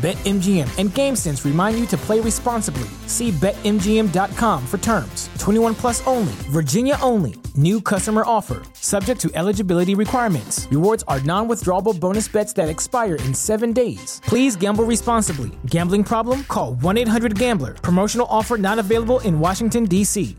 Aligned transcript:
BetMGM 0.00 0.78
and 0.78 0.88
GameSense 0.88 1.44
remind 1.44 1.78
you 1.78 1.84
to 1.88 1.96
play 1.98 2.20
responsibly. 2.20 2.88
See 3.06 3.32
BetMGM.com 3.32 4.66
for 4.66 4.78
terms. 4.78 5.28
21 5.38 5.74
plus 5.74 6.06
only, 6.06 6.32
Virginia 6.48 6.96
only. 7.02 7.34
New 7.54 7.82
customer 7.82 8.22
offer, 8.24 8.62
subject 8.72 9.20
to 9.20 9.30
eligibility 9.34 9.94
requirements. 9.94 10.66
Rewards 10.70 11.04
are 11.06 11.20
non 11.20 11.48
withdrawable 11.48 11.98
bonus 12.00 12.28
bets 12.28 12.54
that 12.54 12.70
expire 12.70 13.16
in 13.16 13.34
seven 13.34 13.74
days. 13.74 14.22
Please 14.24 14.56
gamble 14.56 14.84
responsibly. 14.84 15.50
Gambling 15.66 16.04
problem? 16.04 16.44
Call 16.44 16.76
1 16.76 16.96
800 16.96 17.38
Gambler. 17.38 17.74
Promotional 17.74 18.26
offer 18.30 18.56
not 18.56 18.78
available 18.78 19.20
in 19.20 19.38
Washington, 19.38 19.84
D.C. 19.84 20.34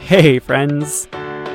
Hey, 0.00 0.40
friends. 0.40 1.06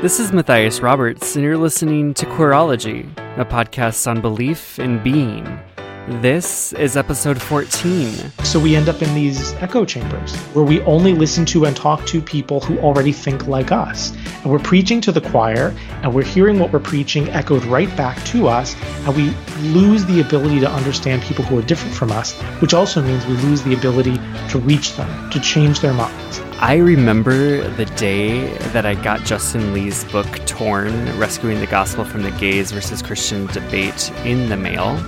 This 0.02 0.18
is 0.18 0.32
Matthias 0.32 0.80
Roberts, 0.80 1.36
and 1.36 1.44
you're 1.44 1.58
listening 1.58 2.14
to 2.14 2.26
Queerology, 2.26 3.10
a 3.38 3.44
podcast 3.44 4.08
on 4.08 4.22
belief 4.22 4.80
and 4.80 5.04
being. 5.04 5.60
This 6.06 6.74
is 6.74 6.98
episode 6.98 7.42
14. 7.42 8.14
So 8.44 8.60
we 8.60 8.76
end 8.76 8.90
up 8.90 9.02
in 9.02 9.16
these 9.16 9.54
echo 9.54 9.86
chambers 9.86 10.36
where 10.48 10.66
we 10.66 10.82
only 10.82 11.14
listen 11.14 11.46
to 11.46 11.64
and 11.64 11.74
talk 11.74 12.06
to 12.08 12.22
people 12.22 12.60
who 12.60 12.78
already 12.80 13.14
think 13.14 13.48
like 13.48 13.72
us. 13.72 14.14
And 14.42 14.52
we're 14.52 14.60
preaching 14.60 15.00
to 15.00 15.14
the 15.14 15.22
choir 15.22 15.74
and 16.02 16.14
we're 16.14 16.26
hearing 16.26 16.60
what 16.60 16.74
we're 16.74 16.82
preaching 16.82 17.30
echoed 17.30 17.64
right 17.64 17.88
back 17.96 18.22
to 18.26 18.50
us. 18.50 18.76
And 19.06 19.16
we 19.16 19.30
lose 19.70 20.04
the 20.04 20.20
ability 20.20 20.60
to 20.60 20.70
understand 20.70 21.22
people 21.22 21.46
who 21.46 21.58
are 21.58 21.62
different 21.62 21.96
from 21.96 22.12
us, 22.12 22.34
which 22.60 22.74
also 22.74 23.02
means 23.02 23.26
we 23.26 23.36
lose 23.36 23.64
the 23.64 23.74
ability 23.74 24.18
to 24.50 24.60
reach 24.60 24.98
them, 24.98 25.30
to 25.30 25.40
change 25.40 25.80
their 25.80 25.94
minds. 25.94 26.42
I 26.60 26.76
remember 26.76 27.66
the 27.76 27.86
day 27.86 28.54
that 28.74 28.86
I 28.86 28.96
got 28.96 29.22
Justin 29.24 29.72
Lee's 29.74 30.04
book 30.12 30.28
Torn 30.46 31.18
Rescuing 31.18 31.62
the 31.62 31.68
Gospel 31.68 32.04
from 32.04 32.24
the 32.24 32.32
Gays 32.32 32.74
versus 32.74 33.02
Christian 33.02 33.46
Debate 33.48 34.12
in 34.26 34.50
the 34.50 34.58
mail 34.58 35.00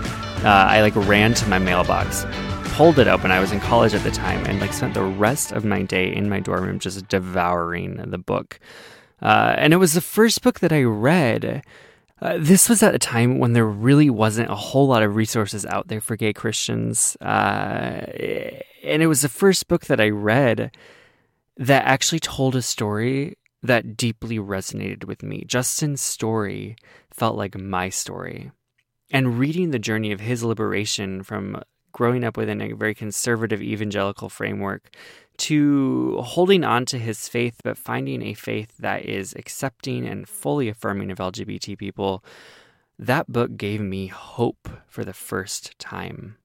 uh, 0.46 0.68
I 0.70 0.82
like 0.82 0.96
ran 0.96 1.34
to 1.34 1.50
my 1.50 1.58
mailbox, 1.58 2.24
pulled 2.76 3.00
it 3.00 3.08
open. 3.08 3.32
I 3.32 3.40
was 3.40 3.52
in 3.52 3.60
college 3.60 3.96
at 3.96 4.04
the 4.04 4.12
time, 4.12 4.46
and 4.46 4.62
like 4.62 4.74
spent 4.74 4.94
the 4.94 5.04
rest 5.04 5.52
of 5.52 5.66
my 5.66 5.82
day 5.82 6.16
in 6.16 6.30
my 6.30 6.40
dorm 6.40 6.66
room 6.66 6.78
just 6.78 7.08
devouring 7.08 7.96
the 7.96 8.20
book. 8.20 8.60
Uh, 9.24 9.56
and 9.58 9.74
it 9.74 9.78
was 9.78 9.94
the 9.94 10.02
first 10.02 10.44
book 10.44 10.60
that 10.60 10.72
I 10.72 10.84
read. 10.84 11.64
Uh, 12.22 12.38
this 12.38 12.70
was 12.70 12.84
at 12.84 12.94
a 12.94 13.00
time 13.00 13.40
when 13.40 13.54
there 13.54 13.66
really 13.66 14.12
wasn't 14.12 14.52
a 14.52 14.56
whole 14.56 14.88
lot 14.88 15.02
of 15.02 15.16
resources 15.16 15.66
out 15.66 15.88
there 15.88 16.00
for 16.00 16.16
gay 16.16 16.32
Christians. 16.32 17.18
Uh, 17.22 18.06
and 18.84 19.02
it 19.02 19.08
was 19.08 19.24
the 19.24 19.30
first 19.30 19.68
book 19.68 19.86
that 19.88 20.00
I 20.00 20.10
read 20.10 20.72
that 21.58 21.86
actually 21.86 22.20
told 22.20 22.56
a 22.56 22.62
story 22.62 23.38
that 23.64 23.98
deeply 23.98 24.38
resonated 24.38 25.06
with 25.06 25.24
me. 25.24 25.44
Justin's 25.48 26.04
story 26.04 26.76
felt 27.10 27.36
like 27.36 27.58
my 27.58 27.90
story 27.90 28.52
and 29.12 29.40
reading 29.40 29.72
the 29.72 29.80
journey 29.80 30.12
of 30.12 30.20
his 30.20 30.44
liberation 30.44 31.24
from 31.24 31.62
growing 31.92 32.24
up 32.24 32.36
within 32.36 32.62
a 32.62 32.74
very 32.74 32.94
conservative 32.94 33.62
evangelical 33.62 34.28
framework 34.28 34.90
to 35.38 36.18
holding 36.22 36.64
on 36.64 36.86
to 36.86 36.98
his 36.98 37.28
faith, 37.28 37.62
but 37.64 37.78
finding 37.78 38.22
a 38.22 38.34
faith 38.34 38.76
that 38.80 39.06
is 39.06 39.34
accepting 39.36 40.06
and 40.06 40.28
fully 40.28 40.68
affirming 40.68 41.12
of 41.12 41.20
LGBT 41.20 41.78
people, 41.78 42.24
that 42.98 43.32
book 43.32 43.56
gave 43.58 43.82
me 43.82 44.08
hope 44.08 44.70
for 44.88 45.04
the 45.04 45.14
first 45.14 45.78
time. 45.80 46.38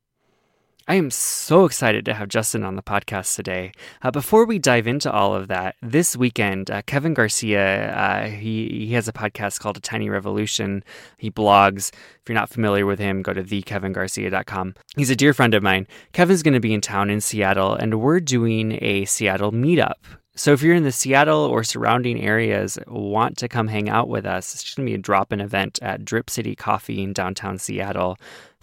I 0.89 0.95
am 0.95 1.11
so 1.11 1.67
excited 1.67 2.05
to 2.07 2.15
have 2.15 2.29
Justin 2.29 2.65
on 2.65 2.75
the 2.75 2.83
podcast 2.83 3.37
today. 3.37 3.73
Uh, 4.03 4.11
before 4.11 4.45
we 4.45 4.59
dive 4.59 4.87
into 4.87 5.13
all 5.13 5.35
of 5.35 5.49
that, 5.49 5.77
this 5.83 6.17
weekend, 6.17 6.71
uh, 6.71 6.83
Kevin 6.83 7.15
Garcia, 7.15 7.95
uh, 7.95 8.27
he, 8.27 8.87
he 8.87 8.95
has 8.95 9.07
a 9.07 9.13
podcast 9.13 9.61
called 9.61 9.77
A 9.77 9.81
Tiny 9.81 10.09
Revolution. 10.09 10.83
He 11.19 11.31
blogs. 11.31 11.93
If 11.93 12.29
you're 12.29 12.35
not 12.35 12.51
familiar 12.51 12.87
with 12.87 12.99
him, 12.99 13.23
go 13.23 13.33
to 13.33 13.43
thekevingarcia.com. 13.43 14.75
He's 14.97 15.11
a 15.11 15.17
dear 15.17 15.35
friend 15.35 15.55
of 15.55 15.63
mine. 15.63 15.87
Kevin's 16.13 16.43
going 16.43 16.55
to 16.55 16.61
be 16.61 16.75
in 16.75 16.81
town 16.81 17.11
in 17.11 17.21
Seattle, 17.21 17.75
and 17.75 18.01
we're 18.01 18.21
doing 18.21 18.79
a 18.83 19.05
Seattle 19.05 19.53
meetup. 19.53 19.95
So 20.37 20.53
if 20.53 20.63
you're 20.63 20.75
in 20.75 20.85
the 20.85 20.93
Seattle 20.93 21.45
or 21.45 21.63
surrounding 21.63 22.23
areas, 22.23 22.79
want 22.87 23.37
to 23.39 23.49
come 23.49 23.69
hang 23.69 23.91
out 23.91 24.09
with 24.09 24.25
us, 24.25 24.55
it's 24.55 24.75
going 24.75 24.87
to 24.87 24.91
be 24.91 24.95
a 24.95 24.99
drop-in 24.99 25.41
event 25.41 25.79
at 25.83 26.05
Drip 26.05 26.31
City 26.31 26.57
Coffee 26.57 27.03
in 27.03 27.13
downtown 27.13 27.59
Seattle. 27.59 28.17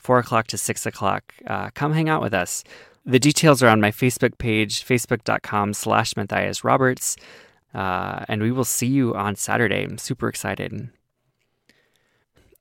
4 0.07 0.19
o'clock 0.19 0.47
to 0.47 0.57
6 0.57 0.85
o'clock. 0.85 1.33
Uh, 1.45 1.69
come 1.73 1.91
hang 1.91 2.07
out 2.07 2.21
with 2.21 2.33
us. 2.33 2.63
The 3.05 3.19
details 3.19 3.61
are 3.61 3.67
on 3.67 3.81
my 3.81 3.91
Facebook 3.91 4.37
page, 4.37 4.85
facebook.com 4.85 5.73
slash 5.73 6.15
Matthias 6.15 6.63
Roberts. 6.63 7.17
Uh, 7.73 8.23
and 8.29 8.41
we 8.41 8.53
will 8.53 8.63
see 8.63 8.87
you 8.87 9.13
on 9.15 9.35
Saturday. 9.35 9.83
I'm 9.83 9.97
super 9.97 10.29
excited. 10.29 10.89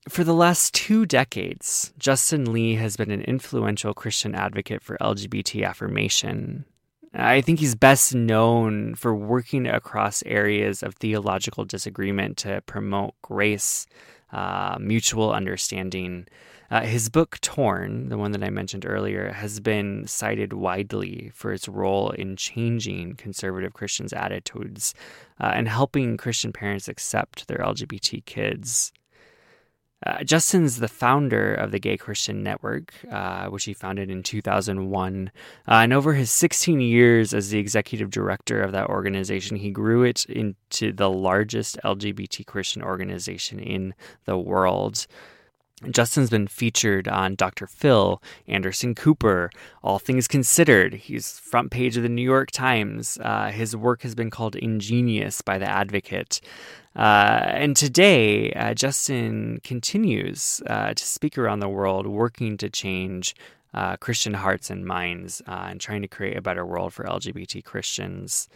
For 0.09 0.25
the 0.25 0.35
last 0.35 0.75
two 0.75 1.07
decades, 1.07 1.93
Justin 2.01 2.53
Lee 2.53 2.75
has 2.75 2.97
been 2.97 3.13
an 3.13 3.23
influential 3.23 3.95
Christian 3.95 4.35
advocate 4.35 4.83
for 4.83 4.97
LGBT 5.01 5.65
affirmation. 5.65 6.65
I 7.15 7.43
think 7.43 7.61
he's 7.61 7.77
best 7.77 8.13
known 8.13 8.97
for 8.97 9.15
working 9.15 9.69
across 9.69 10.25
areas 10.27 10.83
of 10.83 10.97
theological 10.97 11.65
disagreement 11.65 12.39
to 12.39 12.61
promote 12.63 13.15
grace, 13.23 13.87
uh, 14.33 14.79
mutual 14.81 15.33
understanding, 15.33 16.27
uh, 16.71 16.83
his 16.83 17.09
book, 17.09 17.39
Torn, 17.41 18.09
the 18.09 18.19
one 18.19 18.33
that 18.33 18.43
I 18.43 18.51
mentioned 18.51 18.85
earlier, 18.87 19.33
has 19.33 19.61
been 19.61 20.07
cited 20.07 20.53
widely 20.53 21.31
for 21.35 21.53
its 21.53 21.69
role 21.69 22.11
in 22.11 22.37
changing 22.37 23.15
conservative 23.15 23.73
Christians' 23.73 24.13
attitudes 24.13 24.95
uh, 25.41 25.53
and 25.55 25.69
helping 25.69 26.17
Christian 26.17 26.53
parents 26.53 26.89
accept 26.89 27.49
their 27.49 27.59
LGBT 27.59 28.25
kids. 28.25 28.93
Uh, 30.05 30.23
Justin's 30.23 30.77
the 30.77 30.89
founder 30.89 31.55
of 31.55 31.71
the 31.71 31.79
Gay 31.79 31.97
Christian 31.97 32.43
Network, 32.43 32.93
uh, 33.11 33.47
which 33.47 33.65
he 33.65 33.73
founded 33.73 34.11
in 34.11 34.23
2001. 34.23 35.31
Uh, 35.67 35.71
and 35.73 35.93
over 35.93 36.13
his 36.13 36.31
16 36.31 36.81
years 36.81 37.33
as 37.33 37.49
the 37.49 37.59
executive 37.59 38.11
director 38.11 38.61
of 38.61 38.73
that 38.73 38.89
organization, 38.89 39.57
he 39.57 39.71
grew 39.71 40.03
it 40.03 40.27
into 40.27 40.93
the 40.93 41.09
largest 41.09 41.79
LGBT 41.83 42.45
Christian 42.45 42.83
organization 42.83 43.59
in 43.59 43.95
the 44.27 44.37
world. 44.37 45.07
Justin's 45.91 46.31
been 46.31 46.47
featured 46.47 47.07
on 47.07 47.35
Dr. 47.35 47.67
Phil, 47.67 48.23
Anderson 48.49 48.95
Cooper, 48.95 49.51
All 49.83 49.99
Things 49.99 50.27
Considered. 50.27 50.95
He's 50.95 51.39
front 51.39 51.71
page 51.71 51.99
of 51.99 52.03
the 52.03 52.09
New 52.09 52.23
York 52.23 52.51
Times. 52.51 53.19
Uh, 53.21 53.51
his 53.51 53.77
work 53.77 54.01
has 54.03 54.15
been 54.15 54.31
called 54.31 54.57
Ingenious 54.57 55.43
by 55.43 55.59
The 55.59 55.69
Advocate. 55.69 56.41
Uh, 56.97 57.43
and 57.45 57.77
today, 57.77 58.53
uh, 58.53 58.73
Justin 58.73 59.61
continues 59.63 60.63
uh, 60.67 60.95
to 60.95 61.05
speak 61.05 61.37
around 61.37 61.61
the 61.61 61.69
world, 61.69 62.07
working 62.07 62.57
to 62.57 62.71
change 62.71 63.35
uh, 63.75 63.99
Christian 63.99 64.33
hearts 64.33 64.71
and 64.71 64.87
minds 64.87 65.43
uh, 65.47 65.67
and 65.69 65.79
trying 65.79 66.01
to 66.01 66.09
create 66.09 66.39
a 66.39 66.43
better 66.43 66.65
world 66.65 66.95
for 66.95 67.05
LGBT 67.05 67.63
Christians. 67.63 68.49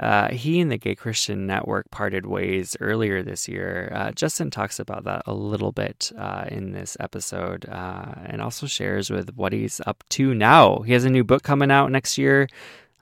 Uh, 0.00 0.32
he 0.32 0.60
and 0.60 0.70
the 0.70 0.78
Gay 0.78 0.94
Christian 0.94 1.46
Network 1.46 1.90
parted 1.90 2.24
ways 2.24 2.74
earlier 2.80 3.22
this 3.22 3.46
year. 3.46 3.92
Uh, 3.94 4.10
Justin 4.12 4.50
talks 4.50 4.78
about 4.78 5.04
that 5.04 5.22
a 5.26 5.34
little 5.34 5.72
bit 5.72 6.10
uh, 6.16 6.46
in 6.48 6.72
this 6.72 6.96
episode 6.98 7.68
uh, 7.68 8.14
and 8.24 8.40
also 8.40 8.66
shares 8.66 9.10
with 9.10 9.36
what 9.36 9.52
he's 9.52 9.80
up 9.86 10.02
to 10.10 10.34
now. 10.34 10.78
He 10.78 10.94
has 10.94 11.04
a 11.04 11.10
new 11.10 11.22
book 11.22 11.42
coming 11.42 11.70
out 11.70 11.92
next 11.92 12.16
year, 12.16 12.48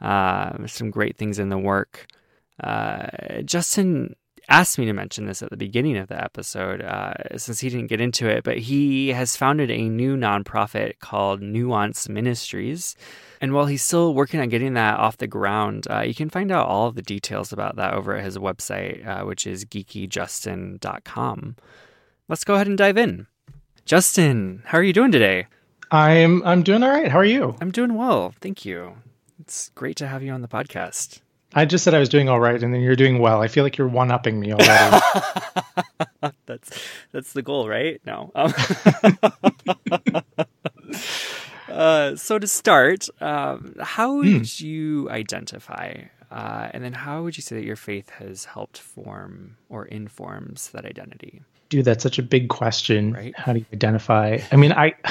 uh, 0.01 0.67
some 0.67 0.91
great 0.91 1.17
things 1.17 1.39
in 1.39 1.51
the 1.51 1.59
work. 1.59 2.09
Uh, 2.61 3.43
Justin 3.45 4.17
asked 4.49 4.79
me 4.79 4.87
to 4.87 4.93
mention 4.93 5.27
this 5.27 5.43
at 5.43 5.51
the 5.51 5.57
beginning 5.57 5.97
of 5.97 6.09
the 6.09 6.23
episode 6.23 6.83
since 7.37 7.61
he 7.61 7.69
didn't 7.69 7.89
get 7.89 8.01
into 8.01 8.27
it, 8.29 8.45
but 8.45 8.59
he 8.59 9.09
has 9.09 9.37
founded 9.37 9.71
a 9.71 9.89
new 9.89 10.17
nonprofit 10.17 10.99
called 11.01 11.43
Nuance 11.43 12.09
Ministries. 12.09 12.97
And 13.41 13.53
while 13.53 13.67
he's 13.67 13.85
still 13.85 14.15
working 14.15 14.41
on 14.41 14.49
getting 14.49 14.75
that 14.75 14.99
off 14.99 15.19
the 15.19 15.27
ground, 15.27 15.87
uh, 15.91 16.01
you 16.01 16.15
can 16.15 16.31
find 16.31 16.51
out 16.51 16.67
all 16.67 16.89
of 16.89 16.95
the 16.95 17.03
details 17.03 17.53
about 17.53 17.77
that 17.77 17.95
over 17.95 18.17
at 18.17 18.25
his 18.25 18.37
website, 18.39 19.07
uh, 19.07 19.25
which 19.25 19.47
is 19.47 19.65
geekyjustin.com. 19.65 21.57
Let's 22.29 22.45
go 22.45 22.55
ahead 22.55 22.67
and 22.67 22.77
dive 22.77 22.99
in. 22.99 23.27
Justin, 23.85 24.63
how 24.67 24.79
are 24.79 24.83
you 24.83 24.93
doing 24.93 25.13
today? 25.13 25.47
I'm 25.91 26.43
I'm 26.45 26.63
doing 26.63 26.83
all 26.83 26.91
right. 26.91 27.11
How 27.11 27.19
are 27.19 27.25
you? 27.25 27.57
I'm 27.61 27.71
doing 27.71 27.95
well, 27.95 28.35
thank 28.41 28.65
you. 28.65 28.97
It's 29.41 29.71
great 29.71 29.97
to 29.97 30.07
have 30.07 30.23
you 30.23 30.33
on 30.33 30.43
the 30.43 30.49
podcast. 30.49 31.21
I 31.55 31.65
just 31.65 31.83
said 31.85 31.95
I 31.95 31.99
was 31.99 32.09
doing 32.09 32.29
all 32.29 32.41
right, 32.41 32.63
and 32.63 32.75
then 32.75 32.83
you're 32.83 32.97
doing 32.97 33.19
well. 33.21 33.41
I 33.41 33.49
feel 33.49 33.65
like 33.65 33.79
you're 33.79 33.89
one 33.89 34.11
upping 34.11 34.39
me 34.39 34.53
already. 34.53 35.03
that's 36.47 36.71
that's 37.13 37.33
the 37.33 37.43
goal, 37.43 37.69
right? 37.69 38.01
No. 38.05 38.31
Um, 38.35 38.53
uh, 41.69 42.17
so 42.17 42.39
to 42.39 42.47
start, 42.47 43.09
um, 43.21 43.75
how 43.81 44.17
would 44.17 44.27
mm. 44.27 44.61
you 44.61 45.09
identify, 45.11 45.95
uh, 46.31 46.69
and 46.73 46.85
then 46.85 46.93
how 46.93 47.23
would 47.23 47.39
you 47.39 47.43
say 47.43 47.57
that 47.57 47.65
your 47.65 47.77
faith 47.77 48.11
has 48.11 48.45
helped 48.45 48.79
form 48.79 49.57
or 49.71 49.87
informs 49.87 50.71
that 50.71 50.85
identity? 50.85 51.41
Dude, 51.71 51.87
that's 51.87 52.03
such 52.03 52.19
a 52.19 52.23
big 52.23 52.51
question. 52.51 53.15
Right? 53.15 53.39
How 53.39 53.55
do 53.55 53.61
you 53.61 53.67
identify? 53.73 54.39
I 54.53 54.57
mean, 54.57 54.73
I. 54.73 54.95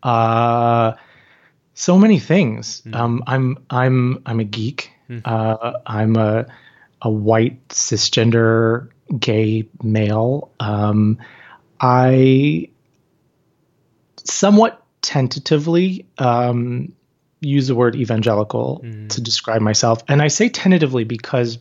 Uh, 0.00 0.94
so 1.74 1.98
many 1.98 2.18
things. 2.18 2.82
Mm. 2.82 2.94
Um, 2.94 3.24
I'm 3.26 3.58
I'm 3.70 4.22
I'm 4.26 4.40
a 4.40 4.44
geek. 4.44 4.92
Mm. 5.08 5.22
Uh, 5.24 5.78
I'm 5.86 6.16
a 6.16 6.46
a 7.00 7.10
white 7.10 7.68
cisgender 7.68 8.90
gay 9.18 9.68
male. 9.82 10.50
Um, 10.60 11.18
I 11.80 12.68
somewhat 14.24 14.82
tentatively 15.00 16.06
um, 16.18 16.92
use 17.40 17.68
the 17.68 17.74
word 17.74 17.96
evangelical 17.96 18.80
mm. 18.84 19.08
to 19.10 19.20
describe 19.20 19.62
myself, 19.62 20.02
and 20.08 20.20
I 20.20 20.28
say 20.28 20.48
tentatively 20.48 21.04
because, 21.04 21.58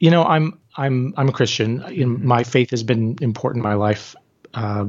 you 0.00 0.10
know, 0.10 0.24
I'm 0.24 0.58
I'm 0.76 1.14
I'm 1.16 1.28
a 1.28 1.32
Christian. 1.32 1.80
Mm. 1.80 2.22
My 2.22 2.42
faith 2.44 2.70
has 2.70 2.82
been 2.82 3.16
important 3.20 3.64
in 3.64 3.70
my 3.70 3.74
life 3.74 4.14
uh, 4.54 4.86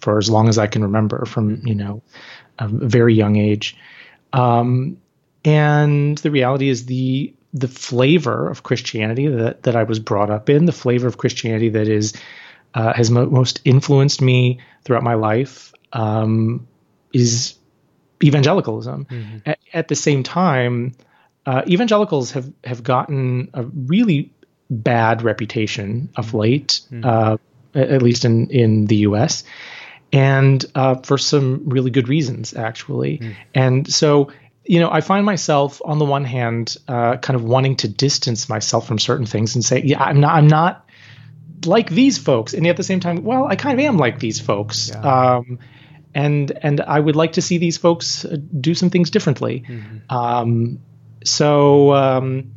for 0.00 0.18
as 0.18 0.28
long 0.30 0.48
as 0.48 0.58
I 0.58 0.66
can 0.66 0.82
remember, 0.82 1.24
from 1.26 1.66
you 1.66 1.74
know 1.74 2.02
a 2.58 2.68
very 2.68 3.14
young 3.14 3.36
age. 3.36 3.76
Um, 4.32 4.98
and 5.44 6.18
the 6.18 6.30
reality 6.30 6.68
is 6.68 6.86
the 6.86 7.34
the 7.54 7.68
flavor 7.68 8.50
of 8.50 8.64
Christianity 8.64 9.28
that, 9.28 9.62
that 9.62 9.76
I 9.76 9.84
was 9.84 10.00
brought 10.00 10.28
up 10.28 10.50
in, 10.50 10.64
the 10.64 10.72
flavor 10.72 11.06
of 11.06 11.18
Christianity 11.18 11.68
that 11.70 11.86
is 11.86 12.12
uh, 12.74 12.92
has 12.92 13.10
mo- 13.10 13.26
most 13.26 13.60
influenced 13.64 14.20
me 14.20 14.58
throughout 14.82 15.04
my 15.04 15.14
life, 15.14 15.72
um, 15.92 16.66
is 17.12 17.54
evangelicalism. 18.22 19.04
Mm-hmm. 19.04 19.38
At, 19.46 19.58
at, 19.72 19.88
the 19.88 19.94
same 19.94 20.24
time, 20.24 20.94
uh, 21.46 21.62
evangelicals 21.68 22.32
have 22.32 22.52
have 22.64 22.82
gotten 22.82 23.50
a 23.54 23.62
really 23.62 24.32
bad 24.68 25.22
reputation 25.22 26.08
of 26.16 26.28
mm-hmm. 26.28 26.36
late, 26.38 26.80
mm-hmm. 26.90 27.04
uh, 27.04 27.36
at 27.74 28.02
least 28.02 28.24
in 28.24 28.50
in 28.50 28.86
the 28.86 28.96
U.S. 28.96 29.44
And 30.12 30.64
uh, 30.74 30.96
for 30.96 31.18
some 31.18 31.62
really 31.68 31.90
good 31.90 32.08
reasons, 32.08 32.54
actually. 32.54 33.18
Mm. 33.18 33.34
And 33.52 33.92
so 33.92 34.30
you 34.64 34.80
know, 34.80 34.90
I 34.90 35.00
find 35.00 35.26
myself 35.26 35.80
on 35.84 35.98
the 35.98 36.04
one 36.04 36.24
hand, 36.24 36.76
uh, 36.88 37.16
kind 37.18 37.36
of 37.36 37.44
wanting 37.44 37.76
to 37.76 37.88
distance 37.88 38.48
myself 38.48 38.86
from 38.86 38.98
certain 38.98 39.26
things 39.26 39.54
and 39.54 39.64
say, 39.64 39.82
yeah, 39.82 40.02
I'm 40.02 40.20
not, 40.20 40.34
I'm 40.34 40.46
not 40.46 40.88
like 41.66 41.90
these 41.90 42.18
folks, 42.18 42.54
and 42.54 42.64
yet 42.64 42.72
at 42.72 42.76
the 42.76 42.82
same 42.82 43.00
time, 43.00 43.24
well, 43.24 43.46
I 43.46 43.56
kind 43.56 43.78
of 43.78 43.84
am 43.84 43.96
like 43.96 44.18
these 44.18 44.40
folks. 44.40 44.90
Yeah. 44.90 45.36
Um, 45.36 45.58
and 46.14 46.56
and 46.62 46.80
I 46.80 47.00
would 47.00 47.16
like 47.16 47.32
to 47.32 47.42
see 47.42 47.58
these 47.58 47.76
folks 47.76 48.24
uh, 48.24 48.36
do 48.60 48.74
some 48.74 48.90
things 48.90 49.10
differently. 49.10 49.64
Mm-hmm. 49.66 50.16
Um, 50.16 50.78
so 51.24 51.92
um, 51.92 52.52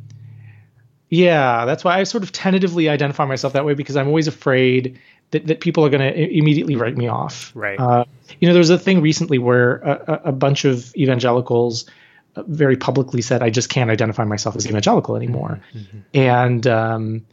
yeah, 1.08 1.64
that's 1.64 1.84
why 1.84 1.98
I 1.98 2.04
sort 2.04 2.22
of 2.22 2.32
tentatively 2.32 2.88
identify 2.88 3.24
myself 3.24 3.54
that 3.54 3.64
way 3.64 3.74
because 3.74 3.96
I'm 3.96 4.06
always 4.06 4.28
afraid 4.28 5.00
that, 5.30 5.46
that 5.46 5.60
people 5.60 5.84
are 5.84 5.90
going 5.90 6.00
to 6.00 6.36
immediately 6.36 6.76
write 6.76 6.96
me 6.96 7.08
off. 7.08 7.52
Right. 7.54 7.78
Uh, 7.78 8.04
you 8.40 8.48
know, 8.48 8.54
there 8.54 8.60
was 8.60 8.70
a 8.70 8.78
thing 8.78 9.00
recently 9.00 9.38
where 9.38 9.76
a, 9.76 10.20
a 10.26 10.32
bunch 10.32 10.64
of 10.64 10.94
evangelicals 10.96 11.88
uh, 12.36 12.42
very 12.46 12.76
publicly 12.76 13.22
said, 13.22 13.42
"I 13.42 13.50
just 13.50 13.68
can't 13.68 13.90
identify 13.90 14.24
myself 14.24 14.56
as 14.56 14.66
evangelical 14.66 15.16
anymore," 15.16 15.60
mm-hmm. 15.74 15.98
and 16.14 16.66
um, 16.66 17.26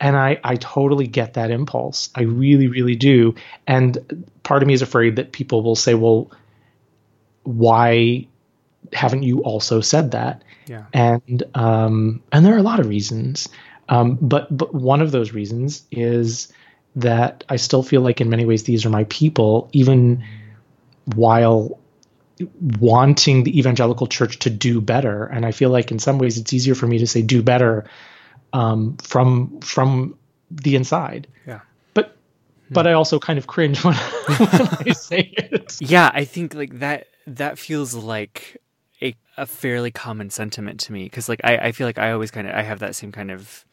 and 0.00 0.16
I 0.16 0.40
I 0.44 0.56
totally 0.56 1.06
get 1.06 1.34
that 1.34 1.50
impulse. 1.50 2.10
I 2.14 2.22
really 2.22 2.68
really 2.68 2.96
do. 2.96 3.34
And 3.66 4.26
part 4.42 4.62
of 4.62 4.66
me 4.66 4.74
is 4.74 4.82
afraid 4.82 5.16
that 5.16 5.32
people 5.32 5.62
will 5.62 5.76
say, 5.76 5.94
"Well, 5.94 6.30
why 7.44 8.26
haven't 8.92 9.22
you 9.22 9.42
also 9.42 9.80
said 9.80 10.12
that?" 10.12 10.42
Yeah. 10.66 10.84
And 10.92 11.42
um, 11.54 12.22
and 12.32 12.44
there 12.44 12.54
are 12.54 12.58
a 12.58 12.62
lot 12.62 12.80
of 12.80 12.88
reasons. 12.88 13.48
Um, 13.88 14.18
but 14.20 14.54
but 14.54 14.74
one 14.74 15.00
of 15.00 15.12
those 15.12 15.32
reasons 15.32 15.84
is 15.90 16.52
that 16.98 17.44
I 17.48 17.56
still 17.56 17.82
feel 17.82 18.00
like 18.00 18.20
in 18.20 18.28
many 18.28 18.44
ways 18.44 18.64
these 18.64 18.84
are 18.84 18.90
my 18.90 19.04
people, 19.04 19.68
even 19.72 20.24
while 21.14 21.78
wanting 22.80 23.44
the 23.44 23.58
evangelical 23.58 24.06
church 24.06 24.38
to 24.40 24.50
do 24.50 24.80
better. 24.80 25.24
And 25.26 25.46
I 25.46 25.52
feel 25.52 25.70
like 25.70 25.90
in 25.90 25.98
some 25.98 26.18
ways 26.18 26.38
it's 26.38 26.52
easier 26.52 26.74
for 26.74 26.86
me 26.86 26.98
to 26.98 27.06
say 27.06 27.22
do 27.22 27.42
better 27.42 27.88
um, 28.52 28.96
from 28.98 29.60
from 29.60 30.18
the 30.50 30.76
inside. 30.76 31.28
Yeah. 31.46 31.60
But 31.94 32.16
but 32.70 32.86
I 32.86 32.92
also 32.92 33.18
kind 33.18 33.38
of 33.38 33.46
cringe 33.46 33.82
when, 33.84 33.94
when 34.26 34.68
I 34.86 34.92
say 34.96 35.32
it. 35.36 35.76
Yeah, 35.80 36.10
I 36.12 36.24
think 36.24 36.54
like 36.54 36.80
that 36.80 37.06
that 37.26 37.58
feels 37.58 37.94
like 37.94 38.60
a, 39.00 39.14
a 39.36 39.46
fairly 39.46 39.92
common 39.92 40.30
sentiment 40.30 40.80
to 40.80 40.92
me 40.92 41.04
because 41.04 41.28
like 41.28 41.40
I, 41.44 41.56
I 41.58 41.72
feel 41.72 41.86
like 41.86 41.98
I 41.98 42.10
always 42.10 42.30
kind 42.32 42.48
of 42.48 42.54
I 42.54 42.62
have 42.62 42.80
that 42.80 42.96
same 42.96 43.12
kind 43.12 43.30
of 43.30 43.64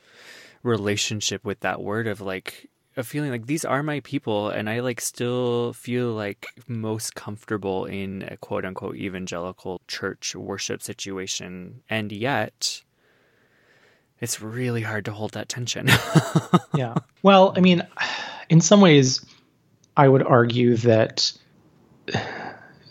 relationship 0.64 1.44
with 1.44 1.60
that 1.62 1.82
word 1.82 2.08
of 2.08 2.22
like 2.22 2.70
a 2.98 3.04
feeling 3.04 3.32
like 3.32 3.46
these 3.46 3.66
are 3.66 3.84
my 3.84 4.00
people 4.02 4.50
and 4.50 4.70
I 4.70 4.80
like 4.80 5.02
still 5.02 5.74
feel 5.74 6.14
like 6.14 6.48
most 6.68 7.16
comfortable 7.16 7.86
in 7.86 8.24
a 8.30 8.38
quote 8.38 8.66
unquote 8.66 8.96
evangelical 8.96 9.82
church 9.88 10.36
worship 10.36 10.82
situation 10.82 11.82
and 11.90 12.12
yet 12.12 12.82
it's 14.20 14.42
really 14.42 14.82
hard 14.82 15.06
to 15.06 15.12
hold 15.12 15.32
that 15.34 15.50
tension. 15.50 15.90
yeah. 16.76 16.96
Well, 17.22 17.54
I 17.56 17.60
mean, 17.60 17.86
in 18.50 18.62
some 18.62 18.80
ways 18.80 19.26
I 19.98 20.08
would 20.08 20.24
argue 20.24 20.78
that 20.78 21.34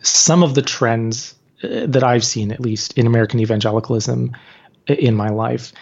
some 0.02 0.42
of 0.42 0.54
the 0.54 0.62
trends 0.62 1.34
uh, 1.62 1.86
that 1.86 2.04
I've 2.04 2.24
seen 2.24 2.52
at 2.52 2.60
least 2.60 2.98
in 2.98 3.06
American 3.06 3.40
evangelicalism 3.40 4.32
in 4.86 5.14
my 5.14 5.30
life 5.30 5.72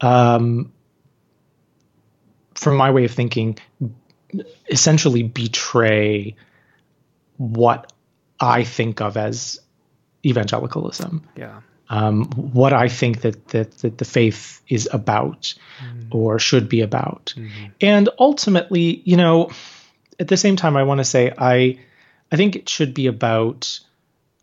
um, 0.00 0.72
from 2.56 2.76
my 2.76 2.90
way 2.90 3.04
of 3.04 3.12
thinking, 3.12 3.58
essentially 4.68 5.22
betray 5.22 6.36
what 7.36 7.92
I 8.40 8.64
think 8.64 9.00
of 9.00 9.16
as 9.16 9.60
evangelicalism. 10.24 11.26
Yeah. 11.36 11.60
Um, 11.88 12.24
what 12.32 12.72
I 12.72 12.88
think 12.88 13.20
that, 13.20 13.48
that 13.48 13.70
that 13.78 13.98
the 13.98 14.04
faith 14.04 14.60
is 14.68 14.88
about 14.92 15.54
mm. 15.80 16.08
or 16.10 16.40
should 16.40 16.68
be 16.68 16.80
about. 16.80 17.32
Mm-hmm. 17.36 17.66
And 17.80 18.08
ultimately, 18.18 19.02
you 19.04 19.16
know, 19.16 19.50
at 20.18 20.26
the 20.26 20.36
same 20.36 20.56
time 20.56 20.76
I 20.76 20.82
want 20.82 20.98
to 20.98 21.04
say 21.04 21.32
I 21.38 21.78
I 22.32 22.36
think 22.36 22.56
it 22.56 22.68
should 22.68 22.92
be 22.92 23.06
about 23.06 23.78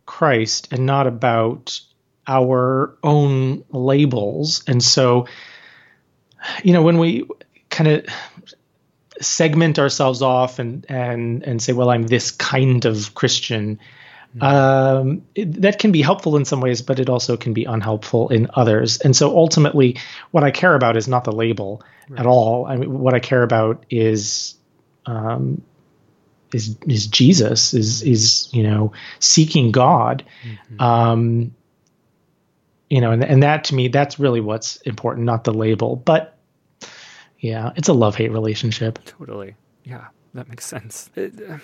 Christ 0.06 0.68
and 0.72 0.86
not 0.86 1.06
about 1.06 1.80
our 2.26 2.96
own 3.02 3.64
labels. 3.70 4.64
And 4.66 4.82
so 4.82 5.26
you 6.62 6.72
know, 6.72 6.82
when 6.82 6.98
we 6.98 7.28
kind 7.74 7.90
of 7.90 8.06
segment 9.20 9.78
ourselves 9.78 10.22
off 10.22 10.58
and 10.58 10.86
and 10.88 11.42
and 11.42 11.62
say, 11.62 11.72
well, 11.72 11.90
I'm 11.90 12.04
this 12.04 12.30
kind 12.30 12.84
of 12.84 13.14
Christian. 13.14 13.78
Mm-hmm. 14.36 14.42
Um, 14.42 15.22
it, 15.34 15.62
that 15.62 15.78
can 15.78 15.92
be 15.92 16.02
helpful 16.02 16.36
in 16.36 16.44
some 16.44 16.60
ways, 16.60 16.82
but 16.82 16.98
it 16.98 17.08
also 17.08 17.36
can 17.36 17.52
be 17.52 17.64
unhelpful 17.64 18.30
in 18.30 18.48
others. 18.54 18.98
And 18.98 19.14
so 19.14 19.36
ultimately, 19.36 19.96
what 20.32 20.42
I 20.42 20.50
care 20.50 20.74
about 20.74 20.96
is 20.96 21.06
not 21.06 21.24
the 21.24 21.32
label 21.32 21.82
right. 22.08 22.20
at 22.20 22.26
all. 22.26 22.66
I 22.66 22.76
mean, 22.76 22.98
what 22.98 23.14
I 23.14 23.20
care 23.20 23.42
about 23.42 23.84
is 23.90 24.56
um, 25.06 25.62
is 26.52 26.76
is 26.88 27.06
Jesus 27.06 27.74
is 27.74 28.02
is 28.02 28.48
you 28.52 28.62
know 28.62 28.92
seeking 29.20 29.72
God. 29.72 30.24
Mm-hmm. 30.42 30.80
Um, 30.80 31.54
you 32.90 33.00
know, 33.00 33.12
and 33.12 33.24
and 33.24 33.42
that 33.42 33.64
to 33.64 33.74
me, 33.74 33.88
that's 33.88 34.18
really 34.18 34.40
what's 34.40 34.76
important, 34.78 35.26
not 35.26 35.44
the 35.44 35.52
label. 35.52 35.96
But 35.96 36.33
yeah, 37.44 37.72
it's 37.76 37.88
a 37.88 37.92
love 37.92 38.16
hate 38.16 38.32
relationship. 38.32 38.98
Totally. 39.04 39.54
Yeah, 39.84 40.06
that 40.32 40.48
makes 40.48 40.64
sense. 40.64 41.10
Uh, 41.14 41.58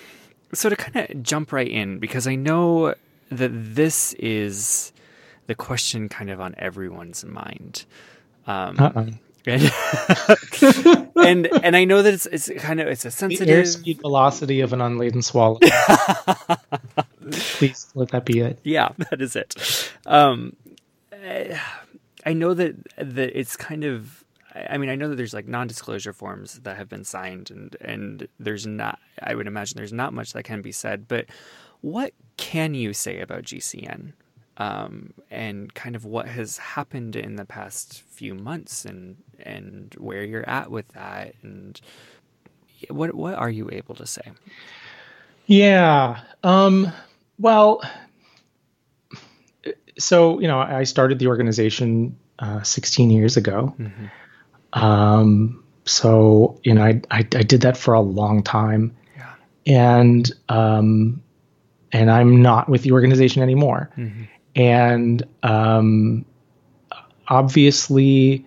so 0.53 0.69
to 0.69 0.75
kind 0.75 1.09
of 1.09 1.23
jump 1.23 1.51
right 1.51 1.67
in, 1.67 1.97
because 1.97 2.27
I 2.27 2.35
know 2.35 2.93
that 3.31 3.49
this 3.51 4.13
is 4.13 4.93
the 5.47 5.55
question 5.55 6.07
kind 6.07 6.29
of 6.29 6.39
on 6.39 6.53
everyone's 6.59 7.25
mind. 7.25 7.85
Um, 8.45 8.79
uh-uh. 8.79 9.05
and, 9.47 9.71
and 11.15 11.47
and 11.63 11.75
I 11.75 11.85
know 11.85 12.03
that 12.03 12.13
it's 12.13 12.27
it's 12.27 12.51
kind 12.61 12.79
of 12.79 12.87
it's 12.87 13.05
a 13.05 13.09
sensitive 13.09 13.47
the 13.47 13.53
airspeed 13.53 14.01
velocity 14.01 14.61
of 14.61 14.73
an 14.73 14.81
unladen 14.81 15.23
swallow. 15.23 15.57
Please 17.31 17.87
let 17.95 18.09
that 18.09 18.25
be 18.25 18.41
it. 18.41 18.59
Yeah, 18.63 18.89
that 19.09 19.19
is 19.19 19.35
it. 19.35 19.91
Um, 20.05 20.55
I 22.23 22.33
know 22.33 22.53
that 22.53 22.75
that 22.97 23.35
it's 23.35 23.55
kind 23.55 23.83
of 23.83 24.20
I 24.53 24.77
mean, 24.77 24.89
I 24.89 24.95
know 24.95 25.09
that 25.09 25.15
there's 25.15 25.33
like 25.33 25.47
non-disclosure 25.47 26.13
forms 26.13 26.59
that 26.59 26.77
have 26.77 26.89
been 26.89 27.03
signed, 27.03 27.51
and 27.51 27.75
and 27.81 28.27
there's 28.39 28.67
not. 28.67 28.99
I 29.21 29.35
would 29.35 29.47
imagine 29.47 29.77
there's 29.77 29.93
not 29.93 30.13
much 30.13 30.33
that 30.33 30.43
can 30.43 30.61
be 30.61 30.71
said. 30.71 31.07
But 31.07 31.25
what 31.81 32.13
can 32.37 32.73
you 32.73 32.93
say 32.93 33.19
about 33.19 33.43
GCN? 33.43 34.13
um, 34.61 35.13
and 35.31 35.73
kind 35.73 35.95
of 35.95 36.05
what 36.05 36.27
has 36.27 36.57
happened 36.57 37.15
in 37.15 37.35
the 37.35 37.45
past 37.45 38.01
few 38.03 38.35
months 38.35 38.85
and 38.85 39.17
and 39.39 39.95
where 39.97 40.23
you're 40.23 40.47
at 40.47 40.69
with 40.69 40.87
that 40.89 41.33
and 41.41 41.81
what 42.89 43.15
what 43.15 43.33
are 43.35 43.49
you 43.49 43.69
able 43.71 43.95
to 43.95 44.05
say? 44.05 44.21
Yeah. 45.47 46.21
Um, 46.43 46.91
well, 47.39 47.81
so 49.97 50.39
you 50.39 50.47
know, 50.47 50.59
I 50.59 50.83
started 50.83 51.17
the 51.17 51.27
organization 51.27 52.17
uh, 52.37 52.61
16 52.61 53.09
years 53.09 53.37
ago. 53.37 53.73
Mm-hmm. 53.79 54.05
Um, 54.73 55.63
so 55.85 56.59
you 56.63 56.73
know, 56.73 56.83
I, 56.83 57.01
I, 57.11 57.19
I 57.19 57.43
did 57.43 57.61
that 57.61 57.77
for 57.77 57.93
a 57.93 58.01
long 58.01 58.43
time, 58.43 58.95
yeah. 59.15 59.33
and 59.65 60.31
um, 60.49 61.21
and 61.91 62.09
I'm 62.09 62.41
not 62.41 62.69
with 62.69 62.83
the 62.83 62.91
organization 62.91 63.41
anymore. 63.41 63.89
Mm-hmm. 63.97 64.23
And 64.55 65.23
um, 65.43 66.25
obviously, 67.27 68.45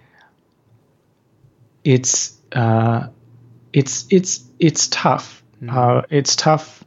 it's 1.83 2.39
uh, 2.53 3.09
it's 3.73 4.07
it's 4.11 4.45
it's 4.59 4.89
tough. 4.89 5.43
Mm-hmm. 5.63 5.77
Uh, 5.77 6.03
it's 6.11 6.37
tough 6.37 6.85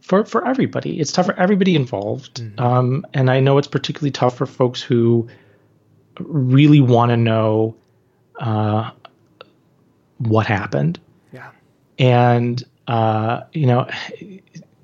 for 0.00 0.24
for 0.24 0.46
everybody. 0.46 1.00
It's 1.00 1.12
tough 1.12 1.26
for 1.26 1.38
everybody 1.38 1.74
involved. 1.74 2.42
Mm-hmm. 2.42 2.60
Um, 2.60 3.06
and 3.14 3.30
I 3.30 3.40
know 3.40 3.58
it's 3.58 3.68
particularly 3.68 4.12
tough 4.12 4.36
for 4.36 4.46
folks 4.46 4.80
who 4.80 5.28
really 6.18 6.80
want 6.80 7.10
to 7.10 7.16
know 7.16 7.76
uh, 8.38 8.90
what 10.18 10.46
happened. 10.46 11.00
Yeah. 11.32 11.50
And 11.98 12.62
uh, 12.86 13.42
you 13.52 13.66
know, 13.66 13.88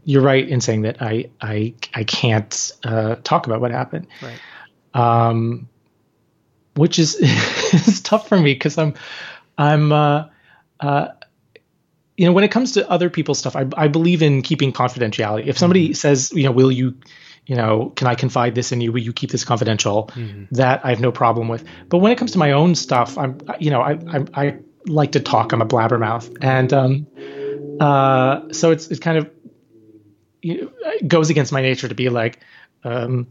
you're 0.04 0.22
right 0.22 0.46
in 0.46 0.60
saying 0.60 0.82
that 0.82 1.00
I 1.00 1.30
I 1.40 1.74
I 1.94 2.04
can't 2.04 2.72
uh, 2.84 3.16
talk 3.24 3.46
about 3.46 3.60
what 3.60 3.70
happened. 3.70 4.06
Right. 4.22 4.38
Um, 4.94 5.68
which 6.76 6.98
is 6.98 7.14
is 7.72 8.00
tough 8.00 8.28
for 8.28 8.38
me 8.38 8.54
because 8.54 8.78
I'm 8.78 8.94
I'm 9.56 9.92
uh, 9.92 10.28
uh, 10.80 11.08
you 12.16 12.26
know 12.26 12.32
when 12.32 12.44
it 12.44 12.50
comes 12.50 12.72
to 12.72 12.88
other 12.88 13.10
people's 13.10 13.38
stuff, 13.38 13.56
I 13.56 13.66
I 13.76 13.88
believe 13.88 14.22
in 14.22 14.42
keeping 14.42 14.72
confidentiality. 14.72 15.46
If 15.46 15.58
somebody 15.58 15.86
mm-hmm. 15.86 15.94
says 15.94 16.32
you 16.34 16.44
know 16.44 16.52
will 16.52 16.72
you 16.72 16.96
you 17.46 17.56
know 17.56 17.90
can 17.96 18.06
I 18.06 18.14
confide 18.14 18.54
this 18.54 18.72
in 18.72 18.80
you? 18.80 18.92
Will 18.92 19.02
you 19.02 19.12
keep 19.12 19.30
this 19.30 19.44
confidential? 19.44 20.10
Mm-hmm. 20.14 20.54
That 20.54 20.84
I 20.84 20.90
have 20.90 21.00
no 21.00 21.12
problem 21.12 21.48
with. 21.48 21.64
But 21.88 21.98
when 21.98 22.12
it 22.12 22.18
comes 22.18 22.32
to 22.32 22.38
my 22.38 22.52
own 22.52 22.74
stuff, 22.74 23.18
I'm 23.18 23.38
you 23.58 23.70
know 23.70 23.80
I 23.80 23.92
I, 23.92 24.24
I 24.34 24.58
like 24.86 25.12
to 25.12 25.20
talk. 25.20 25.52
I'm 25.52 25.62
a 25.62 25.66
blabbermouth, 25.66 26.36
and 26.40 26.72
um, 26.72 27.06
uh, 27.80 28.52
so 28.52 28.70
it's 28.70 28.88
it's 28.88 29.00
kind 29.00 29.18
of 29.18 29.30
it 30.44 31.08
goes 31.08 31.30
against 31.30 31.52
my 31.52 31.62
nature 31.62 31.88
to 31.88 31.94
be 31.94 32.08
like, 32.10 32.38
um, 32.84 33.26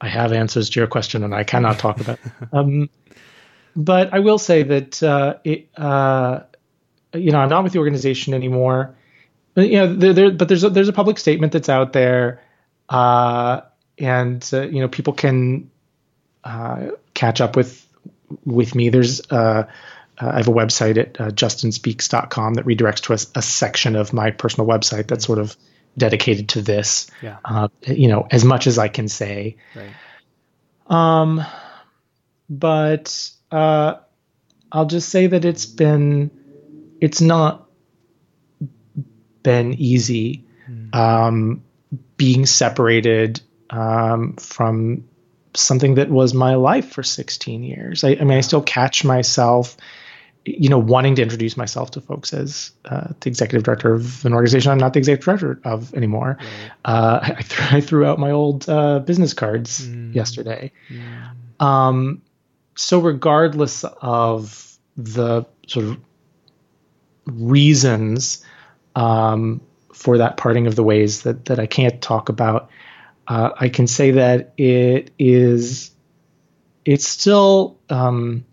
I 0.00 0.08
have 0.08 0.32
answers 0.32 0.70
to 0.70 0.80
your 0.80 0.86
question 0.86 1.24
and 1.24 1.34
I 1.34 1.44
cannot 1.44 1.78
talk 1.78 2.00
about. 2.00 2.18
um, 2.52 2.90
but 3.74 4.12
I 4.12 4.20
will 4.20 4.38
say 4.38 4.62
that 4.62 5.02
uh, 5.02 5.38
it, 5.42 5.68
uh, 5.76 6.40
you 7.14 7.30
know, 7.30 7.38
I'm 7.38 7.48
not 7.48 7.64
with 7.64 7.72
the 7.72 7.78
organization 7.78 8.34
anymore. 8.34 8.94
But, 9.54 9.68
you 9.68 9.78
know, 9.78 9.94
there, 9.94 10.12
there, 10.12 10.30
but 10.32 10.48
there's 10.48 10.64
a, 10.64 10.70
there's 10.70 10.88
a 10.88 10.92
public 10.92 11.18
statement 11.18 11.52
that's 11.52 11.68
out 11.68 11.92
there, 11.92 12.42
uh, 12.88 13.62
and 13.98 14.48
uh, 14.52 14.62
you 14.62 14.80
know, 14.80 14.88
people 14.88 15.12
can 15.12 15.70
uh, 16.42 16.88
catch 17.14 17.40
up 17.40 17.56
with 17.56 17.86
with 18.44 18.74
me. 18.74 18.88
There's 18.88 19.20
uh, 19.30 19.64
I 20.18 20.36
have 20.36 20.48
a 20.48 20.52
website 20.52 20.96
at 20.96 21.14
justinspeaks.com 21.14 22.54
that 22.54 22.64
redirects 22.64 23.00
to 23.02 23.12
a, 23.12 23.38
a 23.38 23.42
section 23.42 23.96
of 23.96 24.12
my 24.12 24.30
personal 24.30 24.68
website 24.68 25.08
that's 25.08 25.24
sort 25.24 25.38
of 25.38 25.56
dedicated 25.96 26.50
to 26.50 26.62
this. 26.62 27.10
Yeah. 27.22 27.38
Uh, 27.44 27.68
you 27.86 28.08
know, 28.08 28.26
as 28.30 28.44
much 28.44 28.66
as 28.66 28.78
I 28.78 28.88
can 28.88 29.08
say. 29.08 29.56
Right. 29.74 29.90
Um, 30.86 31.44
but 32.48 33.30
uh, 33.50 33.96
I'll 34.70 34.86
just 34.86 35.08
say 35.08 35.26
that 35.28 35.44
it's 35.44 35.66
been, 35.66 36.30
it's 37.00 37.20
not 37.20 37.68
been 39.42 39.74
easy 39.74 40.44
mm. 40.68 40.94
um, 40.94 41.63
being 42.16 42.46
separated 42.46 43.40
um, 43.70 44.34
from 44.36 45.04
something 45.54 45.94
that 45.94 46.10
was 46.10 46.34
my 46.34 46.54
life 46.54 46.90
for 46.92 47.02
16 47.02 47.62
years. 47.62 48.04
I, 48.04 48.10
I 48.10 48.24
mean, 48.24 48.38
I 48.38 48.40
still 48.40 48.62
catch 48.62 49.04
myself 49.04 49.76
you 50.46 50.68
know, 50.68 50.78
wanting 50.78 51.14
to 51.14 51.22
introduce 51.22 51.56
myself 51.56 51.92
to 51.92 52.00
folks 52.00 52.32
as 52.32 52.72
uh, 52.84 53.08
the 53.20 53.28
executive 53.28 53.62
director 53.62 53.94
of 53.94 54.24
an 54.26 54.34
organization 54.34 54.72
I'm 54.72 54.78
not 54.78 54.92
the 54.92 54.98
executive 54.98 55.24
director 55.24 55.60
of 55.64 55.94
anymore. 55.94 56.38
Right. 56.38 56.70
Uh, 56.84 57.20
I, 57.22 57.42
th- 57.42 57.72
I, 57.72 57.80
threw 57.80 58.04
out 58.04 58.18
my 58.18 58.30
old 58.30 58.68
uh, 58.68 58.98
business 59.00 59.32
cards 59.32 59.86
mm. 59.86 60.14
yesterday. 60.14 60.72
Mm. 60.90 61.64
Um, 61.64 62.22
so, 62.76 62.98
regardless 62.98 63.84
of 64.02 64.76
the 64.96 65.46
sort 65.66 65.86
of 65.86 65.98
reasons 67.26 68.44
um, 68.94 69.62
for 69.94 70.18
that 70.18 70.36
parting 70.36 70.66
of 70.66 70.76
the 70.76 70.82
ways 70.82 71.22
that 71.22 71.46
that 71.46 71.58
I 71.58 71.66
can't 71.66 72.02
talk 72.02 72.28
about, 72.28 72.70
uh, 73.28 73.50
I 73.58 73.68
can 73.68 73.86
say 73.86 74.12
that 74.12 74.52
it 74.58 75.10
is. 75.18 75.90
It's 76.84 77.08
still. 77.08 77.78
Um, 77.88 78.44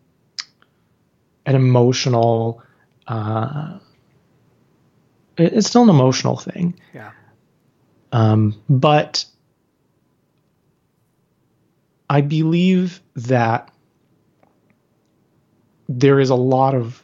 an 1.45 1.55
emotional 1.55 2.62
uh, 3.07 3.79
it's 5.38 5.67
still 5.67 5.83
an 5.83 5.89
emotional 5.89 6.38
thing 6.38 6.79
yeah 6.93 7.12
um, 8.12 8.62
but 8.69 9.25
i 12.10 12.21
believe 12.21 13.01
that 13.15 13.69
there 15.89 16.19
is 16.19 16.29
a 16.29 16.36
lot 16.36 16.75
of 16.75 17.03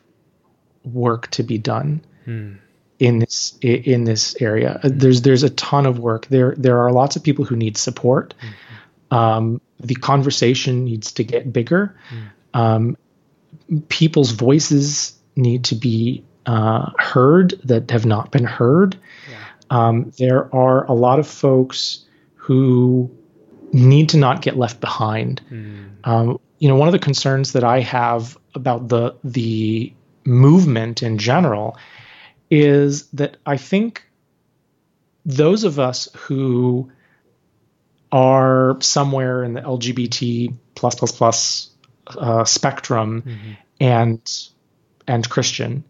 work 0.84 1.29
to 1.32 1.44
be 1.44 1.58
done 1.58 2.03
hmm. 2.25 2.53
In 3.00 3.20
this 3.20 3.58
in 3.62 4.04
this 4.04 4.36
area 4.42 4.80
hmm. 4.82 4.89
there's 4.98 5.22
there's 5.22 5.44
a 5.44 5.50
ton 5.51 5.86
of 5.86 6.00
work 6.00 6.25
there 6.27 6.56
there 6.58 6.80
are 6.80 6.92
lots 6.92 7.16
of 7.16 7.24
people 7.24 7.46
who 7.46 7.56
need 7.56 7.77
support 7.77 8.34
hmm. 8.39 9.16
um, 9.16 9.62
the 9.80 9.96
conversation 9.96 10.84
needs 10.86 11.12
to 11.12 11.24
get 11.24 11.54
bigger 11.54 11.96
hmm. 12.10 12.60
um, 12.60 12.98
people's 13.89 14.32
voices 14.32 15.18
need 15.36 15.66
to 15.66 15.75
be 15.75 16.24
uh, 16.46 16.92
heard 16.98 17.60
that 17.66 17.92
have 17.92 18.06
not 18.06 18.32
been 18.32 18.46
heard. 18.46 18.98
Yeah. 19.30 19.38
Um, 19.70 20.12
there 20.18 20.54
are 20.56 20.86
a 20.86 20.94
lot 20.94 21.20
of 21.20 21.27
folks 21.27 22.06
who 22.36 23.12
need 23.74 24.10
to 24.10 24.18
not 24.18 24.42
get 24.42 24.58
left 24.58 24.80
behind. 24.80 25.42
Mm. 25.51 25.89
Um, 26.06 26.39
you 26.60 26.70
know, 26.70 26.75
one 26.75 26.88
of 26.88 26.94
the 26.94 27.00
concerns 27.00 27.54
that 27.54 27.63
I 27.63 27.82
have 27.82 28.38
about 28.56 28.88
the 28.88 29.16
the 29.24 29.94
movement 30.24 31.04
in 31.04 31.18
general 31.18 31.77
is 32.50 33.08
that 33.08 33.38
I 33.46 33.58
think 33.58 34.08
those 35.25 35.63
of 35.63 35.80
us 35.80 36.08
who 36.16 36.92
are 38.12 38.77
somewhere 38.80 39.44
in 39.44 39.54
the 39.54 39.62
LGBT 39.62 40.56
plus 40.75 40.96
plus 40.96 41.12
plus 41.12 41.70
uh, 42.08 42.46
spectrum 42.46 43.24
mm-hmm. 43.24 43.51
and 43.82 44.48
and 45.08 45.30
Christian, 45.30 45.84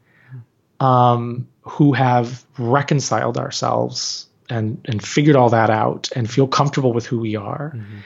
um, 0.79 1.47
who 1.61 1.93
have 1.93 2.43
reconciled 2.57 3.37
ourselves 3.37 4.27
and 4.49 4.81
and 4.85 5.03
figured 5.03 5.35
all 5.35 5.49
that 5.49 5.69
out 5.69 6.09
and 6.15 6.29
feel 6.29 6.47
comfortable 6.47 6.93
with 6.93 7.05
who 7.05 7.19
we 7.19 7.35
are, 7.35 7.73
mm-hmm. 7.75 7.99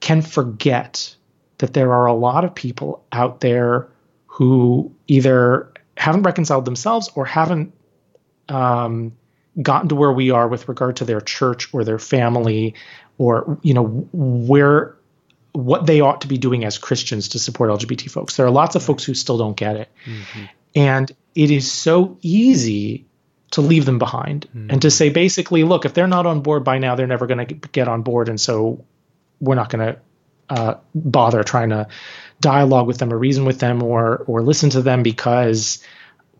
can 0.00 0.20
forget 0.20 1.14
that 1.58 1.72
there 1.72 1.94
are 1.94 2.06
a 2.06 2.14
lot 2.14 2.44
of 2.44 2.54
people 2.54 3.02
out 3.12 3.40
there 3.40 3.88
who 4.26 4.92
either 5.06 5.72
haven't 5.96 6.22
reconciled 6.22 6.64
themselves 6.64 7.10
or 7.14 7.24
haven't 7.24 7.72
um, 8.48 9.16
gotten 9.60 9.88
to 9.88 9.94
where 9.94 10.12
we 10.12 10.30
are 10.30 10.48
with 10.48 10.68
regard 10.68 10.96
to 10.96 11.04
their 11.04 11.20
church 11.20 11.72
or 11.72 11.84
their 11.84 11.98
family 11.98 12.74
or 13.18 13.58
you 13.62 13.74
know 13.74 13.86
where 14.12 14.96
what 15.52 15.86
they 15.86 16.00
ought 16.00 16.20
to 16.20 16.28
be 16.28 16.36
doing 16.36 16.64
as 16.64 16.76
Christians 16.76 17.28
to 17.28 17.38
support 17.38 17.70
LGBT 17.70 18.10
folks. 18.10 18.36
There 18.36 18.44
are 18.44 18.50
lots 18.50 18.76
of 18.76 18.82
folks 18.82 19.04
who 19.04 19.14
still 19.14 19.38
don't 19.38 19.56
get 19.56 19.76
it. 19.76 19.88
Mm-hmm. 20.04 20.44
And 20.74 21.12
it 21.34 21.50
is 21.50 21.72
so 21.72 22.18
easy 22.20 23.06
to 23.52 23.62
leave 23.62 23.86
them 23.86 23.98
behind 23.98 24.46
mm-hmm. 24.48 24.70
and 24.70 24.82
to 24.82 24.90
say 24.90 25.08
basically, 25.08 25.64
look, 25.64 25.86
if 25.86 25.94
they're 25.94 26.06
not 26.06 26.26
on 26.26 26.42
board 26.42 26.62
by 26.62 26.76
now, 26.76 26.94
they're 26.94 27.06
never 27.06 27.26
going 27.26 27.46
to 27.46 27.54
get 27.54 27.88
on 27.88 28.02
board. 28.02 28.28
And 28.28 28.38
so 28.38 28.84
we're 29.40 29.54
not 29.54 29.70
going 29.70 29.94
to 29.94 30.00
uh, 30.48 30.74
bother 30.94 31.42
trying 31.42 31.70
to 31.70 31.88
dialogue 32.40 32.86
with 32.86 32.98
them 32.98 33.12
or 33.12 33.18
reason 33.18 33.44
with 33.44 33.58
them 33.58 33.82
or 33.82 34.24
or 34.26 34.42
listen 34.42 34.70
to 34.70 34.82
them 34.82 35.02
because 35.02 35.82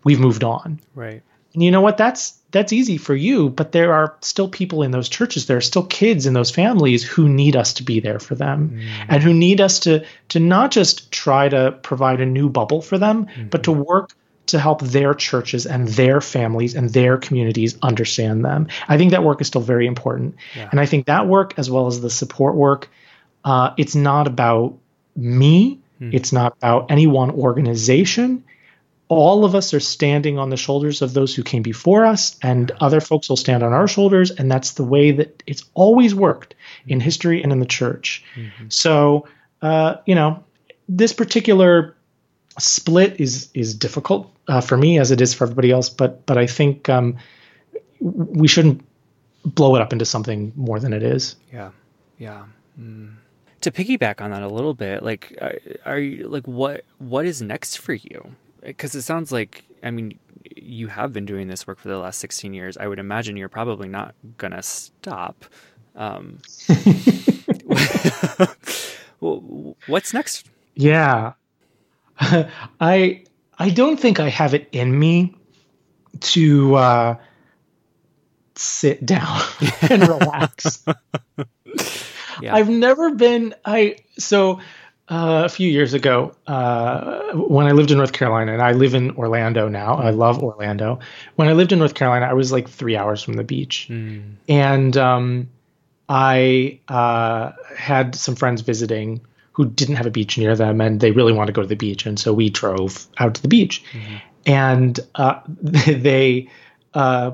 we've 0.04 0.20
moved 0.20 0.44
on. 0.44 0.80
Right. 0.94 1.22
And 1.54 1.62
you 1.62 1.70
know 1.70 1.80
what? 1.80 1.96
That's 1.96 2.38
that's 2.52 2.72
easy 2.72 2.96
for 2.96 3.14
you, 3.14 3.48
but 3.50 3.72
there 3.72 3.92
are 3.92 4.16
still 4.20 4.48
people 4.48 4.82
in 4.82 4.90
those 4.90 5.08
churches, 5.08 5.46
there 5.46 5.56
are 5.56 5.62
still 5.62 5.84
kids 5.84 6.26
in 6.26 6.32
those 6.32 6.50
families 6.50 7.02
who 7.02 7.28
need 7.28 7.56
us 7.56 7.75
to 7.75 7.82
be 7.82 8.00
there 8.00 8.18
for 8.18 8.34
them 8.34 8.78
mm. 8.78 9.06
and 9.08 9.22
who 9.22 9.34
need 9.34 9.60
us 9.60 9.80
to 9.80 10.04
to 10.30 10.40
not 10.40 10.70
just 10.70 11.10
try 11.10 11.48
to 11.48 11.72
provide 11.82 12.20
a 12.20 12.26
new 12.26 12.48
bubble 12.48 12.82
for 12.82 12.98
them, 12.98 13.26
mm-hmm. 13.26 13.48
but 13.48 13.64
to 13.64 13.72
work 13.72 14.12
to 14.46 14.60
help 14.60 14.80
their 14.80 15.12
churches 15.12 15.66
and 15.66 15.88
their 15.88 16.20
families 16.20 16.75
and 16.75 16.90
their 16.90 17.18
communities 17.18 17.76
understand 17.82 18.44
them. 18.44 18.68
I 18.86 18.96
think 18.96 19.10
that 19.10 19.25
work 19.25 19.40
is 19.40 19.48
still 19.48 19.60
very 19.60 19.86
important. 19.86 20.36
Yeah. 20.54 20.68
And 20.70 20.78
I 20.80 20.86
think 20.86 21.06
that 21.06 21.26
work, 21.26 21.54
as 21.58 21.68
well 21.70 21.88
as 21.88 22.00
the 22.00 22.10
support 22.10 22.54
work, 22.54 22.88
uh, 23.46 23.72
it's 23.78 23.94
not 23.94 24.26
about 24.26 24.76
me, 25.14 25.80
hmm. 25.98 26.10
it's 26.12 26.32
not 26.32 26.56
about 26.58 26.90
any 26.90 27.06
one 27.06 27.30
organization. 27.30 28.44
All 29.08 29.44
of 29.44 29.54
us 29.54 29.72
are 29.72 29.78
standing 29.78 30.36
on 30.36 30.50
the 30.50 30.56
shoulders 30.56 31.00
of 31.00 31.14
those 31.14 31.32
who 31.32 31.44
came 31.44 31.62
before 31.62 32.04
us, 32.04 32.36
and 32.42 32.72
other 32.80 33.00
folks 33.00 33.28
will 33.28 33.36
stand 33.36 33.62
on 33.62 33.72
our 33.72 33.86
shoulders. 33.86 34.32
And 34.32 34.50
that's 34.50 34.72
the 34.72 34.82
way 34.82 35.12
that 35.12 35.44
it's 35.46 35.62
always 35.74 36.12
worked 36.12 36.56
in 36.88 36.98
history 36.98 37.40
and 37.40 37.52
in 37.52 37.60
the 37.60 37.66
church. 37.66 38.24
Mm-hmm. 38.34 38.66
So, 38.68 39.28
uh, 39.62 39.98
you 40.06 40.16
know, 40.16 40.42
this 40.88 41.12
particular 41.12 41.94
split 42.58 43.20
is 43.20 43.48
is 43.54 43.76
difficult 43.76 44.34
uh, 44.48 44.60
for 44.60 44.76
me 44.76 44.98
as 44.98 45.12
it 45.12 45.20
is 45.20 45.34
for 45.34 45.44
everybody 45.44 45.70
else. 45.70 45.88
But 45.88 46.26
but 46.26 46.36
I 46.36 46.48
think 46.48 46.88
um, 46.88 47.18
we 48.00 48.48
shouldn't 48.48 48.84
blow 49.44 49.76
it 49.76 49.82
up 49.82 49.92
into 49.92 50.04
something 50.04 50.52
more 50.56 50.80
than 50.80 50.92
it 50.92 51.04
is. 51.04 51.36
Yeah, 51.52 51.70
yeah. 52.18 52.42
Mm. 52.76 53.14
To 53.66 53.73
piggyback 53.73 54.20
on 54.20 54.30
that 54.30 54.44
a 54.44 54.49
little 54.49 54.75
bit, 54.75 55.02
like, 55.02 55.37
are, 55.42 55.58
are 55.85 55.99
you 55.99 56.28
like 56.28 56.46
what 56.46 56.85
what 56.99 57.26
is 57.26 57.42
next 57.42 57.78
for 57.78 57.94
you? 57.94 58.37
Because 58.62 58.94
it 58.94 59.02
sounds 59.02 59.32
like 59.32 59.64
I 59.82 59.90
mean 59.90 60.20
you 60.54 60.87
have 60.87 61.12
been 61.12 61.26
doing 61.26 61.49
this 61.49 61.66
work 61.66 61.80
for 61.80 61.88
the 61.88 61.99
last 61.99 62.20
16 62.20 62.54
years. 62.54 62.76
I 62.76 62.87
would 62.87 63.00
imagine 63.00 63.37
you're 63.37 63.49
probably 63.49 63.88
not 63.88 64.14
gonna 64.38 64.62
stop. 64.62 65.46
Um, 65.96 66.38
what's 69.88 70.14
next? 70.14 70.49
Yeah, 70.76 71.32
I 72.20 73.25
I 73.58 73.70
don't 73.70 73.99
think 73.99 74.20
I 74.20 74.28
have 74.28 74.54
it 74.54 74.68
in 74.70 74.96
me 74.96 75.35
to 76.20 76.76
uh, 76.76 77.16
sit 78.54 79.04
down 79.04 79.40
and 79.90 80.06
relax. 80.06 80.85
Yeah. 82.40 82.54
I've 82.54 82.68
never 82.68 83.14
been 83.14 83.54
I 83.64 83.96
so 84.18 84.60
uh, 85.08 85.42
a 85.44 85.48
few 85.48 85.68
years 85.68 85.94
ago 85.94 86.34
uh, 86.46 87.32
when 87.32 87.66
I 87.66 87.72
lived 87.72 87.90
in 87.90 87.98
North 87.98 88.12
Carolina 88.12 88.52
and 88.52 88.62
I 88.62 88.72
live 88.72 88.94
in 88.94 89.12
Orlando 89.12 89.68
now. 89.68 89.94
I 89.94 90.10
love 90.10 90.42
Orlando. 90.42 90.98
When 91.36 91.48
I 91.48 91.52
lived 91.52 91.72
in 91.72 91.78
North 91.78 91.94
Carolina, 91.94 92.26
I 92.26 92.32
was 92.32 92.50
like 92.50 92.68
three 92.68 92.96
hours 92.96 93.22
from 93.22 93.34
the 93.34 93.44
beach, 93.44 93.86
mm. 93.88 94.34
and 94.48 94.96
um, 94.96 95.48
I 96.08 96.80
uh, 96.88 97.52
had 97.76 98.14
some 98.14 98.36
friends 98.36 98.62
visiting 98.62 99.20
who 99.56 99.64
didn't 99.64 99.96
have 99.96 100.04
a 100.04 100.10
beach 100.10 100.36
near 100.36 100.54
them 100.54 100.82
and 100.82 101.00
they 101.00 101.12
really 101.12 101.32
wanted 101.32 101.46
to 101.46 101.52
go 101.52 101.62
to 101.62 101.68
the 101.68 101.76
beach. 101.76 102.04
And 102.04 102.18
so 102.18 102.34
we 102.34 102.50
drove 102.50 103.06
out 103.16 103.36
to 103.36 103.42
the 103.42 103.48
beach. 103.48 103.82
Mm-hmm. 103.92 104.16
And 104.44 105.00
uh, 105.14 105.40
they, 105.46 106.50
uh, 106.92 107.32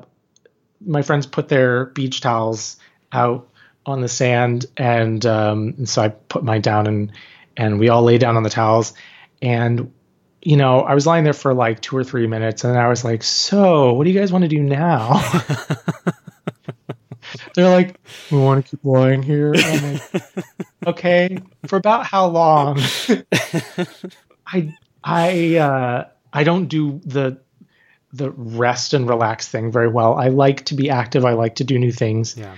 my 0.86 1.02
friends 1.02 1.26
put 1.26 1.48
their 1.48 1.86
beach 1.86 2.20
towels 2.20 2.76
out 3.12 3.48
on 3.84 4.00
the 4.00 4.08
sand. 4.08 4.66
And, 4.76 5.24
um, 5.26 5.74
and 5.78 5.88
so 5.88 6.02
I 6.02 6.08
put 6.08 6.44
mine 6.44 6.60
down 6.60 6.86
and, 6.86 7.12
and 7.56 7.78
we 7.78 7.88
all 7.88 8.02
lay 8.02 8.18
down 8.18 8.36
on 8.36 8.42
the 8.42 8.50
towels. 8.50 8.94
And, 9.40 9.92
you 10.40 10.56
know, 10.56 10.80
I 10.80 10.94
was 10.94 11.06
lying 11.06 11.24
there 11.24 11.32
for 11.32 11.54
like 11.54 11.80
two 11.80 11.96
or 11.96 12.04
three 12.04 12.26
minutes 12.26 12.64
and 12.64 12.78
I 12.78 12.88
was 12.88 13.04
like, 13.04 13.22
so 13.22 13.92
what 13.92 14.04
do 14.04 14.10
you 14.10 14.18
guys 14.18 14.32
want 14.32 14.42
to 14.42 14.48
do 14.48 14.62
now? 14.62 15.22
They're 17.54 17.70
like, 17.70 17.98
we 18.30 18.38
want 18.38 18.64
to 18.64 18.70
keep 18.70 18.84
lying 18.84 19.22
here. 19.22 19.54
Like, 19.54 20.02
okay, 20.86 21.38
for 21.66 21.76
about 21.76 22.06
how 22.06 22.26
long? 22.26 22.80
I 24.46 24.74
I 25.02 25.56
uh, 25.56 26.08
I 26.32 26.44
don't 26.44 26.66
do 26.66 27.00
the 27.04 27.40
the 28.12 28.30
rest 28.30 28.94
and 28.94 29.08
relax 29.08 29.48
thing 29.48 29.72
very 29.72 29.88
well. 29.88 30.14
I 30.14 30.28
like 30.28 30.64
to 30.66 30.74
be 30.74 30.90
active. 30.90 31.24
I 31.24 31.32
like 31.32 31.56
to 31.56 31.64
do 31.64 31.78
new 31.78 31.92
things. 31.92 32.36
Yeah. 32.36 32.54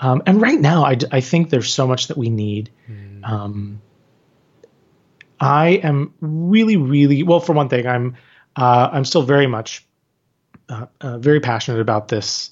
Um, 0.00 0.22
and 0.26 0.40
right 0.40 0.60
now, 0.60 0.84
I, 0.84 0.98
I 1.12 1.20
think 1.20 1.50
there's 1.50 1.72
so 1.72 1.86
much 1.86 2.08
that 2.08 2.16
we 2.18 2.30
need. 2.30 2.70
Mm. 2.90 3.28
Um, 3.28 3.82
I 5.40 5.68
am 5.82 6.12
really, 6.20 6.76
really 6.76 7.22
well. 7.22 7.40
For 7.40 7.52
one 7.52 7.68
thing, 7.68 7.86
I'm 7.86 8.16
uh, 8.56 8.88
I'm 8.92 9.04
still 9.04 9.22
very 9.22 9.46
much 9.46 9.84
uh, 10.68 10.86
uh, 11.00 11.18
very 11.18 11.40
passionate 11.40 11.80
about 11.80 12.08
this 12.08 12.50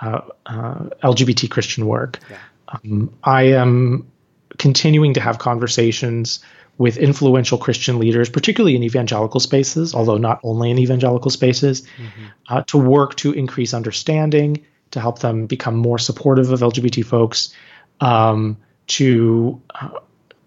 uh, 0.00 0.20
uh 0.46 0.88
LGBT 1.02 1.50
Christian 1.50 1.86
work. 1.86 2.18
Yeah. 2.30 2.38
Um, 2.68 3.14
I 3.22 3.42
am 3.54 4.10
continuing 4.58 5.14
to 5.14 5.20
have 5.20 5.38
conversations 5.38 6.40
with 6.78 6.96
influential 6.96 7.58
Christian 7.58 7.98
leaders, 7.98 8.30
particularly 8.30 8.76
in 8.76 8.82
evangelical 8.82 9.40
spaces, 9.40 9.94
although 9.94 10.16
not 10.16 10.40
only 10.42 10.70
in 10.70 10.78
evangelical 10.78 11.30
spaces, 11.30 11.82
mm-hmm. 11.82 12.24
uh, 12.48 12.62
to 12.62 12.78
work 12.78 13.14
to 13.16 13.32
increase 13.32 13.74
understanding, 13.74 14.64
to 14.92 15.00
help 15.00 15.18
them 15.18 15.46
become 15.46 15.76
more 15.76 15.98
supportive 15.98 16.50
of 16.50 16.60
LGBT 16.60 17.04
folks, 17.04 17.54
um, 18.00 18.56
to 18.88 19.60
uh, 19.74 19.90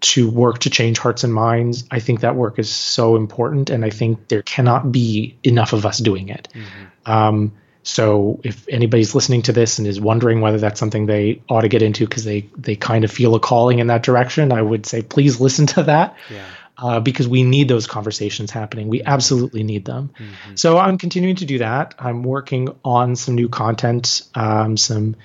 to 0.00 0.30
work 0.30 0.60
to 0.60 0.70
change 0.70 0.98
hearts 0.98 1.24
and 1.24 1.32
minds. 1.32 1.84
I 1.90 2.00
think 2.00 2.20
that 2.20 2.36
work 2.36 2.58
is 2.58 2.70
so 2.70 3.16
important, 3.16 3.70
and 3.70 3.84
I 3.84 3.90
think 3.90 4.28
there 4.28 4.42
cannot 4.42 4.90
be 4.90 5.36
enough 5.42 5.72
of 5.72 5.86
us 5.86 5.98
doing 5.98 6.28
it. 6.28 6.48
Mm-hmm. 6.52 7.10
Um, 7.10 7.52
so 7.82 8.40
if 8.42 8.68
anybody's 8.68 9.14
listening 9.14 9.42
to 9.42 9.52
this 9.52 9.78
and 9.78 9.86
is 9.86 10.00
wondering 10.00 10.40
whether 10.40 10.58
that's 10.58 10.80
something 10.80 11.06
they 11.06 11.40
ought 11.48 11.60
to 11.60 11.68
get 11.68 11.82
into 11.82 12.04
because 12.04 12.24
they 12.24 12.48
they 12.56 12.74
kind 12.74 13.04
of 13.04 13.12
feel 13.12 13.34
a 13.36 13.40
calling 13.40 13.78
in 13.78 13.86
that 13.86 14.02
direction, 14.02 14.52
I 14.52 14.60
would 14.60 14.86
say 14.86 15.02
please 15.02 15.40
listen 15.40 15.66
to 15.68 15.84
that. 15.84 16.16
Yeah. 16.28 16.44
Uh, 16.78 17.00
because 17.00 17.26
we 17.26 17.42
need 17.42 17.68
those 17.68 17.86
conversations 17.86 18.50
happening. 18.50 18.88
We 18.88 19.02
absolutely 19.02 19.62
need 19.62 19.86
them. 19.86 20.10
Mm-hmm. 20.18 20.56
So 20.56 20.76
I'm 20.76 20.98
continuing 20.98 21.36
to 21.36 21.46
do 21.46 21.56
that. 21.58 21.94
I'm 21.98 22.22
working 22.22 22.68
on 22.84 23.16
some 23.16 23.34
new 23.34 23.48
content, 23.48 24.20
um, 24.34 24.76
some 24.76 25.16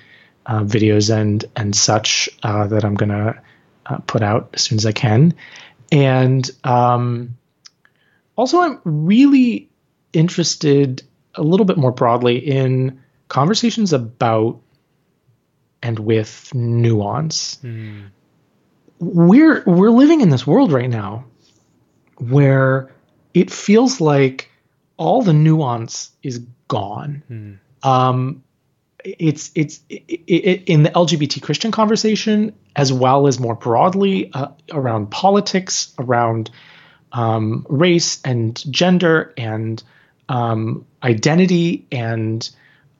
uh, 0.46 0.60
videos 0.60 1.14
and 1.14 1.44
and 1.54 1.76
such 1.76 2.30
uh, 2.42 2.68
that 2.68 2.86
I'm 2.86 2.94
gonna 2.94 3.42
uh, 3.84 3.98
put 3.98 4.22
out 4.22 4.50
as 4.54 4.62
soon 4.62 4.78
as 4.78 4.86
I 4.86 4.92
can. 4.92 5.34
And 5.90 6.50
um, 6.64 7.36
also, 8.34 8.60
I'm 8.60 8.80
really 8.84 9.68
interested 10.14 11.02
a 11.34 11.42
little 11.42 11.66
bit 11.66 11.76
more 11.76 11.92
broadly 11.92 12.38
in 12.38 13.02
conversations 13.28 13.92
about 13.92 14.60
and 15.82 15.98
with 15.98 16.54
nuance. 16.54 17.58
Mm. 17.62 18.08
We're 19.00 19.62
we're 19.66 19.90
living 19.90 20.22
in 20.22 20.30
this 20.30 20.46
world 20.46 20.72
right 20.72 20.88
now 20.88 21.26
where 22.18 22.92
it 23.34 23.50
feels 23.50 24.00
like 24.00 24.50
all 24.96 25.22
the 25.22 25.32
nuance 25.32 26.10
is 26.22 26.40
gone. 26.68 27.22
Mm. 27.30 27.58
Um, 27.86 28.44
it's 29.04 29.50
it's 29.54 29.80
it, 29.88 30.04
it, 30.26 30.68
in 30.68 30.84
the 30.84 30.90
LGBT 30.90 31.42
Christian 31.42 31.72
conversation 31.72 32.54
as 32.76 32.92
well 32.92 33.26
as 33.26 33.40
more 33.40 33.54
broadly 33.54 34.32
uh, 34.32 34.48
around 34.70 35.10
politics, 35.10 35.92
around 35.98 36.50
um, 37.12 37.66
race 37.68 38.20
and 38.24 38.62
gender 38.72 39.34
and 39.36 39.82
um, 40.28 40.86
identity 41.02 41.86
and 41.90 42.48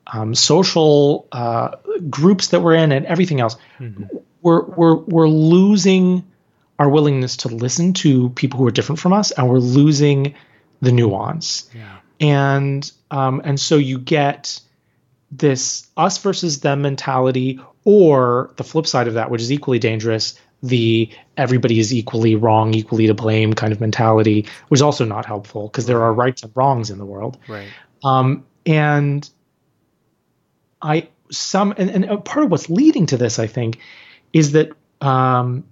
um, 0.07 0.35
social 0.35 1.27
uh, 1.31 1.77
groups 2.09 2.49
that 2.49 2.59
we're 2.61 2.75
in 2.75 2.91
and 2.91 3.05
everything 3.05 3.39
else, 3.39 3.55
mm-hmm. 3.79 4.03
we're 4.41 4.63
we're 4.63 4.95
we're 4.95 5.29
losing 5.29 6.25
our 6.83 6.89
willingness 6.89 7.37
to 7.37 7.47
listen 7.47 7.93
to 7.93 8.29
people 8.31 8.59
who 8.59 8.67
are 8.67 8.71
different 8.71 8.99
from 8.99 9.13
us, 9.13 9.31
and 9.31 9.49
we're 9.49 9.57
losing 9.59 10.35
the 10.81 10.91
nuance. 10.91 11.69
Yeah. 11.73 11.99
And 12.19 12.91
um, 13.09 13.41
and 13.45 13.57
so 13.57 13.77
you 13.77 13.97
get 13.97 14.59
this 15.31 15.87
us 15.95 16.17
versus 16.17 16.59
them 16.59 16.81
mentality, 16.81 17.61
or 17.85 18.53
the 18.57 18.65
flip 18.65 18.85
side 18.85 19.07
of 19.07 19.13
that, 19.13 19.31
which 19.31 19.41
is 19.41 19.51
equally 19.51 19.79
dangerous, 19.79 20.37
the 20.61 21.09
everybody 21.37 21.79
is 21.79 21.93
equally 21.93 22.35
wrong, 22.35 22.73
equally 22.73 23.07
to 23.07 23.13
blame 23.13 23.53
kind 23.53 23.71
of 23.71 23.79
mentality 23.79 24.45
which 24.67 24.79
is 24.79 24.81
also 24.81 25.05
not 25.05 25.25
helpful 25.25 25.67
because 25.67 25.85
there 25.85 26.03
are 26.03 26.13
rights 26.13 26.43
and 26.43 26.51
wrongs 26.53 26.89
in 26.89 26.97
the 26.97 27.05
world. 27.05 27.37
Right. 27.47 27.69
Um, 28.03 28.45
and 28.65 29.27
I 30.81 31.07
some 31.31 31.73
and, 31.77 31.89
and 31.89 32.25
part 32.25 32.43
of 32.43 32.51
what's 32.51 32.69
leading 32.69 33.05
to 33.07 33.17
this, 33.17 33.39
I 33.39 33.47
think, 33.47 33.79
is 34.33 34.51
that 34.51 34.71
um, 34.99 35.63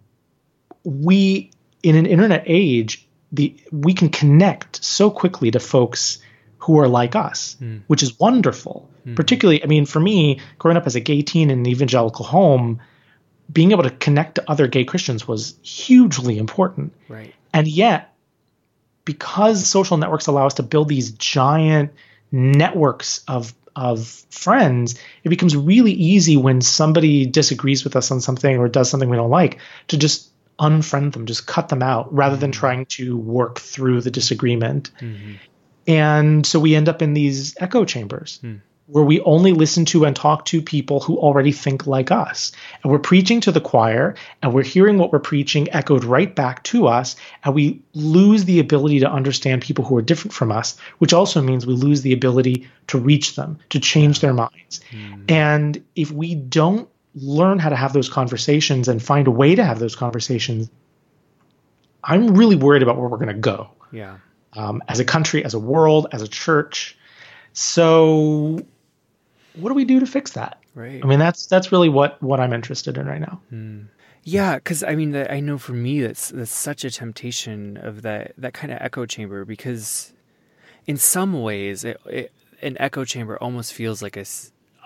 we 0.83 1.51
in 1.83 1.95
an 1.95 2.05
internet 2.05 2.43
age, 2.45 3.07
the 3.31 3.55
we 3.71 3.93
can 3.93 4.09
connect 4.09 4.83
so 4.83 5.09
quickly 5.09 5.51
to 5.51 5.59
folks 5.59 6.19
who 6.59 6.79
are 6.79 6.87
like 6.87 7.15
us, 7.15 7.57
mm. 7.61 7.81
which 7.87 8.03
is 8.03 8.19
wonderful. 8.19 8.89
Mm. 9.05 9.15
Particularly, 9.15 9.63
I 9.63 9.67
mean, 9.67 9.85
for 9.85 9.99
me, 9.99 10.39
growing 10.59 10.77
up 10.77 10.85
as 10.85 10.95
a 10.95 10.99
gay 10.99 11.21
teen 11.23 11.49
in 11.49 11.59
an 11.59 11.67
evangelical 11.67 12.23
home, 12.23 12.79
being 13.51 13.71
able 13.71 13.83
to 13.83 13.89
connect 13.89 14.35
to 14.35 14.49
other 14.49 14.67
gay 14.67 14.85
Christians 14.85 15.27
was 15.27 15.55
hugely 15.63 16.37
important. 16.37 16.93
Right. 17.09 17.33
And 17.53 17.67
yet, 17.67 18.13
because 19.05 19.65
social 19.65 19.97
networks 19.97 20.27
allow 20.27 20.45
us 20.45 20.55
to 20.55 20.63
build 20.63 20.87
these 20.87 21.11
giant 21.11 21.91
networks 22.31 23.23
of 23.27 23.53
of 23.75 24.05
friends, 24.29 24.99
it 25.23 25.29
becomes 25.29 25.55
really 25.55 25.93
easy 25.93 26.35
when 26.37 26.61
somebody 26.61 27.25
disagrees 27.25 27.83
with 27.83 27.95
us 27.95 28.11
on 28.11 28.19
something 28.19 28.57
or 28.57 28.67
does 28.67 28.89
something 28.89 29.09
we 29.09 29.17
don't 29.17 29.29
like 29.29 29.59
to 29.87 29.97
just 29.97 30.30
unfriend 30.59 31.13
them, 31.13 31.25
just 31.25 31.47
cut 31.47 31.69
them 31.69 31.81
out 31.81 32.13
rather 32.13 32.35
than 32.35 32.51
mm-hmm. 32.51 32.59
trying 32.59 32.85
to 32.85 33.17
work 33.17 33.59
through 33.59 34.01
the 34.01 34.11
disagreement. 34.11 34.91
Mm-hmm. 34.99 35.33
And 35.87 36.45
so 36.45 36.59
we 36.59 36.75
end 36.75 36.89
up 36.89 37.01
in 37.01 37.13
these 37.13 37.55
echo 37.59 37.85
chambers 37.85 38.39
Hmm. 38.41 38.55
where 38.85 39.03
we 39.03 39.21
only 39.21 39.53
listen 39.53 39.85
to 39.85 40.05
and 40.05 40.15
talk 40.15 40.45
to 40.45 40.61
people 40.61 40.99
who 40.99 41.17
already 41.17 41.51
think 41.51 41.87
like 41.87 42.11
us. 42.11 42.51
And 42.83 42.91
we're 42.91 42.99
preaching 42.99 43.41
to 43.41 43.51
the 43.51 43.61
choir 43.61 44.15
and 44.41 44.53
we're 44.53 44.63
hearing 44.63 44.97
what 44.97 45.11
we're 45.11 45.19
preaching 45.19 45.71
echoed 45.71 46.03
right 46.03 46.35
back 46.35 46.63
to 46.65 46.87
us. 46.87 47.15
And 47.43 47.55
we 47.55 47.81
lose 47.93 48.45
the 48.45 48.59
ability 48.59 48.99
to 48.99 49.09
understand 49.09 49.61
people 49.61 49.85
who 49.85 49.97
are 49.97 50.01
different 50.03 50.33
from 50.33 50.51
us, 50.51 50.77
which 50.99 51.13
also 51.13 51.41
means 51.41 51.65
we 51.65 51.73
lose 51.73 52.01
the 52.01 52.13
ability 52.13 52.69
to 52.87 52.99
reach 52.99 53.35
them, 53.35 53.57
to 53.69 53.79
change 53.79 54.19
their 54.19 54.33
minds. 54.33 54.81
And 55.29 55.83
if 55.95 56.11
we 56.11 56.35
don't 56.35 56.87
learn 57.15 57.59
how 57.59 57.69
to 57.69 57.75
have 57.75 57.93
those 57.93 58.09
conversations 58.09 58.87
and 58.87 59.01
find 59.03 59.27
a 59.27 59.31
way 59.31 59.55
to 59.55 59.63
have 59.63 59.79
those 59.79 59.95
conversations, 59.95 60.69
I'm 62.03 62.35
really 62.35 62.55
worried 62.55 62.83
about 62.83 62.97
where 62.97 63.07
we're 63.09 63.17
going 63.17 63.27
to 63.27 63.33
go 63.33 63.69
Yeah. 63.91 64.17
um, 64.53 64.81
as 64.87 64.99
a 64.99 65.05
country, 65.05 65.43
as 65.45 65.53
a 65.53 65.59
world, 65.59 66.07
as 66.11 66.21
a 66.21 66.27
church. 66.27 66.97
So, 67.53 68.59
what 69.55 69.69
do 69.69 69.75
we 69.75 69.85
do 69.85 69.99
to 69.99 70.05
fix 70.05 70.31
that? 70.31 70.57
Right. 70.73 71.03
I 71.03 71.07
mean, 71.07 71.19
that's 71.19 71.45
that's 71.47 71.71
really 71.71 71.89
what 71.89 72.21
what 72.23 72.39
I'm 72.39 72.53
interested 72.53 72.97
in 72.97 73.05
right 73.05 73.19
now. 73.19 73.41
Yeah, 74.23 74.55
because 74.55 74.83
I 74.83 74.95
mean, 74.95 75.11
that 75.11 75.31
I 75.31 75.41
know 75.41 75.57
for 75.57 75.73
me 75.73 76.01
that's 76.01 76.29
that's 76.29 76.51
such 76.51 76.85
a 76.85 76.91
temptation 76.91 77.77
of 77.77 78.03
that 78.03 78.33
that 78.37 78.53
kind 78.53 78.71
of 78.71 78.77
echo 78.81 79.05
chamber 79.05 79.43
because, 79.43 80.13
in 80.87 80.95
some 80.95 81.41
ways, 81.41 81.83
it, 81.83 81.99
it, 82.05 82.31
an 82.61 82.77
echo 82.79 83.03
chamber 83.03 83.37
almost 83.39 83.73
feels 83.73 84.01
like 84.01 84.15
a 84.15 84.23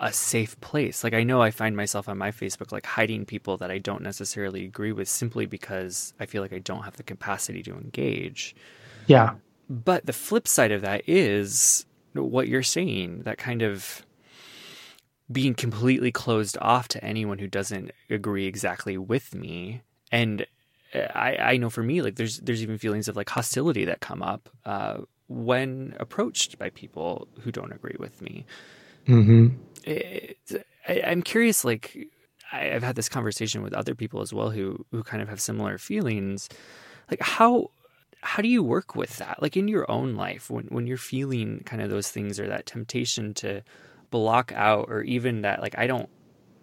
a 0.00 0.12
safe 0.12 0.60
place. 0.60 1.04
Like 1.04 1.14
I 1.14 1.24
know 1.24 1.42
I 1.42 1.50
find 1.50 1.76
myself 1.76 2.08
on 2.08 2.18
my 2.18 2.30
Facebook 2.30 2.72
like 2.72 2.86
hiding 2.86 3.24
people 3.24 3.56
that 3.58 3.70
I 3.70 3.78
don't 3.78 4.02
necessarily 4.02 4.64
agree 4.64 4.92
with 4.92 5.08
simply 5.08 5.46
because 5.46 6.14
I 6.20 6.26
feel 6.26 6.42
like 6.42 6.52
I 6.52 6.58
don't 6.58 6.82
have 6.82 6.96
the 6.96 7.02
capacity 7.02 7.62
to 7.64 7.72
engage. 7.74 8.54
Yeah, 9.06 9.36
But 9.68 10.06
the 10.06 10.12
flip 10.12 10.46
side 10.46 10.72
of 10.72 10.82
that 10.82 11.02
is 11.08 11.86
what 12.14 12.48
you're 12.48 12.62
saying, 12.62 13.22
that 13.24 13.38
kind 13.38 13.62
of 13.62 14.04
being 15.30 15.54
completely 15.54 16.12
closed 16.12 16.56
off 16.60 16.88
to 16.88 17.04
anyone 17.04 17.38
who 17.38 17.48
doesn't 17.48 17.90
agree 18.10 18.46
exactly 18.46 18.96
with 18.96 19.34
me. 19.34 19.82
And 20.12 20.46
uh, 20.94 21.00
I, 21.14 21.36
I 21.36 21.56
know 21.56 21.70
for 21.70 21.82
me, 21.82 22.02
like 22.02 22.16
there's 22.16 22.38
there's 22.40 22.62
even 22.62 22.78
feelings 22.78 23.08
of 23.08 23.16
like 23.16 23.28
hostility 23.28 23.84
that 23.86 24.00
come 24.00 24.22
up 24.22 24.48
uh, 24.64 24.98
when 25.28 25.96
approached 25.98 26.58
by 26.58 26.70
people 26.70 27.28
who 27.40 27.50
don't 27.50 27.72
agree 27.72 27.96
with 27.98 28.22
me. 28.22 28.46
hmm 29.06 29.48
I, 29.86 31.02
I'm 31.04 31.22
curious, 31.22 31.64
like 31.64 31.96
I've 32.52 32.82
had 32.82 32.96
this 32.96 33.08
conversation 33.08 33.62
with 33.62 33.74
other 33.74 33.94
people 33.94 34.20
as 34.20 34.32
well 34.32 34.50
who 34.50 34.84
who 34.90 35.02
kind 35.02 35.22
of 35.22 35.28
have 35.28 35.40
similar 35.40 35.78
feelings. 35.78 36.48
Like 37.10 37.20
how 37.20 37.70
how 38.20 38.42
do 38.42 38.48
you 38.48 38.62
work 38.62 38.96
with 38.96 39.16
that? 39.18 39.40
Like 39.40 39.56
in 39.56 39.68
your 39.68 39.88
own 39.90 40.14
life, 40.14 40.50
when 40.50 40.66
when 40.66 40.86
you're 40.86 40.96
feeling 40.96 41.62
kind 41.64 41.82
of 41.82 41.90
those 41.90 42.10
things 42.10 42.40
or 42.40 42.48
that 42.48 42.66
temptation 42.66 43.34
to 43.34 43.62
block 44.10 44.52
out, 44.52 44.86
or 44.88 45.02
even 45.02 45.42
that 45.42 45.60
like 45.60 45.78
I 45.78 45.86
don't, 45.86 46.08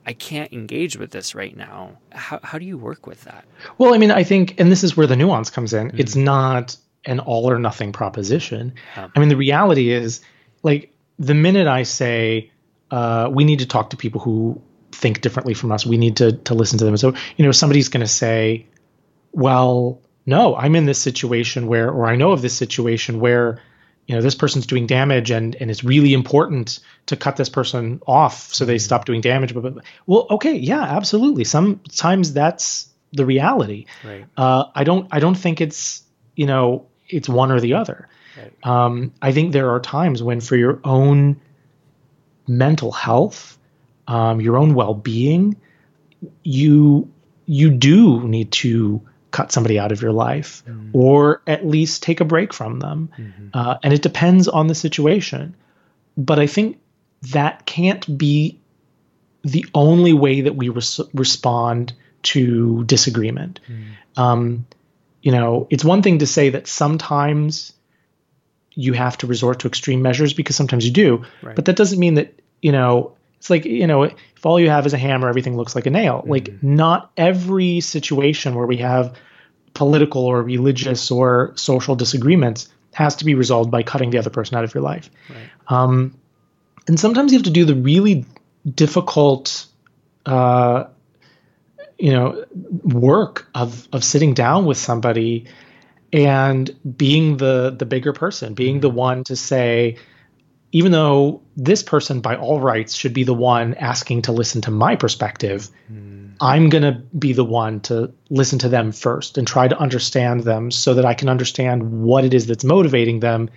I 0.06 0.14
can't 0.14 0.52
engage 0.52 0.98
with 0.98 1.12
this 1.12 1.36
right 1.36 1.56
now. 1.56 1.98
How 2.12 2.40
how 2.44 2.58
do 2.58 2.66
you 2.66 2.78
work 2.78 3.08
with 3.08 3.24
that? 3.24 3.46
Well, 3.78 3.94
I 3.94 3.98
mean, 3.98 4.12
I 4.12 4.24
think, 4.24 4.60
and 4.60 4.72
this 4.72 4.84
is 4.84 4.98
where 4.98 5.08
the 5.08 5.16
nuance 5.16 5.50
comes 5.50 5.74
in. 5.74 5.90
Hmm. 5.90 6.00
It's 6.00 6.16
not 6.16 6.76
an 7.06 7.20
all 7.20 7.50
or 7.50 7.60
nothing 7.60 7.92
proposition. 7.92 8.74
Yeah. 8.96 9.10
I 9.14 9.20
mean, 9.20 9.30
the 9.30 9.38
reality 9.38 9.92
is, 9.92 10.22
like, 10.64 10.94
the 11.20 11.34
minute 11.34 11.68
I 11.68 11.84
say 11.84 12.50
uh, 12.94 13.28
we 13.28 13.44
need 13.44 13.58
to 13.58 13.66
talk 13.66 13.90
to 13.90 13.98
people 13.98 14.22
who 14.22 14.62
think 14.92 15.22
differently 15.22 15.56
from 15.56 15.72
us, 15.72 15.84
we 15.84 15.98
need 15.98 16.18
to 16.18 16.34
to 16.34 16.54
listen 16.54 16.78
to 16.78 16.86
them. 16.86 16.96
So, 16.96 17.16
you 17.36 17.44
know, 17.44 17.52
somebody's 17.52 17.90
going 17.90 18.06
to 18.06 18.08
say, 18.08 18.68
"Well, 19.32 20.00
no, 20.28 20.56
I'm 20.56 20.76
in 20.76 20.86
this 20.86 21.00
situation 21.00 21.66
where, 21.66 21.90
or 21.90 22.06
I 22.06 22.16
know 22.16 22.32
of 22.32 22.42
this 22.42 22.54
situation 22.56 23.20
where." 23.20 23.60
You 24.06 24.16
know, 24.16 24.22
this 24.22 24.36
person's 24.36 24.66
doing 24.66 24.86
damage, 24.86 25.32
and 25.32 25.56
and 25.56 25.72
it's 25.72 25.82
really 25.82 26.14
important 26.14 26.82
to 27.06 27.16
cut 27.16 27.38
this 27.38 27.48
person 27.48 28.02
off 28.06 28.54
so 28.54 28.66
they 28.66 28.78
stop 28.78 29.06
doing 29.06 29.22
damage. 29.22 29.54
But, 29.54 29.64
but 29.64 29.86
well, 30.06 30.28
okay, 30.30 30.56
yeah, 30.56 30.82
absolutely. 30.82 31.46
Sometimes 31.46 32.34
that's 32.34 32.90
the 33.14 33.26
reality. 33.26 33.86
Right. 34.04 34.26
Uh, 34.36 34.66
I 34.76 34.84
don't 34.84 35.08
I 35.10 35.22
don't 35.22 35.36
think 35.36 35.62
it's 35.62 36.04
you 36.36 36.48
know 36.48 36.88
it's 37.08 37.30
one 37.30 37.50
or 37.50 37.62
the 37.62 37.76
other. 37.76 38.10
Right. 38.38 38.54
Um, 38.62 39.14
I 39.22 39.32
think 39.32 39.54
there 39.54 39.72
are 39.72 39.80
times 39.80 40.22
when 40.22 40.42
for 40.42 40.58
your 40.58 40.82
own 40.84 41.40
mental 42.48 42.92
health, 42.92 43.58
um, 44.08 44.42
your 44.42 44.58
own 44.58 44.74
well 44.74 44.94
being, 44.94 45.56
you 46.44 47.10
you 47.46 47.70
do 47.72 48.28
need 48.28 48.52
to 48.52 49.02
cut 49.32 49.52
somebody 49.52 49.80
out 49.80 49.92
of 49.92 50.02
your 50.02 50.12
life 50.12 50.64
or 50.94 51.42
at 51.48 51.66
least 51.66 52.04
take 52.04 52.22
a 52.22 52.26
break 52.26 52.54
from 52.54 52.80
them. 52.80 53.10
Uh, 53.54 53.78
and 53.84 53.94
it 53.94 54.02
depends 54.02 54.48
on 54.48 54.68
the 54.68 54.76
situation. 54.76 55.56
But 56.16 56.40
I 56.40 56.48
think 56.48 56.80
that 57.34 57.66
can't 57.66 58.18
be 58.18 58.60
the 59.42 59.66
only 59.74 60.14
way 60.14 60.42
that 60.42 60.56
we 60.56 60.70
res- 60.70 61.02
respond 61.14 61.94
to 62.24 62.84
disagreement. 62.86 63.60
Um, 64.16 64.66
you 65.22 65.32
know, 65.32 65.68
it's 65.70 65.84
one 65.84 66.02
thing 66.02 66.20
to 66.20 66.28
say 66.28 66.50
that 66.50 66.68
sometimes 66.68 67.73
you 68.76 68.94
have 68.94 69.18
to 69.20 69.28
resort 69.28 69.60
to 69.60 69.68
extreme 69.68 70.02
measures 70.02 70.34
because 70.34 70.56
sometimes 70.56 70.86
you 70.86 70.92
do, 70.92 71.26
Right. 71.42 71.56
but 71.56 71.66
that 71.66 71.76
doesn't 71.76 72.00
mean 72.00 72.16
that, 72.16 72.40
you 72.62 72.72
know, 72.72 73.14
it's 73.38 73.50
like, 73.50 73.66
you 73.66 73.88
know, 73.88 74.04
if 74.04 74.46
all 74.46 74.60
you 74.60 74.70
have 74.70 74.86
is 74.86 74.94
a 74.94 74.98
hammer, 74.98 75.28
everything 75.28 75.58
looks 75.58 75.76
like 75.76 75.86
a 75.86 75.90
nail. 75.90 76.24
Like, 76.26 76.64
not 76.64 77.12
every 77.18 77.82
situation 77.82 78.56
where 78.56 78.66
we 78.66 78.78
have 78.78 79.16
political 79.74 80.26
or 80.26 80.42
religious 80.42 81.12
or 81.12 81.52
social 81.56 81.96
disagreements 81.96 82.70
has 82.94 83.18
to 83.18 83.26
be 83.26 83.36
resolved 83.36 83.70
by 83.72 83.84
cutting 83.84 84.12
the 84.12 84.18
other 84.18 84.30
person 84.30 84.56
out 84.58 84.64
of 84.64 84.74
your 84.74 84.84
life. 84.84 85.10
Right. 85.30 85.38
Um, 85.68 86.16
and 86.88 87.00
sometimes 87.00 87.32
you 87.32 87.38
have 87.40 87.46
to 87.46 87.52
do 87.52 87.66
the 87.66 87.76
really 87.76 88.26
difficult, 88.74 89.66
uh, 90.26 90.86
you 91.98 92.12
know, 92.12 92.46
work 92.84 93.48
of 93.56 93.88
of 93.92 94.04
sitting 94.04 94.34
down 94.34 94.66
with 94.66 94.78
somebody 94.78 95.46
and 96.14 96.70
being 96.96 97.38
the 97.38 97.76
the 97.78 97.86
bigger 97.86 98.14
person, 98.14 98.54
being 98.54 98.80
the 98.80 98.88
mm-hmm. 98.90 98.98
one 98.98 99.24
to 99.26 99.36
say, 99.36 99.98
even 100.72 100.92
though 100.92 101.42
this 101.58 101.84
person 101.84 102.22
by 102.22 102.36
all 102.36 102.62
rights 102.62 102.94
should 102.94 103.14
be 103.14 103.24
the 103.24 103.34
one 103.34 103.74
asking 103.74 104.24
to 104.24 104.32
listen 104.32 104.62
to 104.62 104.72
my 104.72 104.96
perspective, 104.96 105.70
mm. 105.92 106.32
I'm 106.40 106.70
going 106.70 106.84
to 106.84 107.00
be 107.18 107.34
the 107.34 107.46
one 107.46 107.80
to 107.82 108.14
listen 108.30 108.60
to 108.60 108.70
them 108.70 108.92
first 108.92 109.38
and 109.38 109.48
try 109.48 109.68
to 109.68 109.78
understand 109.78 110.44
them 110.44 110.72
so 110.72 110.94
that 110.96 111.06
I 111.06 111.14
can 111.14 111.30
understand 111.30 112.04
what 112.04 112.26
it 112.26 112.34
is 112.34 112.48
that's 112.48 112.64
motivating 112.64 113.20
them 113.20 113.50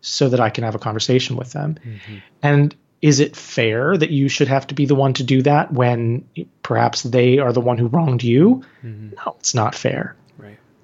so 0.00 0.28
that 0.28 0.40
I 0.40 0.50
can 0.50 0.64
have 0.64 0.74
a 0.74 0.78
conversation 0.78 1.36
with 1.36 1.52
them. 1.52 1.76
Mm-hmm. 1.84 2.16
And 2.42 2.74
is 3.02 3.20
it 3.20 3.36
fair 3.36 3.96
that 3.96 4.10
you 4.10 4.28
should 4.28 4.48
have 4.48 4.66
to 4.68 4.74
be 4.74 4.86
the 4.86 4.94
one 4.94 5.14
to 5.14 5.22
do 5.24 5.42
that 5.42 5.72
when 5.72 6.28
perhaps 6.62 7.02
they 7.02 7.38
are 7.38 7.52
the 7.52 7.60
one 7.60 7.78
who 7.78 7.88
wronged 7.88 8.22
you? 8.22 8.64
Mm-hmm. 8.82 9.10
No, 9.16 9.36
it's 9.38 9.54
not 9.54 9.74
fair. 9.74 10.16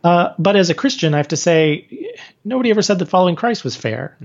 Uh, 0.07 0.35
but 0.39 0.55
as 0.55 0.71
a 0.71 0.75
Christian, 0.75 1.15
I 1.15 1.17
have 1.17 1.29
to 1.29 1.37
say, 1.37 2.15
nobody 2.45 2.71
ever 2.71 2.83
said 2.83 2.99
that 3.01 3.09
following 3.09 3.35
Christ 3.35 3.65
was 3.65 3.75
fair. 3.75 4.17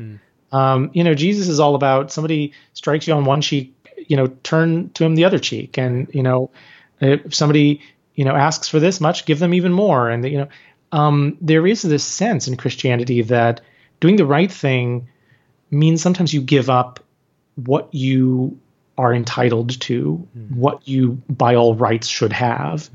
Um, 0.51 0.91
you 0.93 1.03
know, 1.03 1.15
Jesus 1.15 1.47
is 1.47 1.59
all 1.59 1.75
about 1.75 2.11
somebody 2.11 2.53
strikes 2.73 3.07
you 3.07 3.13
on 3.13 3.25
one 3.25 3.41
cheek, 3.41 3.73
you 4.07 4.15
know, 4.17 4.27
turn 4.43 4.91
to 4.91 5.05
him 5.05 5.15
the 5.15 5.25
other 5.25 5.39
cheek, 5.39 5.77
and 5.79 6.07
you 6.13 6.21
know, 6.21 6.51
if 6.99 7.33
somebody 7.33 7.81
you 8.15 8.25
know 8.25 8.35
asks 8.35 8.67
for 8.67 8.79
this 8.79 8.99
much, 9.01 9.25
give 9.25 9.39
them 9.39 9.53
even 9.53 9.71
more, 9.73 10.09
and 10.09 10.23
you 10.25 10.37
know, 10.39 10.47
um, 10.91 11.37
there 11.41 11.65
is 11.65 11.81
this 11.81 12.03
sense 12.03 12.47
in 12.47 12.57
Christianity 12.57 13.21
that 13.23 13.61
doing 14.01 14.17
the 14.17 14.25
right 14.25 14.51
thing 14.51 15.07
means 15.71 16.01
sometimes 16.01 16.33
you 16.33 16.41
give 16.41 16.69
up 16.69 16.99
what 17.55 17.87
you 17.93 18.59
are 18.97 19.13
entitled 19.15 19.79
to, 19.81 20.27
what 20.55 20.87
you 20.87 21.21
by 21.29 21.55
all 21.55 21.75
rights 21.75 22.07
should 22.07 22.33
have, 22.33 22.89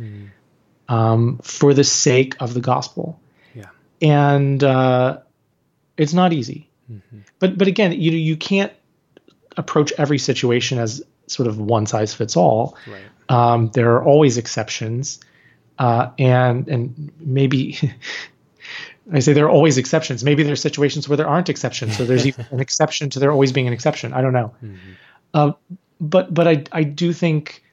um, 0.89 1.39
for 1.43 1.75
the 1.75 1.85
sake 1.85 2.37
of 2.41 2.55
the 2.55 2.61
gospel 2.61 3.19
Yeah. 3.55 3.71
and 4.01 4.63
uh, 4.63 5.19
it's 5.97 6.13
not 6.15 6.33
easy. 6.33 6.69
But 7.41 7.59
but 7.59 7.67
again, 7.67 7.93
you 7.93 8.13
you 8.13 8.37
can't 8.37 8.73
approach 9.57 9.93
every 9.99 10.19
situation 10.19 10.79
as 10.79 11.03
sort 11.27 11.49
of 11.49 11.59
one 11.59 11.87
size 11.87 12.15
fits 12.15 12.37
all. 12.37 12.77
Right. 12.87 13.03
Um, 13.29 13.71
there 13.75 13.95
are 13.97 14.05
always 14.05 14.39
exceptions, 14.39 15.19
uh, 15.81 16.11
and 16.17 16.69
and 16.69 17.11
maybe 17.19 17.77
I 19.13 19.19
say 19.19 19.33
there 19.33 19.47
are 19.47 19.51
always 19.51 19.79
exceptions. 19.79 20.23
Maybe 20.23 20.45
there 20.45 20.53
are 20.53 20.57
situations 20.57 21.09
where 21.09 21.17
there 21.17 21.27
aren't 21.29 21.49
exceptions, 21.49 21.97
so 21.97 22.05
there's 22.05 22.27
even 22.27 22.47
an 22.53 22.61
exception 22.61 23.11
to 23.11 23.19
there 23.19 23.33
always 23.33 23.51
being 23.53 23.67
an 23.67 23.73
exception. 23.73 24.13
I 24.13 24.21
don't 24.23 24.33
know. 24.33 24.55
Uh, 25.35 25.53
but 26.01 26.33
but 26.33 26.47
I 26.47 26.65
I 26.71 26.85
do 26.85 27.13
think 27.13 27.65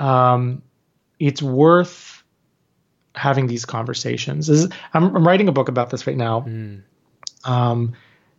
um, 0.00 0.62
it's 1.18 1.42
worth 1.42 2.17
having 3.18 3.46
these 3.46 3.64
conversations. 3.64 4.46
This 4.46 4.60
is, 4.60 4.68
I'm, 4.94 5.14
I'm 5.16 5.26
writing 5.26 5.48
a 5.48 5.52
book 5.52 5.68
about 5.68 5.90
this 5.90 6.06
right 6.06 6.16
now 6.16 6.44
um, 7.44 7.94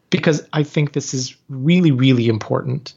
because 0.10 0.48
I 0.54 0.64
think 0.64 0.94
this 0.94 1.14
is 1.14 1.36
really, 1.50 1.92
really 1.92 2.28
important. 2.28 2.94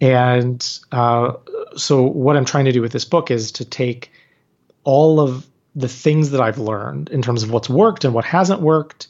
And 0.00 0.80
uh, 0.90 1.34
so, 1.76 2.02
what 2.02 2.36
I'm 2.36 2.44
trying 2.44 2.64
to 2.64 2.72
do 2.72 2.82
with 2.82 2.90
this 2.90 3.04
book 3.04 3.30
is 3.30 3.52
to 3.52 3.64
take 3.64 4.10
all 4.82 5.20
of 5.20 5.46
the 5.76 5.86
things 5.86 6.30
that 6.30 6.40
I've 6.40 6.58
learned 6.58 7.08
in 7.10 7.22
terms 7.22 7.44
of 7.44 7.52
what's 7.52 7.70
worked 7.70 8.04
and 8.04 8.12
what 8.12 8.24
hasn't 8.24 8.60
worked 8.60 9.06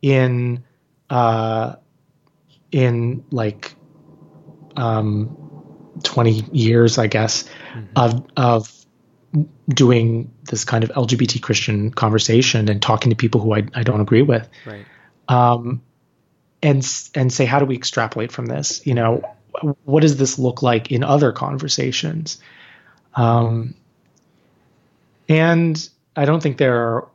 in 0.00 0.64
uh, 1.10 1.76
in 2.70 3.24
like 3.30 3.74
um, 4.76 5.36
20 6.02 6.30
years, 6.52 6.96
I 6.96 7.08
guess, 7.08 7.44
of 7.94 8.26
of 8.36 8.81
doing 9.68 10.30
this 10.50 10.64
kind 10.64 10.84
of 10.84 10.90
LGBT 10.90 11.40
Christian 11.40 11.90
conversation 11.90 12.68
and 12.68 12.82
talking 12.82 13.10
to 13.10 13.16
people 13.16 13.40
who 13.40 13.54
I, 13.54 13.64
I 13.74 13.82
don't 13.82 14.00
agree 14.00 14.22
with. 14.22 14.48
Right. 14.66 14.84
Um, 15.28 15.82
and 16.62 16.86
and 17.14 17.32
say 17.32 17.44
how 17.44 17.58
do 17.58 17.64
we 17.64 17.74
extrapolate 17.74 18.30
from 18.30 18.46
this? 18.46 18.86
You 18.86 18.94
know, 18.94 19.34
what 19.84 20.00
does 20.00 20.16
this 20.16 20.38
look 20.38 20.62
like 20.62 20.92
in 20.92 21.02
other 21.02 21.32
conversations? 21.32 22.40
Um, 23.14 23.74
and 25.28 25.88
I 26.16 26.24
don't 26.24 26.42
think 26.42 26.58
there 26.58 26.76
are 26.76 27.08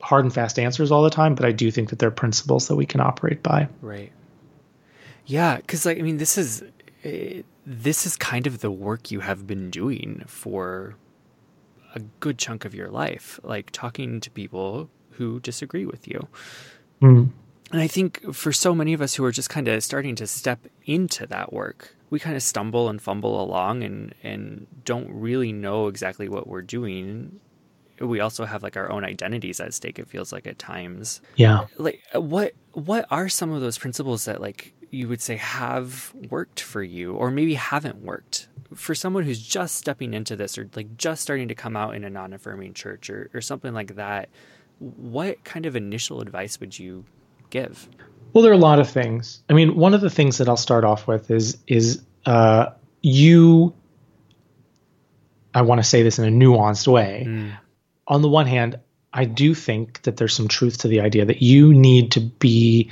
hard 0.00 0.24
and 0.24 0.32
fast 0.32 0.58
answers 0.58 0.90
all 0.90 1.02
the 1.02 1.10
time, 1.10 1.34
but 1.34 1.44
I 1.44 1.52
do 1.52 1.70
think 1.70 1.90
that 1.90 1.98
there 1.98 2.08
are 2.08 2.12
principles 2.12 2.68
that 2.68 2.76
we 2.76 2.86
can 2.86 3.00
operate 3.00 3.42
by. 3.42 3.68
Right. 3.82 4.12
Yeah, 5.26 5.56
because 5.56 5.84
like 5.84 5.98
I 5.98 6.02
mean, 6.02 6.18
this 6.18 6.38
is 6.38 6.62
uh, 7.04 7.42
this 7.66 8.06
is 8.06 8.16
kind 8.16 8.46
of 8.46 8.60
the 8.60 8.70
work 8.70 9.10
you 9.10 9.20
have 9.20 9.46
been 9.46 9.70
doing 9.70 10.22
for 10.26 10.96
a 11.96 12.00
good 12.20 12.38
chunk 12.38 12.64
of 12.64 12.74
your 12.74 12.88
life, 12.88 13.40
like 13.42 13.70
talking 13.72 14.20
to 14.20 14.30
people 14.30 14.90
who 15.12 15.40
disagree 15.40 15.86
with 15.86 16.06
you. 16.06 16.28
Mm. 17.02 17.30
And 17.72 17.80
I 17.80 17.88
think 17.88 18.32
for 18.32 18.52
so 18.52 18.74
many 18.74 18.92
of 18.92 19.00
us 19.00 19.14
who 19.14 19.24
are 19.24 19.32
just 19.32 19.50
kind 19.50 19.66
of 19.66 19.82
starting 19.82 20.14
to 20.16 20.26
step 20.26 20.60
into 20.84 21.26
that 21.26 21.52
work, 21.52 21.96
we 22.10 22.20
kind 22.20 22.36
of 22.36 22.42
stumble 22.42 22.88
and 22.88 23.02
fumble 23.02 23.42
along 23.42 23.82
and 23.82 24.14
and 24.22 24.66
don't 24.84 25.10
really 25.10 25.52
know 25.52 25.88
exactly 25.88 26.28
what 26.28 26.46
we're 26.46 26.62
doing. 26.62 27.40
We 27.98 28.20
also 28.20 28.44
have 28.44 28.62
like 28.62 28.76
our 28.76 28.92
own 28.92 29.04
identities 29.04 29.58
at 29.58 29.74
stake. 29.74 29.98
It 29.98 30.06
feels 30.06 30.32
like 30.32 30.46
at 30.46 30.58
times. 30.58 31.20
Yeah. 31.34 31.66
Like 31.78 32.02
what 32.12 32.52
what 32.72 33.06
are 33.10 33.28
some 33.28 33.50
of 33.50 33.62
those 33.62 33.78
principles 33.78 34.26
that 34.26 34.40
like 34.40 34.74
you 34.90 35.08
would 35.08 35.20
say 35.20 35.36
have 35.36 36.12
worked 36.30 36.60
for 36.60 36.82
you 36.82 37.14
or 37.14 37.30
maybe 37.30 37.54
haven't 37.54 38.02
worked 38.02 38.48
for 38.74 38.94
someone 38.94 39.24
who's 39.24 39.40
just 39.40 39.76
stepping 39.76 40.14
into 40.14 40.36
this 40.36 40.58
or 40.58 40.68
like 40.74 40.96
just 40.96 41.22
starting 41.22 41.48
to 41.48 41.54
come 41.54 41.76
out 41.76 41.94
in 41.94 42.04
a 42.04 42.10
non-affirming 42.10 42.74
church 42.74 43.10
or, 43.10 43.30
or 43.34 43.40
something 43.40 43.72
like 43.74 43.96
that 43.96 44.28
what 44.78 45.42
kind 45.44 45.66
of 45.66 45.76
initial 45.76 46.20
advice 46.20 46.60
would 46.60 46.78
you 46.78 47.04
give? 47.50 47.88
Well 48.32 48.42
there 48.42 48.50
are 48.52 48.54
a 48.54 48.58
lot 48.58 48.78
of 48.78 48.88
things. 48.90 49.42
I 49.48 49.54
mean 49.54 49.76
one 49.76 49.94
of 49.94 50.00
the 50.00 50.10
things 50.10 50.38
that 50.38 50.48
i'll 50.48 50.56
start 50.56 50.84
off 50.84 51.06
with 51.06 51.30
is 51.30 51.58
is 51.66 52.02
uh, 52.24 52.70
you 53.02 53.72
i 55.54 55.62
want 55.62 55.78
to 55.78 55.84
say 55.84 56.02
this 56.02 56.18
in 56.18 56.24
a 56.24 56.30
nuanced 56.44 56.88
way. 56.88 57.24
Mm. 57.26 57.56
on 58.08 58.22
the 58.22 58.28
one 58.28 58.46
hand 58.46 58.78
i 59.12 59.24
do 59.24 59.54
think 59.54 60.02
that 60.02 60.16
there's 60.16 60.34
some 60.34 60.48
truth 60.48 60.78
to 60.78 60.88
the 60.88 61.00
idea 61.00 61.24
that 61.24 61.40
you 61.40 61.72
need 61.72 62.12
to 62.12 62.20
be 62.20 62.90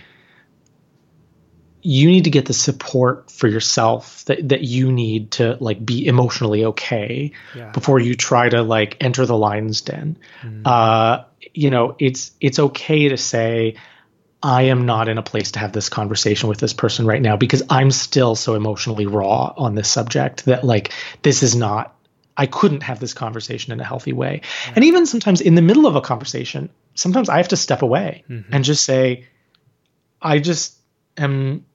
you 1.86 2.08
need 2.08 2.24
to 2.24 2.30
get 2.30 2.46
the 2.46 2.54
support 2.54 3.30
for 3.30 3.46
yourself 3.46 4.24
that, 4.24 4.48
that 4.48 4.62
you 4.62 4.90
need 4.90 5.32
to 5.32 5.58
like 5.60 5.84
be 5.84 6.06
emotionally 6.06 6.64
okay 6.64 7.32
yeah. 7.54 7.70
before 7.72 8.00
you 8.00 8.14
try 8.14 8.48
to 8.48 8.62
like 8.62 8.96
enter 9.00 9.26
the 9.26 9.36
lion's 9.36 9.82
den. 9.82 10.16
Mm. 10.42 10.62
Uh, 10.64 11.24
you 11.52 11.68
know, 11.68 11.94
it's 11.98 12.32
it's 12.40 12.58
okay 12.58 13.10
to 13.10 13.18
say, 13.18 13.74
I 14.42 14.62
am 14.62 14.86
not 14.86 15.10
in 15.10 15.18
a 15.18 15.22
place 15.22 15.52
to 15.52 15.58
have 15.58 15.72
this 15.72 15.90
conversation 15.90 16.48
with 16.48 16.58
this 16.58 16.72
person 16.72 17.04
right 17.04 17.20
now 17.20 17.36
because 17.36 17.62
I'm 17.68 17.90
still 17.90 18.34
so 18.34 18.54
emotionally 18.54 19.04
raw 19.04 19.52
on 19.54 19.74
this 19.74 19.90
subject 19.90 20.46
that 20.46 20.64
like 20.64 20.90
this 21.20 21.42
is 21.42 21.54
not 21.54 21.94
I 22.34 22.46
couldn't 22.46 22.82
have 22.82 22.98
this 22.98 23.12
conversation 23.12 23.74
in 23.74 23.80
a 23.80 23.84
healthy 23.84 24.14
way. 24.14 24.40
Yeah. 24.68 24.72
And 24.76 24.84
even 24.86 25.04
sometimes 25.04 25.42
in 25.42 25.54
the 25.54 25.62
middle 25.62 25.86
of 25.86 25.96
a 25.96 26.00
conversation, 26.00 26.70
sometimes 26.94 27.28
I 27.28 27.36
have 27.36 27.48
to 27.48 27.58
step 27.58 27.82
away 27.82 28.24
Mhm. 28.28 28.46
and 28.52 28.64
just 28.64 28.86
say, 28.86 29.26
I 30.22 30.38
just 30.38 30.78
am 31.18 31.66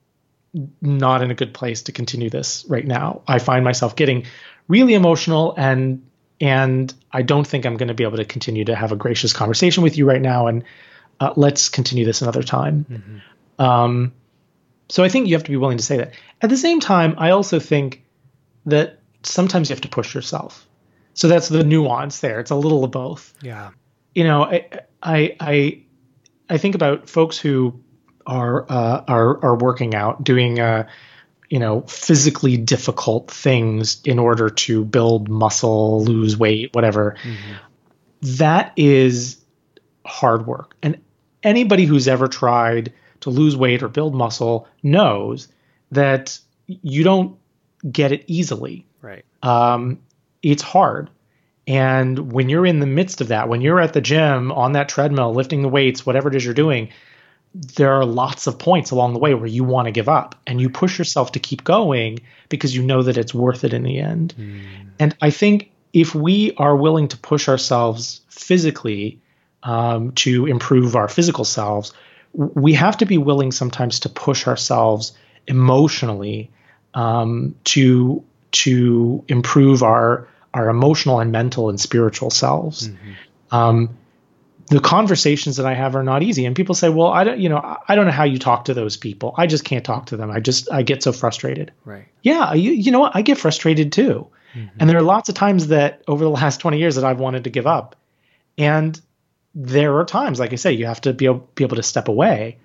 not 0.82 1.22
in 1.22 1.32
a 1.32 1.36
good 1.36 1.54
place 1.54 1.84
to 1.84 1.92
continue 1.92 2.30
this 2.30 2.66
right 2.68 2.86
now. 2.86 3.22
I 3.28 3.40
find 3.40 3.64
myself 3.64 3.96
getting 3.96 4.26
really 4.68 4.94
emotional 4.94 5.54
and 5.58 6.06
and 6.42 6.94
I 7.12 7.22
don't 7.22 7.46
think 7.46 7.66
I'm 7.66 7.76
going 7.76 7.90
to 7.90 7.94
be 7.94 8.04
able 8.04 8.18
to 8.18 8.26
continue 8.26 8.64
to 8.66 8.76
have 8.76 8.94
a 8.94 8.96
gracious 8.96 9.34
conversation 9.34 9.84
with 9.84 9.98
you 9.98 10.06
right 10.06 10.22
now 10.22 10.48
and 10.48 10.64
uh, 11.20 11.34
let's 11.36 11.68
continue 11.68 12.06
this 12.06 12.22
another 12.22 12.44
time. 12.44 12.86
Mhm. 13.60 13.64
Um, 13.64 14.14
so 14.88 15.04
I 15.04 15.10
think 15.10 15.28
you 15.28 15.36
have 15.36 15.44
to 15.44 15.52
be 15.52 15.58
willing 15.58 15.78
to 15.78 15.84
say 15.84 15.98
that. 15.98 16.14
At 16.42 16.50
the 16.50 16.56
same 16.56 16.80
time, 16.80 17.16
I 17.18 17.32
also 17.32 17.60
think 17.60 18.04
that 18.66 19.00
sometimes 19.24 19.70
you 19.70 19.74
have 19.74 19.82
to 19.82 19.90
push 19.90 20.16
yourself. 20.16 20.66
So 21.14 21.28
that's 21.28 21.50
the 21.50 21.66
nuance 21.66 22.20
there. 22.22 22.40
It's 22.40 22.52
a 22.52 22.56
little 22.56 22.86
of 22.86 22.92
both 22.92 23.34
yeah 23.42 23.72
you 24.14 24.24
know, 24.24 24.44
I 24.44 24.68
I 25.02 25.36
I, 25.40 25.82
I 26.50 26.58
think 26.58 26.76
about 26.76 27.10
folks 27.10 27.38
who 27.38 27.80
are 28.30 28.66
uh, 28.70 29.04
are 29.08 29.44
are 29.44 29.56
working 29.56 29.96
out, 29.96 30.24
doing 30.24 30.60
uh, 30.60 30.88
you 31.50 31.60
know 31.60 31.82
physically 31.82 32.58
difficult 32.58 33.30
things 33.30 34.02
in 34.06 34.20
order 34.20 34.50
to 34.50 34.86
build 34.86 35.28
muscle, 35.30 36.04
lose 36.04 36.38
weight, 36.38 36.74
whatever. 36.74 37.16
That 38.22 38.74
is 38.76 39.38
hard 40.06 40.46
work, 40.46 40.76
and 40.82 41.02
anybody 41.44 41.86
who's 41.86 42.08
ever 42.08 42.28
tried 42.28 42.94
to 43.22 43.30
lose 43.30 43.56
weight 43.56 43.84
or 43.84 43.90
build 43.90 44.16
muscle 44.16 44.68
knows 44.84 45.48
that 45.92 46.40
you 46.68 47.04
don't 47.04 47.38
get 47.92 48.12
it 48.12 48.24
easily 48.28 48.86
right 49.02 49.26
um, 49.44 50.00
it's 50.42 50.62
hard. 50.62 51.10
And 51.68 52.32
when 52.32 52.50
you're 52.50 52.66
in 52.66 52.80
the 52.80 52.88
midst 52.88 53.22
of 53.22 53.28
that, 53.28 53.48
when 53.48 53.62
you're 53.62 53.80
at 53.80 53.94
the 53.94 54.02
gym 54.02 54.52
on 54.52 54.72
that 54.72 54.90
treadmill, 54.90 55.34
lifting 55.34 55.62
the 55.62 55.70
weights, 55.70 56.06
whatever 56.06 56.30
it 56.30 56.36
is 56.36 56.44
you're 56.44 56.54
doing, 56.54 56.90
there 57.54 57.94
are 57.94 58.06
lots 58.06 58.48
of 58.48 58.60
points 58.60 58.92
along 58.92 59.14
the 59.14 59.20
way 59.20 59.34
where 59.34 59.48
you 59.48 59.64
want 59.64 59.88
to 59.88 59.92
give 59.92 60.08
up 60.08 60.36
and 60.46 60.62
you 60.62 60.70
push 60.70 60.98
yourself 61.00 61.32
to 61.32 61.40
keep 61.40 61.64
going 61.64 62.20
because 62.48 62.76
you 62.76 62.84
know 62.84 63.02
that 63.02 63.18
it's 63.18 63.34
worth 63.34 63.64
it 63.64 63.74
in 63.74 63.84
the 63.84 64.00
end. 64.00 64.34
And 65.00 65.16
I 65.22 65.32
think 65.32 65.72
if 65.94 66.14
we 66.14 66.54
are 66.58 66.76
willing 66.76 67.08
to 67.08 67.18
push 67.18 67.50
ourselves 67.50 68.22
physically 68.30 69.20
um, 69.64 70.12
to 70.14 70.46
improve 70.46 70.96
our 70.96 71.08
physical 71.08 71.44
selves, 71.44 71.94
we 72.34 72.74
have 72.74 72.98
to 72.98 73.06
be 73.06 73.18
willing 73.18 73.52
sometimes 73.52 74.02
to 74.02 74.10
push 74.10 74.48
ourselves 74.48 75.14
emotionally 75.48 76.52
um, 76.94 77.56
to 77.64 78.24
to 78.52 79.24
improve 79.28 79.84
our 79.84 80.28
our 80.54 80.70
emotional 80.70 81.20
and 81.20 81.32
mental 81.32 81.70
and 81.70 81.80
spiritual 81.80 82.30
selves. 82.30 82.90
Um, 83.52 83.98
the 84.70 84.80
conversations 84.80 85.58
that 85.58 85.66
I 85.66 85.74
have 85.74 85.96
are 85.96 86.04
not 86.04 86.24
easy, 86.24 86.46
and 86.46 86.56
people 86.56 86.76
say, 86.76 86.90
"Well, 86.90 87.08
I 87.08 87.24
don't, 87.24 87.40
you 87.40 87.50
know, 87.50 87.58
I- 87.88 87.96
don't 87.96 88.06
know 88.06 88.12
how 88.12 88.24
you 88.24 88.38
talk 88.38 88.66
to 88.66 88.74
those 88.74 88.98
people. 88.98 89.34
I 89.38 89.48
just 89.48 89.64
can't 89.66 89.84
talk 89.84 90.08
to 90.08 90.18
them. 90.18 90.32
I 90.32 90.40
just 90.40 90.72
I 90.72 90.84
get 90.84 91.04
so 91.04 91.12
frustrated." 91.12 91.72
right 91.86 92.06
Yeah, 92.22 92.54
you, 92.54 92.72
you 92.72 92.92
know 92.92 93.00
what? 93.00 93.16
I 93.16 93.22
get 93.22 93.38
frustrated 93.38 93.92
too. 93.92 94.28
Mm-hmm. 94.54 94.78
And 94.80 94.90
there 94.90 94.98
are 94.98 95.04
lots 95.04 95.30
of 95.30 95.36
times 95.36 95.68
that 95.68 96.02
over 96.08 96.24
the 96.24 96.30
last 96.30 96.60
20 96.60 96.80
years 96.80 96.96
that 96.96 97.04
I've 97.04 97.20
wanted 97.20 97.44
to 97.44 97.50
give 97.50 97.68
up. 97.68 97.96
And 98.58 99.00
there 99.56 99.98
are 99.98 100.06
times, 100.06 100.40
like 100.40 100.54
I 100.54 100.56
say, 100.56 100.74
you 100.74 100.86
have 100.86 101.02
to 101.02 101.14
be 101.14 101.26
able, 101.26 101.48
be 101.56 101.64
able 101.64 101.76
to 101.78 101.84
step 101.84 102.08
away. 102.08 102.58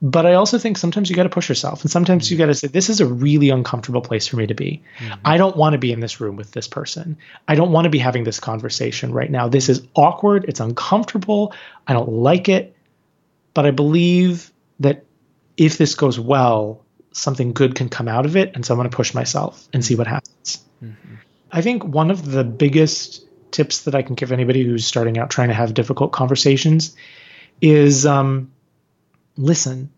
But 0.00 0.26
I 0.26 0.34
also 0.34 0.58
think 0.58 0.78
sometimes 0.78 1.10
you 1.10 1.16
got 1.16 1.24
to 1.24 1.28
push 1.28 1.48
yourself. 1.48 1.82
And 1.82 1.90
sometimes 1.90 2.30
you 2.30 2.36
mm-hmm. 2.36 2.42
got 2.42 2.46
to 2.46 2.54
say, 2.54 2.68
this 2.68 2.88
is 2.88 3.00
a 3.00 3.06
really 3.06 3.50
uncomfortable 3.50 4.00
place 4.00 4.28
for 4.28 4.36
me 4.36 4.46
to 4.46 4.54
be. 4.54 4.82
Mm-hmm. 4.98 5.20
I 5.24 5.38
don't 5.38 5.56
want 5.56 5.72
to 5.72 5.78
be 5.78 5.92
in 5.92 5.98
this 5.98 6.20
room 6.20 6.36
with 6.36 6.52
this 6.52 6.68
person. 6.68 7.18
I 7.48 7.56
don't 7.56 7.72
want 7.72 7.84
to 7.84 7.90
be 7.90 7.98
having 7.98 8.22
this 8.22 8.38
conversation 8.38 9.12
right 9.12 9.30
now. 9.30 9.48
This 9.48 9.68
is 9.68 9.82
awkward. 9.96 10.44
It's 10.46 10.60
uncomfortable. 10.60 11.52
I 11.86 11.94
don't 11.94 12.10
like 12.10 12.48
it. 12.48 12.76
But 13.54 13.66
I 13.66 13.72
believe 13.72 14.52
that 14.78 15.04
if 15.56 15.78
this 15.78 15.96
goes 15.96 16.20
well, 16.20 16.84
something 17.10 17.52
good 17.52 17.74
can 17.74 17.88
come 17.88 18.06
out 18.06 18.24
of 18.24 18.36
it. 18.36 18.52
And 18.54 18.64
so 18.64 18.74
I'm 18.74 18.78
going 18.78 18.88
to 18.88 18.96
push 18.96 19.14
myself 19.14 19.68
and 19.72 19.84
see 19.84 19.94
mm-hmm. 19.94 20.00
what 20.00 20.06
happens. 20.06 20.64
I 21.50 21.62
think 21.62 21.82
one 21.84 22.10
of 22.10 22.24
the 22.24 22.44
biggest 22.44 23.26
tips 23.50 23.82
that 23.82 23.94
I 23.94 24.02
can 24.02 24.14
give 24.14 24.32
anybody 24.32 24.62
who's 24.62 24.86
starting 24.86 25.18
out 25.18 25.30
trying 25.30 25.48
to 25.48 25.54
have 25.54 25.74
difficult 25.74 26.12
conversations 26.12 26.94
is 27.60 28.06
um, 28.06 28.52
listen. 29.38 29.90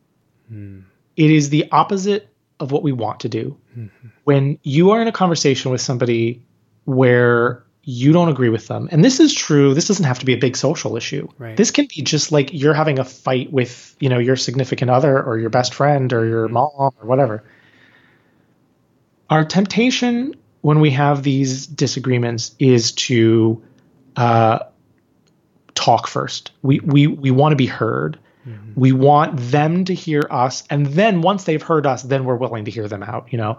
Hmm. 0.48 0.80
It 1.16 1.30
is 1.30 1.50
the 1.50 1.68
opposite 1.72 2.28
of 2.60 2.70
what 2.70 2.82
we 2.82 2.92
want 2.92 3.20
to 3.20 3.28
do. 3.28 3.56
Mm-hmm. 3.76 4.08
When 4.24 4.58
you 4.62 4.90
are 4.90 5.02
in 5.02 5.08
a 5.08 5.12
conversation 5.12 5.70
with 5.70 5.80
somebody 5.80 6.42
where 6.84 7.64
you 7.82 8.12
don't 8.12 8.28
agree 8.28 8.50
with 8.50 8.68
them, 8.68 8.88
and 8.92 9.04
this 9.04 9.18
is 9.18 9.34
true, 9.34 9.74
this 9.74 9.88
doesn't 9.88 10.04
have 10.04 10.18
to 10.20 10.26
be 10.26 10.34
a 10.34 10.38
big 10.38 10.56
social 10.56 10.96
issue. 10.96 11.26
Right. 11.38 11.56
This 11.56 11.70
can 11.70 11.86
be 11.86 12.02
just 12.02 12.30
like 12.30 12.52
you're 12.52 12.74
having 12.74 12.98
a 12.98 13.04
fight 13.04 13.52
with, 13.52 13.96
you 13.98 14.08
know, 14.08 14.18
your 14.18 14.36
significant 14.36 14.90
other 14.90 15.20
or 15.20 15.38
your 15.38 15.50
best 15.50 15.74
friend 15.74 16.12
or 16.12 16.24
your 16.24 16.44
mm-hmm. 16.44 16.54
mom 16.54 16.92
or 17.00 17.06
whatever. 17.06 17.42
Our 19.28 19.44
temptation 19.44 20.36
when 20.60 20.80
we 20.80 20.90
have 20.90 21.22
these 21.22 21.66
disagreements 21.66 22.54
is 22.58 22.92
to 22.92 23.62
uh, 24.16 24.60
talk 25.74 26.06
first. 26.06 26.52
We 26.62 26.80
we 26.80 27.06
we 27.06 27.30
want 27.30 27.52
to 27.52 27.56
be 27.56 27.66
heard. 27.66 28.18
We 28.74 28.92
want 28.92 29.38
them 29.38 29.84
to 29.84 29.94
hear 29.94 30.22
us, 30.30 30.64
and 30.70 30.86
then 30.86 31.22
once 31.22 31.44
they've 31.44 31.62
heard 31.62 31.86
us, 31.86 32.02
then 32.02 32.24
we're 32.24 32.36
willing 32.36 32.64
to 32.64 32.70
hear 32.70 32.88
them 32.88 33.02
out. 33.02 33.32
You 33.32 33.38
know. 33.38 33.58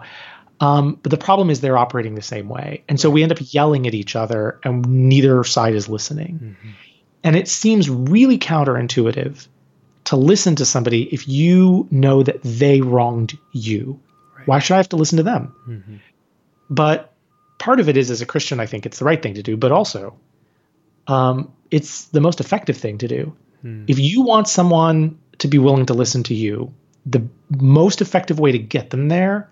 Um, 0.60 0.98
but 1.02 1.10
the 1.10 1.18
problem 1.18 1.50
is 1.50 1.60
they're 1.60 1.78
operating 1.78 2.14
the 2.14 2.22
same 2.22 2.48
way, 2.48 2.84
and 2.88 3.00
so 3.00 3.10
we 3.10 3.22
end 3.22 3.32
up 3.32 3.38
yelling 3.40 3.86
at 3.86 3.94
each 3.94 4.14
other, 4.14 4.60
and 4.64 4.86
neither 4.86 5.42
side 5.44 5.74
is 5.74 5.88
listening. 5.88 6.56
And 7.24 7.36
it 7.36 7.48
seems 7.48 7.88
really 7.88 8.38
counterintuitive 8.38 9.46
to 10.04 10.16
listen 10.16 10.56
to 10.56 10.64
somebody 10.64 11.02
if 11.04 11.28
you 11.28 11.86
know 11.90 12.22
that 12.22 12.42
they 12.42 12.80
wronged 12.80 13.38
you? 13.52 14.00
Right. 14.36 14.46
Why 14.46 14.58
should 14.58 14.74
I 14.74 14.78
have 14.78 14.88
to 14.90 14.96
listen 14.96 15.18
to 15.18 15.22
them? 15.22 15.54
Mm-hmm. 15.68 15.96
But 16.70 17.12
part 17.58 17.80
of 17.80 17.88
it 17.88 17.96
is, 17.96 18.10
as 18.10 18.20
a 18.20 18.26
Christian, 18.26 18.60
I 18.60 18.66
think 18.66 18.86
it's 18.86 18.98
the 18.98 19.04
right 19.04 19.22
thing 19.22 19.34
to 19.34 19.42
do, 19.42 19.56
but 19.56 19.72
also 19.72 20.18
um, 21.06 21.52
it's 21.70 22.06
the 22.06 22.20
most 22.20 22.40
effective 22.40 22.76
thing 22.76 22.98
to 22.98 23.08
do. 23.08 23.36
Mm. 23.64 23.84
If 23.88 23.98
you 23.98 24.22
want 24.22 24.48
someone 24.48 25.18
to 25.38 25.48
be 25.48 25.58
willing 25.58 25.86
to 25.86 25.94
listen 25.94 26.22
to 26.24 26.34
you, 26.34 26.72
the 27.06 27.26
most 27.50 28.00
effective 28.00 28.38
way 28.38 28.52
to 28.52 28.58
get 28.58 28.90
them 28.90 29.08
there 29.08 29.50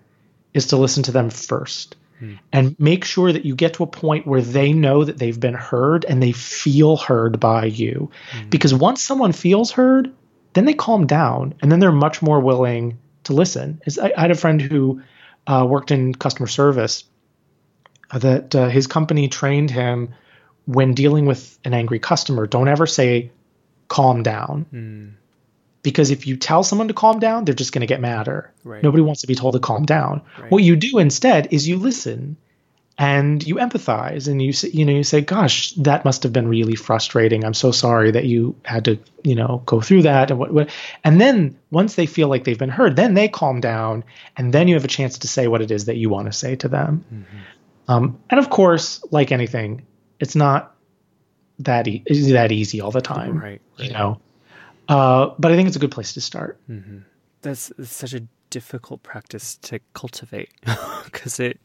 is 0.53 0.67
to 0.67 0.77
listen 0.77 1.03
to 1.03 1.11
them 1.11 1.29
first 1.29 1.95
hmm. 2.19 2.35
and 2.51 2.77
make 2.79 3.05
sure 3.05 3.31
that 3.31 3.45
you 3.45 3.55
get 3.55 3.73
to 3.75 3.83
a 3.83 3.87
point 3.87 4.27
where 4.27 4.41
they 4.41 4.73
know 4.73 5.03
that 5.03 5.17
they've 5.17 5.39
been 5.39 5.53
heard 5.53 6.05
and 6.05 6.21
they 6.21 6.31
feel 6.31 6.97
heard 6.97 7.39
by 7.39 7.65
you. 7.65 8.09
Hmm. 8.31 8.49
Because 8.49 8.73
once 8.73 9.01
someone 9.03 9.31
feels 9.31 9.71
heard, 9.71 10.13
then 10.53 10.65
they 10.65 10.73
calm 10.73 11.07
down 11.07 11.55
and 11.61 11.71
then 11.71 11.79
they're 11.79 11.91
much 11.91 12.21
more 12.21 12.39
willing 12.39 12.99
to 13.25 13.33
listen. 13.33 13.81
I, 14.01 14.13
I 14.15 14.21
had 14.21 14.31
a 14.31 14.35
friend 14.35 14.61
who 14.61 15.01
uh, 15.47 15.65
worked 15.67 15.91
in 15.91 16.13
customer 16.13 16.47
service 16.47 17.03
uh, 18.11 18.19
that 18.19 18.55
uh, 18.55 18.69
his 18.69 18.87
company 18.87 19.27
trained 19.27 19.71
him 19.71 20.13
when 20.65 20.93
dealing 20.93 21.25
with 21.25 21.57
an 21.65 21.73
angry 21.73 21.99
customer, 21.99 22.47
don't 22.47 22.67
ever 22.67 22.85
say, 22.85 23.31
calm 23.97 24.23
down. 24.23 24.65
Mm 24.73 25.21
because 25.83 26.11
if 26.11 26.27
you 26.27 26.37
tell 26.37 26.63
someone 26.63 26.87
to 26.87 26.93
calm 26.93 27.19
down, 27.19 27.45
they're 27.45 27.55
just 27.55 27.73
going 27.73 27.81
to 27.81 27.87
get 27.87 28.01
madder. 28.01 28.51
Right. 28.63 28.83
Nobody 28.83 29.01
wants 29.01 29.21
to 29.21 29.27
be 29.27 29.35
told 29.35 29.53
to 29.53 29.59
calm 29.59 29.85
down. 29.85 30.21
Right. 30.39 30.51
What 30.51 30.63
you 30.63 30.75
do 30.75 30.99
instead 30.99 31.51
is 31.51 31.67
you 31.67 31.77
listen 31.77 32.37
and 32.97 33.45
you 33.45 33.55
empathize 33.55 34.27
and 34.27 34.41
you 34.41 34.53
you 34.71 34.85
know 34.85 34.93
you 34.93 35.03
say, 35.03 35.21
"Gosh, 35.21 35.71
that 35.73 36.05
must 36.05 36.23
have 36.23 36.33
been 36.33 36.47
really 36.47 36.75
frustrating. 36.75 37.43
I'm 37.43 37.53
so 37.53 37.71
sorry 37.71 38.11
that 38.11 38.25
you 38.25 38.55
had 38.63 38.85
to 38.85 38.99
you 39.23 39.35
know 39.35 39.63
go 39.65 39.81
through 39.81 40.03
that." 40.03 40.29
And 40.29 40.39
what, 40.39 40.53
what 40.53 40.69
and 41.03 41.19
then 41.19 41.57
once 41.71 41.95
they 41.95 42.05
feel 42.05 42.27
like 42.27 42.43
they've 42.43 42.59
been 42.59 42.69
heard, 42.69 42.95
then 42.95 43.13
they 43.13 43.27
calm 43.27 43.59
down, 43.59 44.03
and 44.37 44.53
then 44.53 44.67
you 44.67 44.75
have 44.75 44.85
a 44.85 44.89
chance 44.89 45.19
to 45.19 45.27
say 45.27 45.47
what 45.47 45.61
it 45.61 45.71
is 45.71 45.85
that 45.85 45.97
you 45.97 46.09
want 46.09 46.27
to 46.27 46.33
say 46.33 46.55
to 46.57 46.67
them. 46.67 47.03
Mm-hmm. 47.11 47.91
Um, 47.91 48.19
and 48.29 48.39
of 48.39 48.49
course, 48.49 49.03
like 49.09 49.31
anything, 49.31 49.87
it's 50.19 50.35
not 50.35 50.75
that 51.63 51.87
e- 51.87 52.03
that 52.31 52.51
easy 52.51 52.81
all 52.81 52.91
the 52.91 53.01
time. 53.01 53.37
Right. 53.37 53.61
right. 53.79 53.87
You 53.87 53.93
know 53.93 54.21
uh, 54.91 55.33
but 55.39 55.53
I 55.53 55.55
think 55.55 55.67
it's 55.67 55.77
a 55.77 55.79
good 55.79 55.91
place 55.91 56.13
to 56.13 56.21
start. 56.21 56.59
Mm-hmm. 56.69 56.99
That's, 57.41 57.71
that's, 57.77 57.93
such 57.93 58.13
a 58.13 58.27
difficult 58.49 59.03
practice 59.03 59.55
to 59.57 59.79
cultivate 59.93 60.49
because 61.05 61.39
it. 61.39 61.59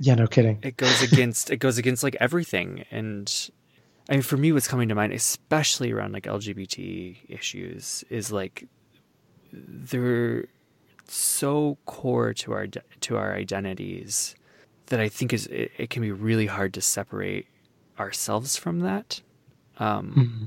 Yeah, 0.00 0.14
no 0.14 0.26
kidding. 0.26 0.58
It 0.62 0.76
goes 0.78 1.02
against 1.02 1.50
it 1.50 1.58
goes 1.58 1.78
against 1.78 2.02
like 2.02 2.16
everything, 2.20 2.84
and 2.90 3.50
I 4.08 4.14
mean, 4.14 4.22
for 4.22 4.36
me, 4.36 4.52
what's 4.52 4.68
coming 4.68 4.88
to 4.88 4.94
mind, 4.94 5.12
especially 5.12 5.92
around 5.92 6.12
like 6.12 6.24
LGBT 6.24 7.16
issues, 7.28 8.04
is 8.10 8.30
like 8.30 8.68
they're 9.52 10.48
so 11.08 11.78
core 11.86 12.34
to 12.34 12.52
our 12.52 12.66
to 12.66 13.16
our 13.16 13.34
identities 13.34 14.34
that 14.86 15.00
I 15.00 15.08
think 15.08 15.32
is 15.32 15.46
it, 15.46 15.72
it 15.78 15.90
can 15.90 16.02
be 16.02 16.12
really 16.12 16.46
hard 16.46 16.74
to 16.74 16.82
separate 16.82 17.46
ourselves 17.98 18.56
from 18.56 18.80
that. 18.80 19.20
Um, 19.78 20.12
mm-hmm 20.16 20.44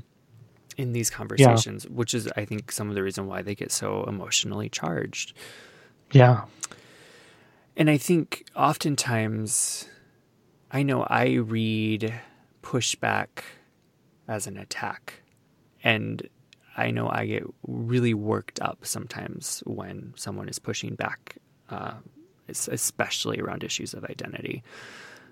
in 0.76 0.92
these 0.92 1.10
conversations, 1.10 1.84
yeah. 1.84 1.90
which 1.94 2.14
is, 2.14 2.26
I 2.36 2.46
think, 2.46 2.72
some 2.72 2.88
of 2.88 2.94
the 2.94 3.02
reason 3.02 3.26
why 3.26 3.42
they 3.42 3.54
get 3.54 3.70
so 3.70 4.04
emotionally 4.04 4.70
charged. 4.70 5.34
Yeah. 6.10 6.44
And 7.76 7.90
I 7.90 7.98
think 7.98 8.46
oftentimes, 8.56 9.86
I 10.70 10.82
know 10.82 11.02
I 11.02 11.34
read 11.34 12.14
pushback 12.62 13.42
as 14.26 14.46
an 14.46 14.56
attack. 14.56 15.22
And 15.84 16.26
I 16.76 16.90
know 16.90 17.10
I 17.10 17.26
get 17.26 17.44
really 17.66 18.14
worked 18.14 18.60
up 18.60 18.86
sometimes 18.86 19.62
when 19.66 20.14
someone 20.16 20.48
is 20.48 20.58
pushing 20.58 20.94
back, 20.94 21.36
uh, 21.68 21.94
especially 22.48 23.38
around 23.38 23.64
issues 23.64 23.92
of 23.92 24.04
identity. 24.04 24.62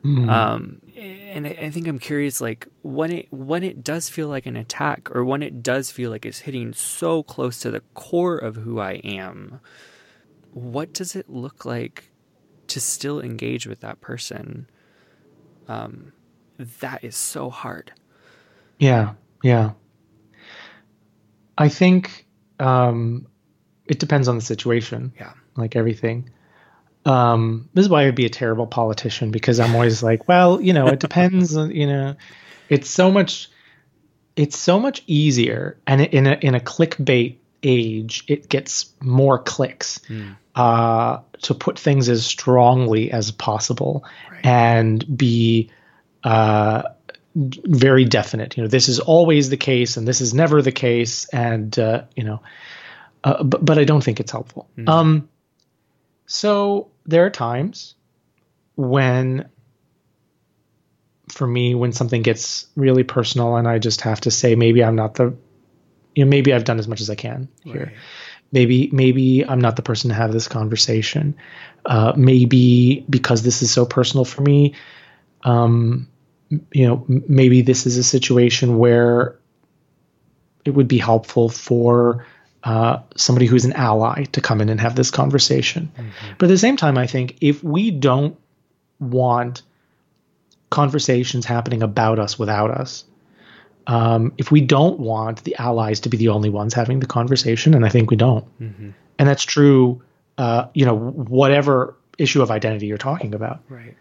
Mm. 0.05 0.31
Um, 0.31 0.81
and 0.97 1.47
I, 1.47 1.51
I, 1.51 1.71
think 1.71 1.89
I'm 1.89 1.99
curious, 1.99 2.41
like 2.41 2.69
when 2.83 3.11
it 3.11 3.27
when 3.31 3.65
it 3.65 3.83
does 3.83 4.09
feel 4.09 4.29
like 4.29 4.47
an 4.47 4.57
attack, 4.57 5.15
or 5.15 5.25
when 5.25 5.43
it 5.43 5.63
does 5.63 5.91
feel 5.91 6.11
like 6.11 6.25
it's 6.25 6.41
hitting 6.41 6.73
so 6.73 7.23
close 7.23 7.59
to 7.61 7.71
the 7.71 7.81
core 7.95 8.37
of 8.37 8.57
who 8.57 8.79
I 8.79 8.93
am, 9.05 9.61
what 10.53 10.93
does 10.93 11.17
it 11.17 11.29
look 11.29 11.65
like 11.65 12.11
to 12.69 12.81
still 12.81 13.21
engage 13.21 13.67
with 13.67 13.81
that 13.81 14.01
person? 14.01 14.69
Um, 15.67 16.13
that 16.59 17.03
is 17.03 17.17
so 17.17 17.51
hard. 17.51 17.93
Yeah, 18.79 19.15
yeah. 19.43 19.73
I 21.57 21.69
think 21.69 22.27
um, 22.61 23.27
it 23.87 23.99
depends 23.99 24.29
on 24.29 24.37
the 24.37 24.45
situation. 24.45 25.13
Yeah, 25.19 25.33
like 25.57 25.75
everything. 25.75 26.31
Um, 27.09 27.71
this 27.73 27.87
is 27.87 27.89
why 27.89 28.07
I'd 28.07 28.15
be 28.15 28.27
a 28.27 28.31
terrible 28.31 28.67
politician 28.67 29.31
because 29.31 29.59
I'm 29.61 29.75
always 29.75 30.03
like, 30.03 30.29
well, 30.29 30.61
you 30.61 30.75
know, 30.75 30.89
it 30.89 31.01
depends. 31.01 31.57
you 31.57 31.87
know, 31.87 32.17
it's 32.69 32.91
so 32.91 33.11
much, 33.11 33.49
it's 34.37 34.59
so 34.59 34.79
much 34.79 35.03
easier, 35.07 35.79
and 35.87 36.03
in 36.03 36.27
a 36.27 36.35
in 36.35 36.55
a 36.55 36.61
clickbait 36.61 37.37
age, 37.63 38.25
it 38.29 38.51
gets 38.51 38.93
more 39.01 39.39
clicks 39.39 40.01
mm. 40.01 40.37
uh, 40.55 41.21
to 41.43 41.55
put 41.55 41.79
things 41.79 42.11
as 42.11 42.27
strongly 42.27 43.11
as 43.11 43.31
possible 43.31 44.05
right. 44.31 44.45
and 44.45 45.17
be 45.17 45.71
uh, 46.25 46.83
very 47.35 48.05
definite. 48.05 48.55
You 48.59 48.65
know, 48.65 48.69
this 48.69 48.91
is 48.91 49.01
always 49.01 49.49
the 49.49 49.57
case, 49.57 49.97
and 49.97 50.07
this 50.07 50.21
is 50.21 50.35
never 50.35 50.61
the 50.61 50.73
case, 50.73 51.25
and 51.31 51.77
uh, 51.79 52.03
you 52.15 52.25
know, 52.25 52.43
uh, 53.25 53.43
but, 53.43 53.65
but 53.65 53.79
I 53.79 53.85
don't 53.85 54.05
think 54.05 54.21
it's 54.21 54.33
helpful. 54.33 54.69
Mm. 54.77 54.89
Um, 54.91 55.29
so 56.29 56.91
there 57.07 57.25
are 57.25 57.31
times 57.31 57.95
when, 58.77 59.49
for 61.33 61.47
me, 61.47 61.75
when 61.75 61.93
something 61.93 62.21
gets 62.21 62.67
really 62.77 63.03
personal 63.03 63.57
and 63.57 63.67
I 63.67 63.79
just 63.79 64.03
have 64.03 64.21
to 64.21 64.31
say, 64.31 64.55
maybe 64.55 64.85
I'm 64.85 64.95
not 64.95 65.15
the, 65.15 65.35
you 66.15 66.25
know, 66.25 66.29
maybe 66.29 66.53
I've 66.53 66.65
done 66.65 66.79
as 66.79 66.87
much 66.87 67.01
as 67.01 67.09
I 67.09 67.15
can 67.15 67.49
here. 67.65 67.87
Right. 67.87 67.97
Maybe, 68.53 68.91
maybe 68.93 69.43
I'm 69.47 69.59
not 69.59 69.77
the 69.77 69.83
person 69.83 70.11
to 70.11 70.15
have 70.15 70.33
this 70.33 70.49
conversation. 70.49 71.35
Uh, 71.87 72.13
maybe 72.15 73.07
because 73.09 73.43
this 73.43 73.63
is 73.63 73.71
so 73.71 73.87
personal 73.87 74.27
for 74.27 74.43
me, 74.43 74.75
um, 75.45 76.09
you 76.73 76.87
know, 76.87 77.05
maybe 77.09 77.63
this 77.63 77.87
is 77.87 77.97
a 77.97 78.05
situation 78.05 78.77
where 78.77 79.39
it 80.67 80.73
would 80.73 80.89
be 80.89 80.99
helpful 80.99 81.49
for 81.49 82.27
uh, 82.69 83.03
somebody 83.17 83.47
who's 83.47 83.65
an 83.65 83.73
ally 83.73 84.25
to 84.25 84.43
come 84.43 84.61
in 84.61 84.69
and 84.69 84.79
have 84.79 84.95
this 84.95 85.11
conversation. 85.11 85.91
Mm-hmm. 85.97 86.33
But 86.37 86.47
at 86.47 86.49
the 86.49 86.59
same 86.59 86.77
time, 86.77 86.99
I 86.99 87.07
think 87.07 87.39
if 87.41 87.65
we 87.65 87.91
don't 87.91 88.39
want 89.01 89.63
conversations 90.69 91.47
happening 91.47 91.83
about 91.83 92.19
us 92.19 92.39
without 92.39 92.71
us, 92.71 93.05
um, 93.87 94.35
if 94.37 94.51
we 94.51 94.61
don't 94.61 95.01
want 95.01 95.45
the 95.45 95.57
allies 95.57 96.01
to 96.01 96.11
be 96.11 96.19
the 96.19 96.29
only 96.29 96.51
ones 96.51 96.75
having 96.75 97.01
the 97.01 97.07
conversation, 97.07 97.73
and 97.73 97.87
I 97.87 97.89
think 97.89 98.11
we 98.11 98.19
don't, 98.19 98.45
mm-hmm. 98.61 98.91
and 99.19 99.29
that's 99.29 99.45
true, 99.45 100.03
uh, 100.37 100.67
you 100.75 100.85
know, 100.85 100.95
whatever 100.95 101.97
issue 102.19 102.43
of 102.43 102.51
identity 102.51 102.87
you're 102.87 102.99
talking 102.99 103.35
about, 103.35 103.61
right. 103.71 103.97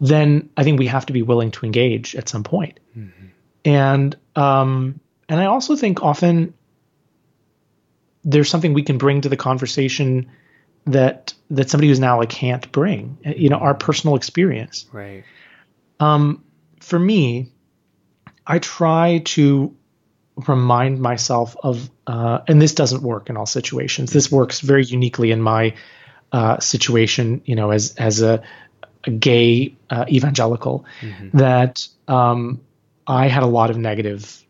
then 0.00 0.50
I 0.56 0.64
think 0.64 0.80
we 0.80 0.88
have 0.88 1.06
to 1.06 1.12
be 1.12 1.22
willing 1.22 1.52
to 1.52 1.64
engage 1.64 2.16
at 2.16 2.28
some 2.28 2.42
point. 2.42 2.80
Mm-hmm. 2.98 3.26
And 3.64 4.16
um, 4.34 4.98
and 5.28 5.38
I 5.38 5.44
also 5.44 5.76
think 5.76 6.02
often 6.02 6.54
there's 8.28 8.50
something 8.50 8.74
we 8.74 8.82
can 8.82 8.98
bring 8.98 9.22
to 9.22 9.28
the 9.28 9.36
conversation 9.36 10.30
that 10.84 11.32
that 11.50 11.70
somebody 11.70 11.88
who's 11.88 11.98
now 11.98 12.18
like 12.18 12.28
can't 12.28 12.70
bring. 12.72 13.18
You 13.24 13.48
know, 13.48 13.56
our 13.56 13.74
personal 13.74 14.16
experience. 14.16 14.86
Right. 14.92 15.24
Um, 15.98 16.44
for 16.80 16.98
me, 16.98 17.50
I 18.46 18.58
try 18.58 19.22
to 19.24 19.74
remind 20.46 21.00
myself 21.00 21.56
of, 21.62 21.90
uh, 22.06 22.40
and 22.46 22.60
this 22.62 22.74
doesn't 22.74 23.02
work 23.02 23.28
in 23.30 23.36
all 23.36 23.46
situations. 23.46 24.12
This 24.12 24.30
works 24.30 24.60
very 24.60 24.84
uniquely 24.84 25.32
in 25.32 25.40
my 25.40 25.74
uh, 26.30 26.60
situation. 26.60 27.40
You 27.46 27.56
know, 27.56 27.70
as 27.70 27.94
as 27.96 28.20
a, 28.20 28.42
a 29.04 29.10
gay 29.10 29.74
uh, 29.88 30.04
evangelical, 30.06 30.84
mm-hmm. 31.00 31.38
that 31.38 31.88
um, 32.06 32.60
I 33.06 33.28
had 33.28 33.42
a 33.42 33.46
lot 33.46 33.70
of 33.70 33.78
negative 33.78 34.44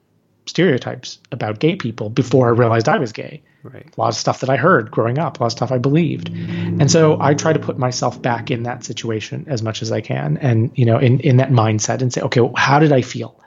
stereotypes 0.46 1.20
about 1.30 1.60
gay 1.60 1.76
people 1.76 2.10
before 2.10 2.48
I 2.48 2.50
realized 2.50 2.88
I 2.88 2.98
was 2.98 3.12
gay. 3.12 3.42
Right. 3.72 3.86
A 3.96 4.00
lot 4.00 4.08
of 4.08 4.14
stuff 4.14 4.40
that 4.40 4.50
I 4.50 4.56
heard 4.56 4.90
growing 4.90 5.18
up, 5.18 5.38
a 5.38 5.42
lot 5.42 5.46
of 5.46 5.52
stuff 5.52 5.72
I 5.72 5.78
believed. 5.78 6.28
And 6.28 6.90
so 6.90 7.18
I 7.20 7.34
try 7.34 7.52
to 7.52 7.58
put 7.58 7.78
myself 7.78 8.20
back 8.20 8.50
in 8.50 8.62
that 8.64 8.84
situation 8.84 9.46
as 9.48 9.62
much 9.62 9.82
as 9.82 9.92
I 9.92 10.00
can 10.00 10.38
and, 10.38 10.70
you 10.74 10.84
know, 10.84 10.98
in, 10.98 11.20
in 11.20 11.36
that 11.38 11.50
mindset 11.50 12.02
and 12.02 12.12
say, 12.12 12.22
okay, 12.22 12.40
well, 12.40 12.54
how 12.56 12.78
did 12.78 12.92
I 12.92 13.02
feel 13.02 13.38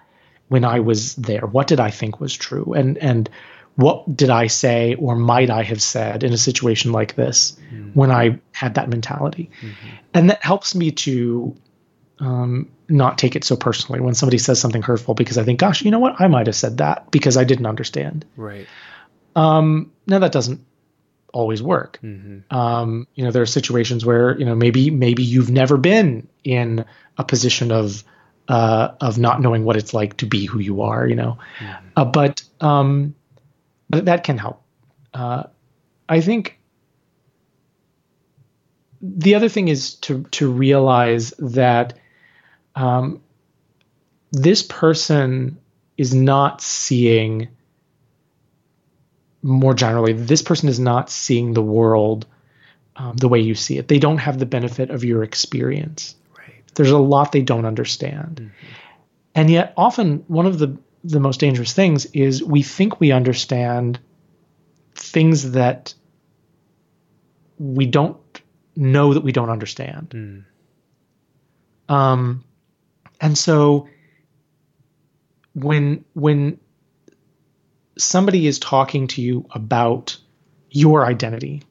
when 0.47 0.65
I 0.65 0.81
was 0.81 1.15
there? 1.15 1.41
What 1.41 1.67
did 1.67 1.79
I 1.79 1.91
think 1.91 2.19
was 2.19 2.33
true? 2.35 2.73
And, 2.73 2.97
and 2.97 3.29
what 3.75 4.15
did 4.15 4.29
I 4.29 4.47
say 4.47 4.95
or 4.95 5.15
might 5.15 5.49
I 5.49 5.63
have 5.63 5.81
said 5.81 6.23
in 6.23 6.33
a 6.33 6.37
situation 6.37 6.91
like 6.91 7.15
this 7.15 7.53
mm-hmm. 7.53 7.91
when 7.91 8.11
I 8.11 8.39
had 8.51 8.75
that 8.75 8.89
mentality? 8.89 9.49
Mm-hmm. 9.61 9.95
And 10.13 10.29
that 10.29 10.43
helps 10.43 10.75
me 10.75 10.91
to 10.91 11.55
um, 12.19 12.69
not 12.87 13.17
take 13.17 13.35
it 13.35 13.43
so 13.43 13.55
personally 13.55 14.01
when 14.01 14.13
somebody 14.13 14.37
says 14.37 14.59
something 14.59 14.81
hurtful 14.81 15.15
because 15.15 15.37
I 15.37 15.43
think, 15.43 15.59
gosh, 15.59 15.81
you 15.81 15.91
know 15.91 15.99
what? 15.99 16.19
I 16.19 16.27
might 16.27 16.47
have 16.47 16.55
said 16.55 16.77
that 16.77 17.09
because 17.11 17.37
I 17.37 17.43
didn't 17.43 17.65
understand. 17.65 18.25
Right. 18.35 18.67
Um, 19.35 19.91
now 20.07 20.19
that 20.19 20.31
doesn't 20.31 20.65
always 21.33 21.61
work. 21.63 21.99
Mm-hmm. 22.03 22.55
Um, 22.55 23.07
you 23.15 23.23
know, 23.23 23.31
there 23.31 23.41
are 23.41 23.47
situations 23.47 24.05
where 24.05 24.37
you 24.37 24.45
know 24.45 24.55
maybe 24.55 24.89
maybe 24.89 25.23
you've 25.23 25.49
never 25.49 25.77
been 25.77 26.27
in 26.43 26.85
a 27.17 27.23
position 27.23 27.71
of 27.71 28.03
uh, 28.47 28.89
of 28.99 29.17
not 29.17 29.41
knowing 29.41 29.63
what 29.63 29.77
it's 29.77 29.93
like 29.93 30.17
to 30.17 30.25
be 30.25 30.45
who 30.45 30.59
you 30.59 30.81
are. 30.81 31.07
You 31.07 31.15
know, 31.15 31.37
mm-hmm. 31.59 31.87
uh, 31.95 32.05
but 32.05 32.43
um, 32.59 33.15
but 33.89 34.05
that 34.05 34.23
can 34.23 34.37
help. 34.37 34.61
Uh, 35.13 35.43
I 36.07 36.21
think 36.21 36.59
the 39.01 39.35
other 39.35 39.49
thing 39.49 39.67
is 39.67 39.95
to 39.95 40.23
to 40.31 40.51
realize 40.51 41.31
that 41.39 41.93
um, 42.75 43.21
this 44.31 44.63
person 44.63 45.57
is 45.97 46.13
not 46.13 46.61
seeing 46.61 47.49
more 49.43 49.73
generally 49.73 50.13
this 50.13 50.41
person 50.41 50.69
is 50.69 50.79
not 50.79 51.09
seeing 51.09 51.53
the 51.53 51.61
world 51.61 52.25
um, 52.95 53.15
the 53.15 53.27
way 53.27 53.39
you 53.39 53.55
see 53.55 53.77
it. 53.77 53.87
They 53.87 53.99
don't 53.99 54.17
have 54.17 54.37
the 54.37 54.45
benefit 54.45 54.89
of 54.91 55.03
your 55.03 55.23
experience. 55.23 56.15
Right. 56.37 56.63
There's 56.75 56.91
a 56.91 56.97
lot 56.97 57.31
they 57.31 57.41
don't 57.41 57.65
understand. 57.65 58.35
Mm-hmm. 58.41 58.67
and 59.35 59.49
yet 59.49 59.73
often 59.77 60.23
one 60.27 60.45
of 60.45 60.59
the 60.59 60.77
the 61.03 61.19
most 61.19 61.39
dangerous 61.39 61.73
things 61.73 62.05
is 62.07 62.43
we 62.43 62.61
think 62.61 62.99
we 62.99 63.11
understand 63.11 63.99
things 64.93 65.51
that 65.51 65.95
we 67.57 67.87
don't 67.87 68.17
know 68.75 69.13
that 69.13 69.21
we 69.21 69.31
don't 69.31 69.49
understand. 69.49 70.09
Mm. 70.09 70.45
um 71.93 72.43
and 73.19 73.37
so 73.37 73.87
when 75.53 76.05
when 76.13 76.59
somebody 78.01 78.47
is 78.47 78.59
talking 78.59 79.07
to 79.07 79.21
you 79.21 79.45
about 79.51 80.17
your 80.69 81.05
identity, 81.05 81.63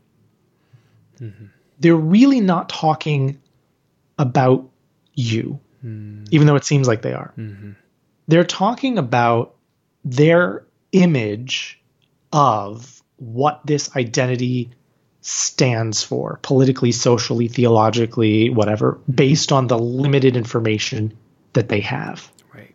mm-hmm. 1.21 1.47
they're 1.79 1.97
really 1.97 2.41
not 2.41 2.69
talking 2.69 3.41
about 4.19 4.69
you, 5.15 5.61
mm. 5.85 6.27
even 6.31 6.47
though 6.47 6.57
it 6.57 6.65
seems 6.65 6.87
like 6.87 7.03
they 7.03 7.13
are. 7.13 7.33
Mm-hmm. 7.37 7.73
They're 8.29 8.45
talking 8.45 8.99
about 8.99 9.57
their 10.05 10.65
image 10.93 11.81
of 12.33 13.03
what 13.17 13.61
this 13.65 13.95
identity 13.97 14.71
stands 15.21 16.03
for 16.03 16.39
politically, 16.43 16.93
socially, 16.93 17.49
theologically, 17.49 18.51
whatever, 18.51 18.99
based 19.13 19.53
on 19.53 19.67
the 19.67 19.79
limited 19.79 20.37
information 20.37 21.17
that 21.53 21.69
they 21.69 21.81
have. 21.81 22.31
Right. 22.55 22.75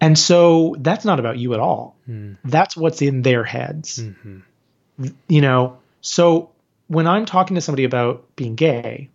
And 0.00 0.18
so 0.18 0.76
that's 0.78 1.04
not 1.04 1.20
about 1.20 1.38
you 1.38 1.54
at 1.54 1.60
all. 1.60 1.96
Mm. 2.12 2.36
That's 2.44 2.76
what's 2.76 3.00
in 3.02 3.22
their 3.22 3.44
heads. 3.44 3.98
Mm-hmm. 3.98 4.40
You 5.28 5.40
know, 5.40 5.78
so 6.00 6.50
when 6.88 7.06
I'm 7.06 7.24
talking 7.24 7.54
to 7.54 7.60
somebody 7.60 7.84
about 7.84 8.36
being 8.36 8.54
gay, 8.54 9.08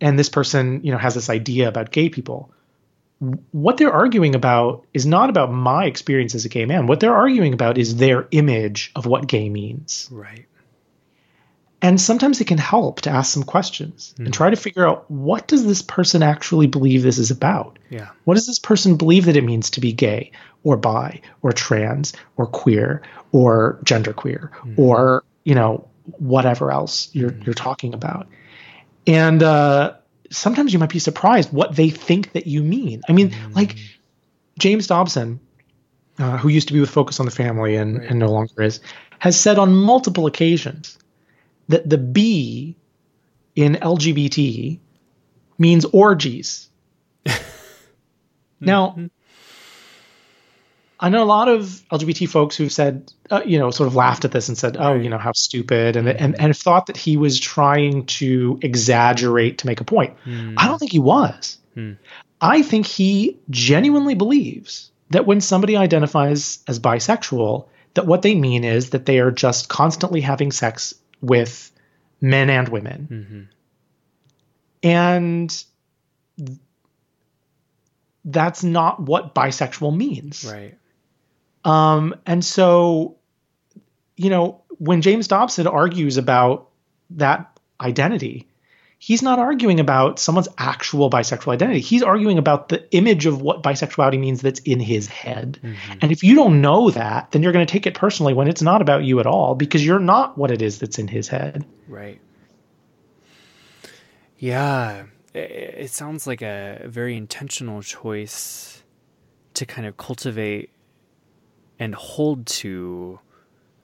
and 0.00 0.18
this 0.18 0.28
person, 0.28 0.80
you 0.82 0.92
know, 0.92 0.98
has 0.98 1.14
this 1.14 1.30
idea 1.30 1.68
about 1.68 1.90
gay 1.90 2.08
people, 2.08 2.52
what 3.52 3.76
they're 3.76 3.92
arguing 3.92 4.34
about 4.34 4.86
is 4.94 5.04
not 5.06 5.28
about 5.30 5.52
my 5.52 5.84
experience 5.84 6.34
as 6.34 6.46
a 6.46 6.48
gay 6.48 6.64
man. 6.64 6.86
What 6.86 7.00
they're 7.00 7.14
arguing 7.14 7.52
about 7.52 7.76
is 7.76 7.96
their 7.96 8.26
image 8.30 8.92
of 8.96 9.04
what 9.06 9.26
gay 9.26 9.48
means. 9.48 10.08
Right. 10.10 10.46
And 11.82 11.98
sometimes 11.98 12.40
it 12.40 12.46
can 12.46 12.58
help 12.58 13.00
to 13.02 13.10
ask 13.10 13.32
some 13.32 13.42
questions 13.42 14.14
mm. 14.18 14.26
and 14.26 14.34
try 14.34 14.50
to 14.50 14.56
figure 14.56 14.86
out 14.86 15.10
what 15.10 15.46
does 15.46 15.64
this 15.64 15.80
person 15.80 16.22
actually 16.22 16.66
believe 16.66 17.02
this 17.02 17.18
is 17.18 17.30
about? 17.30 17.78
Yeah. 17.88 18.10
What 18.24 18.34
does 18.34 18.46
this 18.46 18.58
person 18.58 18.96
believe 18.96 19.24
that 19.26 19.36
it 19.36 19.44
means 19.44 19.70
to 19.70 19.80
be 19.80 19.92
gay 19.92 20.32
or 20.62 20.76
bi 20.76 21.22
or 21.42 21.52
trans 21.52 22.12
or 22.36 22.46
queer 22.46 23.02
or 23.32 23.78
genderqueer 23.84 24.50
mm. 24.50 24.78
or, 24.78 25.24
you 25.44 25.54
know, 25.54 25.88
whatever 26.18 26.70
else 26.70 27.08
you're 27.12 27.30
mm. 27.30 27.46
you're 27.46 27.54
talking 27.54 27.94
about. 27.94 28.26
And 29.06 29.42
uh, 29.42 29.94
sometimes 30.30 30.72
you 30.72 30.78
might 30.78 30.90
be 30.90 30.98
surprised 30.98 31.52
what 31.52 31.76
they 31.76 31.90
think 31.90 32.32
that 32.32 32.46
you 32.46 32.62
mean. 32.62 33.02
I 33.08 33.12
mean, 33.12 33.30
mm. 33.30 33.54
like 33.54 33.76
James 34.58 34.86
Dobson, 34.86 35.40
uh, 36.18 36.36
who 36.36 36.48
used 36.48 36.68
to 36.68 36.74
be 36.74 36.80
with 36.80 36.90
Focus 36.90 37.20
on 37.20 37.26
the 37.26 37.32
Family 37.32 37.76
and, 37.76 37.98
right. 37.98 38.10
and 38.10 38.18
no 38.18 38.30
longer 38.30 38.62
is, 38.62 38.80
has 39.18 39.38
said 39.38 39.58
on 39.58 39.74
multiple 39.74 40.26
occasions 40.26 40.98
that 41.70 41.88
the 41.88 41.98
B 41.98 42.76
in 43.54 43.74
LGBT 43.76 44.78
means 45.56 45.84
orgies. 45.84 46.68
now, 48.60 48.90
mm-hmm. 48.90 49.06
I 50.98 51.08
know 51.08 51.22
a 51.22 51.24
lot 51.24 51.48
of 51.48 51.62
LGBT 51.90 52.28
folks 52.28 52.56
who've 52.56 52.72
said, 52.72 53.12
uh, 53.30 53.42
you 53.46 53.58
know, 53.58 53.70
sort 53.70 53.86
of 53.86 53.94
laughed 53.94 54.24
at 54.24 54.32
this 54.32 54.48
and 54.48 54.58
said, 54.58 54.76
"Oh, 54.78 54.94
you 54.94 55.08
know, 55.08 55.18
how 55.18 55.32
stupid," 55.32 55.96
and 55.96 56.08
and 56.08 56.38
and 56.38 56.56
thought 56.56 56.86
that 56.86 56.96
he 56.96 57.16
was 57.16 57.38
trying 57.38 58.06
to 58.06 58.58
exaggerate 58.62 59.58
to 59.58 59.66
make 59.66 59.80
a 59.80 59.84
point. 59.84 60.16
Mm. 60.26 60.54
I 60.56 60.66
don't 60.66 60.78
think 60.78 60.92
he 60.92 60.98
was. 60.98 61.58
Mm. 61.76 61.96
I 62.40 62.62
think 62.62 62.86
he 62.86 63.38
genuinely 63.48 64.14
believes 64.14 64.90
that 65.10 65.26
when 65.26 65.40
somebody 65.40 65.76
identifies 65.76 66.58
as 66.66 66.80
bisexual, 66.80 67.68
that 67.94 68.06
what 68.06 68.22
they 68.22 68.34
mean 68.34 68.64
is 68.64 68.90
that 68.90 69.06
they 69.06 69.20
are 69.20 69.30
just 69.30 69.68
constantly 69.68 70.20
having 70.20 70.52
sex 70.52 70.94
with 71.20 71.70
men 72.20 72.50
and 72.50 72.68
women. 72.68 73.08
Mm-hmm. 73.10 73.42
And 74.82 75.64
that's 78.24 78.62
not 78.64 79.00
what 79.00 79.34
bisexual 79.34 79.96
means. 79.96 80.44
Right. 80.50 80.76
Um, 81.64 82.14
and 82.26 82.44
so, 82.44 83.16
you 84.16 84.30
know, 84.30 84.62
when 84.78 85.02
James 85.02 85.28
Dobson 85.28 85.66
argues 85.66 86.16
about 86.16 86.68
that 87.10 87.58
identity, 87.80 88.48
he's 89.02 89.22
not 89.22 89.38
arguing 89.38 89.80
about 89.80 90.18
someone's 90.18 90.48
actual 90.58 91.08
bisexual 91.08 91.54
identity. 91.54 91.80
He's 91.80 92.02
arguing 92.02 92.36
about 92.36 92.68
the 92.68 92.86
image 92.94 93.24
of 93.24 93.40
what 93.40 93.62
bisexuality 93.62 94.20
means 94.20 94.42
that's 94.42 94.60
in 94.60 94.78
his 94.78 95.06
head. 95.08 95.58
Mm-hmm. 95.62 95.92
And 96.02 96.12
if 96.12 96.22
you 96.22 96.36
don't 96.36 96.60
know 96.60 96.90
that, 96.90 97.30
then 97.30 97.42
you're 97.42 97.52
going 97.52 97.66
to 97.66 97.72
take 97.72 97.86
it 97.86 97.94
personally 97.94 98.34
when 98.34 98.46
it's 98.46 98.60
not 98.60 98.82
about 98.82 99.02
you 99.02 99.18
at 99.18 99.26
all 99.26 99.54
because 99.54 99.84
you're 99.84 99.98
not 99.98 100.36
what 100.36 100.50
it 100.50 100.60
is 100.60 100.80
that's 100.80 100.98
in 100.98 101.08
his 101.08 101.28
head. 101.28 101.64
Right. 101.88 102.20
Yeah. 104.36 105.04
It, 105.32 105.90
sounds 105.90 106.26
like 106.26 106.42
a 106.42 106.82
very 106.84 107.16
intentional 107.16 107.82
choice 107.82 108.82
to 109.54 109.64
kind 109.64 109.86
of 109.86 109.96
cultivate 109.96 110.70
and 111.78 111.94
hold 111.94 112.44
to 112.46 113.18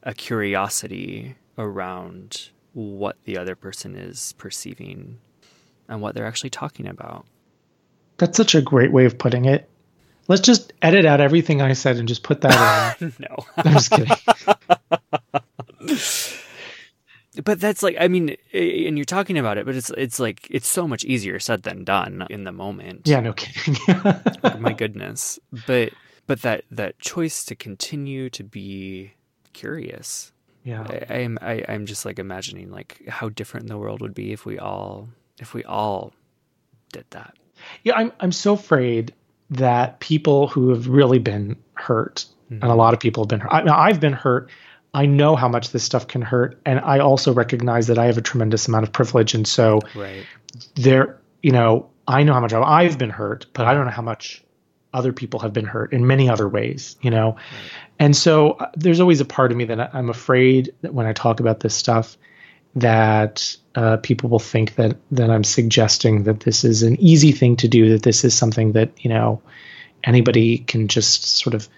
a 0.02 0.12
curiosity 0.12 1.36
around 1.56 2.50
what 2.76 3.16
the 3.24 3.38
other 3.38 3.56
person 3.56 3.96
is 3.96 4.34
perceiving 4.36 5.18
and 5.88 6.02
what 6.02 6.14
they're 6.14 6.26
actually 6.26 6.50
talking 6.50 6.86
about. 6.86 7.24
That's 8.18 8.36
such 8.36 8.54
a 8.54 8.60
great 8.60 8.92
way 8.92 9.06
of 9.06 9.16
putting 9.16 9.46
it. 9.46 9.70
Let's 10.28 10.42
just 10.42 10.74
edit 10.82 11.06
out 11.06 11.22
everything 11.22 11.62
I 11.62 11.72
said 11.72 11.96
and 11.96 12.06
just 12.06 12.22
put 12.22 12.42
that 12.42 13.00
in. 13.00 13.14
no. 13.18 13.46
I'm 13.56 13.72
just 13.72 13.90
kidding. 13.90 14.14
but 17.44 17.60
that's 17.60 17.82
like 17.82 17.96
I 17.98 18.08
mean 18.08 18.36
and 18.52 18.98
you're 18.98 19.04
talking 19.04 19.38
about 19.38 19.56
it 19.56 19.66
but 19.66 19.76
it's 19.76 19.90
it's 19.90 20.18
like 20.18 20.46
it's 20.50 20.66
so 20.66 20.88
much 20.88 21.04
easier 21.04 21.38
said 21.38 21.62
than 21.62 21.82
done 21.82 22.26
in 22.28 22.44
the 22.44 22.52
moment. 22.52 23.02
Yeah, 23.06 23.20
no 23.20 23.32
kidding. 23.32 23.76
oh, 23.88 24.56
my 24.58 24.74
goodness. 24.74 25.38
But 25.66 25.92
but 26.26 26.42
that 26.42 26.64
that 26.70 26.98
choice 26.98 27.42
to 27.46 27.54
continue 27.54 28.28
to 28.30 28.44
be 28.44 29.14
curious 29.54 30.32
yeah 30.66 30.84
I, 31.08 31.14
am 31.18 31.38
I, 31.40 31.64
i'm 31.68 31.86
just 31.86 32.04
like 32.04 32.18
imagining 32.18 32.70
like 32.70 33.00
how 33.08 33.28
different 33.28 33.68
the 33.68 33.78
world 33.78 34.02
would 34.02 34.14
be 34.14 34.32
if 34.32 34.44
we 34.44 34.58
all 34.58 35.08
if 35.38 35.54
we 35.54 35.64
all 35.64 36.12
did 36.92 37.06
that 37.10 37.34
yeah 37.84 37.94
i'm 37.96 38.12
i'm 38.20 38.32
so 38.32 38.54
afraid 38.54 39.14
that 39.50 40.00
people 40.00 40.48
who 40.48 40.70
have 40.70 40.88
really 40.88 41.20
been 41.20 41.56
hurt 41.74 42.26
mm-hmm. 42.50 42.62
and 42.62 42.64
a 42.64 42.74
lot 42.74 42.92
of 42.92 43.00
people 43.00 43.22
have 43.22 43.28
been 43.28 43.40
hurt 43.40 43.52
I, 43.52 43.88
i've 43.88 44.00
been 44.00 44.12
hurt 44.12 44.50
i 44.92 45.06
know 45.06 45.36
how 45.36 45.48
much 45.48 45.70
this 45.70 45.84
stuff 45.84 46.08
can 46.08 46.20
hurt 46.20 46.60
and 46.66 46.80
i 46.80 46.98
also 46.98 47.32
recognize 47.32 47.86
that 47.86 47.98
i 47.98 48.06
have 48.06 48.18
a 48.18 48.22
tremendous 48.22 48.66
amount 48.66 48.82
of 48.82 48.92
privilege 48.92 49.34
and 49.34 49.46
so 49.46 49.80
right. 49.94 50.26
there 50.74 51.20
you 51.42 51.52
know 51.52 51.88
i 52.08 52.24
know 52.24 52.34
how 52.34 52.40
much 52.40 52.52
i've 52.52 52.98
been 52.98 53.10
hurt 53.10 53.46
but 53.52 53.66
i 53.66 53.72
don't 53.72 53.84
know 53.84 53.92
how 53.92 54.02
much 54.02 54.42
other 54.96 55.12
people 55.12 55.40
have 55.40 55.52
been 55.52 55.66
hurt 55.66 55.92
in 55.92 56.06
many 56.06 56.28
other 56.28 56.48
ways, 56.48 56.96
you 57.02 57.10
know? 57.10 57.36
And 57.98 58.16
so 58.16 58.52
uh, 58.52 58.70
there's 58.74 59.00
always 59.00 59.20
a 59.20 59.24
part 59.24 59.50
of 59.50 59.56
me 59.56 59.64
that 59.66 59.94
I'm 59.94 60.10
afraid 60.10 60.74
that 60.80 60.94
when 60.94 61.06
I 61.06 61.12
talk 61.12 61.40
about 61.40 61.60
this 61.60 61.74
stuff, 61.74 62.16
that 62.76 63.56
uh, 63.74 63.98
people 63.98 64.30
will 64.30 64.38
think 64.38 64.74
that 64.74 64.96
that 65.10 65.30
I'm 65.30 65.44
suggesting 65.44 66.24
that 66.24 66.40
this 66.40 66.64
is 66.64 66.82
an 66.82 67.00
easy 67.00 67.32
thing 67.32 67.56
to 67.56 67.68
do, 67.68 67.90
that 67.90 68.02
this 68.02 68.24
is 68.24 68.34
something 68.34 68.72
that 68.72 68.90
you 68.98 69.08
know 69.08 69.40
anybody 70.04 70.58
can 70.58 70.88
just 70.88 71.24
sort 71.24 71.54
of 71.54 71.68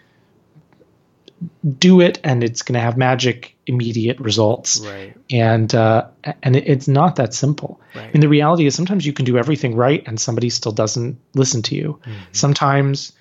do 1.79 2.01
it, 2.01 2.19
and 2.25 2.43
it's 2.43 2.63
going 2.63 2.75
to 2.75 2.81
have 2.81 2.97
magic 2.97 3.57
immediate 3.67 4.19
results. 4.19 4.81
Right. 4.81 5.17
And 5.31 5.75
uh, 5.75 6.07
and 6.43 6.57
it's 6.57 6.89
not 6.89 7.17
that 7.17 7.35
simple. 7.35 7.81
Right. 7.95 8.13
And 8.13 8.23
the 8.23 8.29
reality 8.29 8.67
is 8.67 8.75
sometimes 8.75 9.07
you 9.07 9.13
can 9.13 9.25
do 9.25 9.39
everything 9.39 9.77
right, 9.77 10.03
and 10.07 10.21
somebody 10.21 10.51
still 10.51 10.73
doesn't 10.73 11.19
listen 11.35 11.63
to 11.63 11.75
you. 11.75 12.01
Mm-hmm. 12.03 12.13
Sometimes 12.33 13.13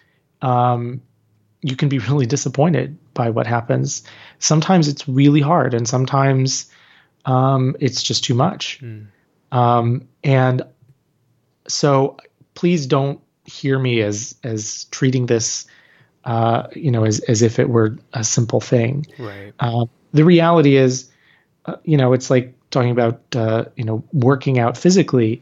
um, 0.41 1.01
you 1.61 1.75
can 1.75 1.89
be 1.89 1.99
really 2.09 2.25
disappointed 2.25 2.97
by 3.13 3.29
what 3.29 3.47
happens. 3.47 4.03
Sometimes 4.39 4.87
it's 4.87 5.07
really 5.07 5.41
hard, 5.41 5.73
and 5.73 5.87
sometimes 5.87 6.71
um, 7.25 7.75
it's 7.79 8.01
just 8.01 8.23
too 8.23 8.33
much. 8.33 8.79
Mm. 8.81 9.07
Um, 9.51 10.07
and 10.23 10.63
so, 11.67 12.17
please 12.53 12.85
don't 12.85 13.19
hear 13.45 13.79
me 13.79 14.01
as 14.01 14.35
as 14.43 14.85
treating 14.85 15.25
this, 15.25 15.65
uh, 16.27 16.67
you 16.75 16.91
know, 16.91 17.05
as 17.05 17.19
as 17.21 17.41
if 17.41 17.57
it 17.57 17.69
were 17.69 17.97
a 18.13 18.23
simple 18.23 18.59
thing. 18.61 19.05
Right. 19.17 19.53
Uh, 19.59 19.85
the 20.13 20.23
reality 20.25 20.75
is, 20.75 21.09
uh, 21.65 21.77
you 21.83 21.97
know, 21.97 22.13
it's 22.13 22.29
like 22.29 22.53
talking 22.69 22.91
about 22.91 23.21
uh, 23.35 23.65
you 23.75 23.85
know 23.85 24.03
working 24.13 24.59
out 24.59 24.77
physically. 24.77 25.41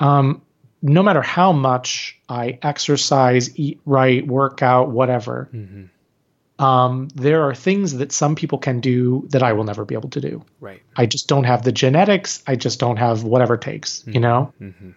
Um, 0.00 0.40
no 0.82 1.02
matter 1.02 1.22
how 1.22 1.52
much 1.52 2.16
I 2.28 2.58
exercise, 2.62 3.50
eat 3.58 3.80
right, 3.84 4.24
work 4.26 4.62
out, 4.62 4.90
whatever, 4.90 5.48
Mm-hmm. 5.52 6.64
um, 6.64 7.08
there 7.16 7.42
are 7.48 7.54
things 7.54 7.94
that 7.94 8.12
some 8.12 8.34
people 8.36 8.58
can 8.58 8.80
do 8.80 9.26
that 9.30 9.42
I 9.42 9.52
will 9.54 9.64
never 9.64 9.84
be 9.84 9.94
able 9.96 10.10
to 10.10 10.20
do. 10.20 10.44
Right. 10.60 10.80
I 10.96 11.06
just 11.06 11.26
don't 11.28 11.44
have 11.44 11.62
the 11.64 11.72
genetics. 11.72 12.42
I 12.46 12.54
just 12.56 12.78
don't 12.78 12.96
have 12.98 13.24
whatever 13.24 13.54
it 13.54 13.60
takes. 13.62 14.04
You 14.06 14.20
know, 14.20 14.52
Mm-hmm. 14.60 14.90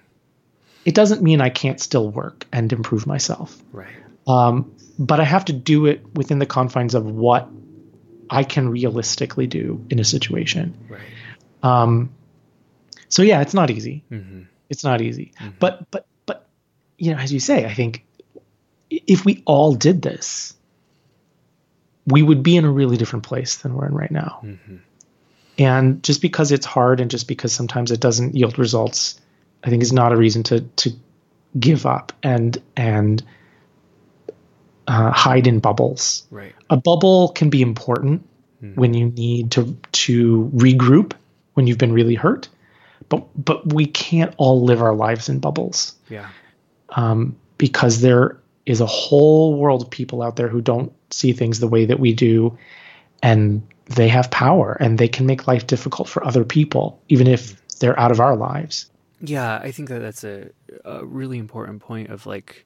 it 0.86 0.93
doesn't 0.95 1.21
mean 1.21 1.41
I 1.41 1.49
can't 1.49 1.79
still 1.79 2.09
work 2.09 2.45
and 2.51 2.71
improve 2.73 3.07
myself. 3.07 3.57
Right. 3.71 3.88
Um, 4.27 4.71
but 5.01 5.19
I 5.19 5.23
have 5.23 5.45
to 5.45 5.53
do 5.53 5.87
it 5.87 6.05
within 6.13 6.37
the 6.37 6.45
confines 6.45 6.93
of 6.93 7.05
what 7.05 7.49
I 8.29 8.43
can 8.43 8.69
realistically 8.69 9.47
do 9.47 9.83
in 9.89 9.99
a 9.99 10.03
situation. 10.03 10.77
Right. 10.87 11.01
Um, 11.63 12.11
so 13.09 13.23
yeah, 13.23 13.41
it's 13.41 13.55
not 13.55 13.71
easy. 13.71 14.03
Mm-hmm. 14.11 14.43
It's 14.69 14.83
not 14.83 15.01
easy. 15.01 15.33
But 15.59 15.89
but 15.89 16.05
but 16.27 16.47
you 16.99 17.13
know, 17.13 17.17
as 17.17 17.33
you 17.33 17.39
say, 17.39 17.65
I 17.65 17.73
think 17.73 18.05
if 18.89 19.25
we 19.25 19.41
all 19.45 19.73
did 19.73 20.03
this, 20.03 20.53
we 22.05 22.21
would 22.21 22.43
be 22.43 22.55
in 22.55 22.63
a 22.63 22.71
really 22.71 22.97
different 22.97 23.25
place 23.25 23.57
than 23.57 23.73
we're 23.73 23.87
in 23.87 23.95
right 23.95 24.11
now. 24.11 24.41
Mm-hmm. 24.43 24.75
And 25.57 26.03
just 26.03 26.21
because 26.21 26.51
it's 26.51 26.65
hard 26.65 26.99
and 26.99 27.09
just 27.09 27.27
because 27.27 27.53
sometimes 27.53 27.91
it 27.91 27.99
doesn't 27.99 28.35
yield 28.35 28.59
results, 28.59 29.19
I 29.63 29.69
think 29.71 29.81
is 29.81 29.91
not 29.91 30.13
a 30.13 30.15
reason 30.15 30.43
to 30.43 30.61
to 30.61 30.91
give 31.59 31.87
up 31.87 32.13
and 32.21 32.61
and 32.77 33.23
uh, 34.88 35.11
hide 35.11 35.47
in 35.47 35.59
bubbles. 35.59 36.25
Right. 36.32 36.53
A 36.69 36.77
bubble 36.77 37.29
can 37.29 37.49
be 37.49 37.61
important 37.61 38.27
when 38.75 38.93
you 38.93 39.07
need 39.07 39.49
to 39.51 39.75
to 39.91 40.51
regroup 40.53 41.13
when 41.55 41.65
you've 41.65 41.79
been 41.79 41.93
really 41.93 42.13
hurt, 42.13 42.47
but 43.09 43.25
but 43.36 43.73
we 43.73 43.88
can't 43.88 44.34
all 44.38 44.63
live 44.63 44.82
our 44.84 44.93
lives 44.93 45.29
in 45.29 45.39
bubbles 45.39 45.95
Yeah. 46.09 46.29
um, 46.89 47.36
because 47.57 48.01
there 48.01 48.38
is 48.67 48.79
a 48.79 48.86
whole 48.86 49.55
world 49.57 49.82
of 49.82 49.89
people 49.89 50.21
out 50.21 50.36
there 50.36 50.47
who 50.47 50.61
don't 50.61 50.93
see 51.09 51.34
things 51.34 51.59
the 51.59 51.67
way 51.67 51.86
that 51.86 51.99
we 51.99 52.13
do, 52.13 52.55
and 53.23 53.63
they 53.86 54.07
have 54.07 54.29
power 54.29 54.77
and 54.79 54.99
they 54.99 55.07
can 55.07 55.25
make 55.25 55.47
life 55.47 55.65
difficult 55.65 56.07
for 56.07 56.23
other 56.23 56.43
people, 56.43 57.01
even 57.09 57.25
if 57.25 57.59
they're 57.79 57.99
out 57.99 58.11
of 58.11 58.19
our 58.19 58.36
lives. 58.36 58.91
Yeah, 59.21 59.57
I 59.57 59.71
think 59.71 59.89
that 59.89 59.99
that's 59.99 60.23
a, 60.23 60.49
a 60.86 61.03
really 61.03 61.39
important 61.39 61.82
point 61.82 62.09
of 62.11 62.27
like 62.27 62.65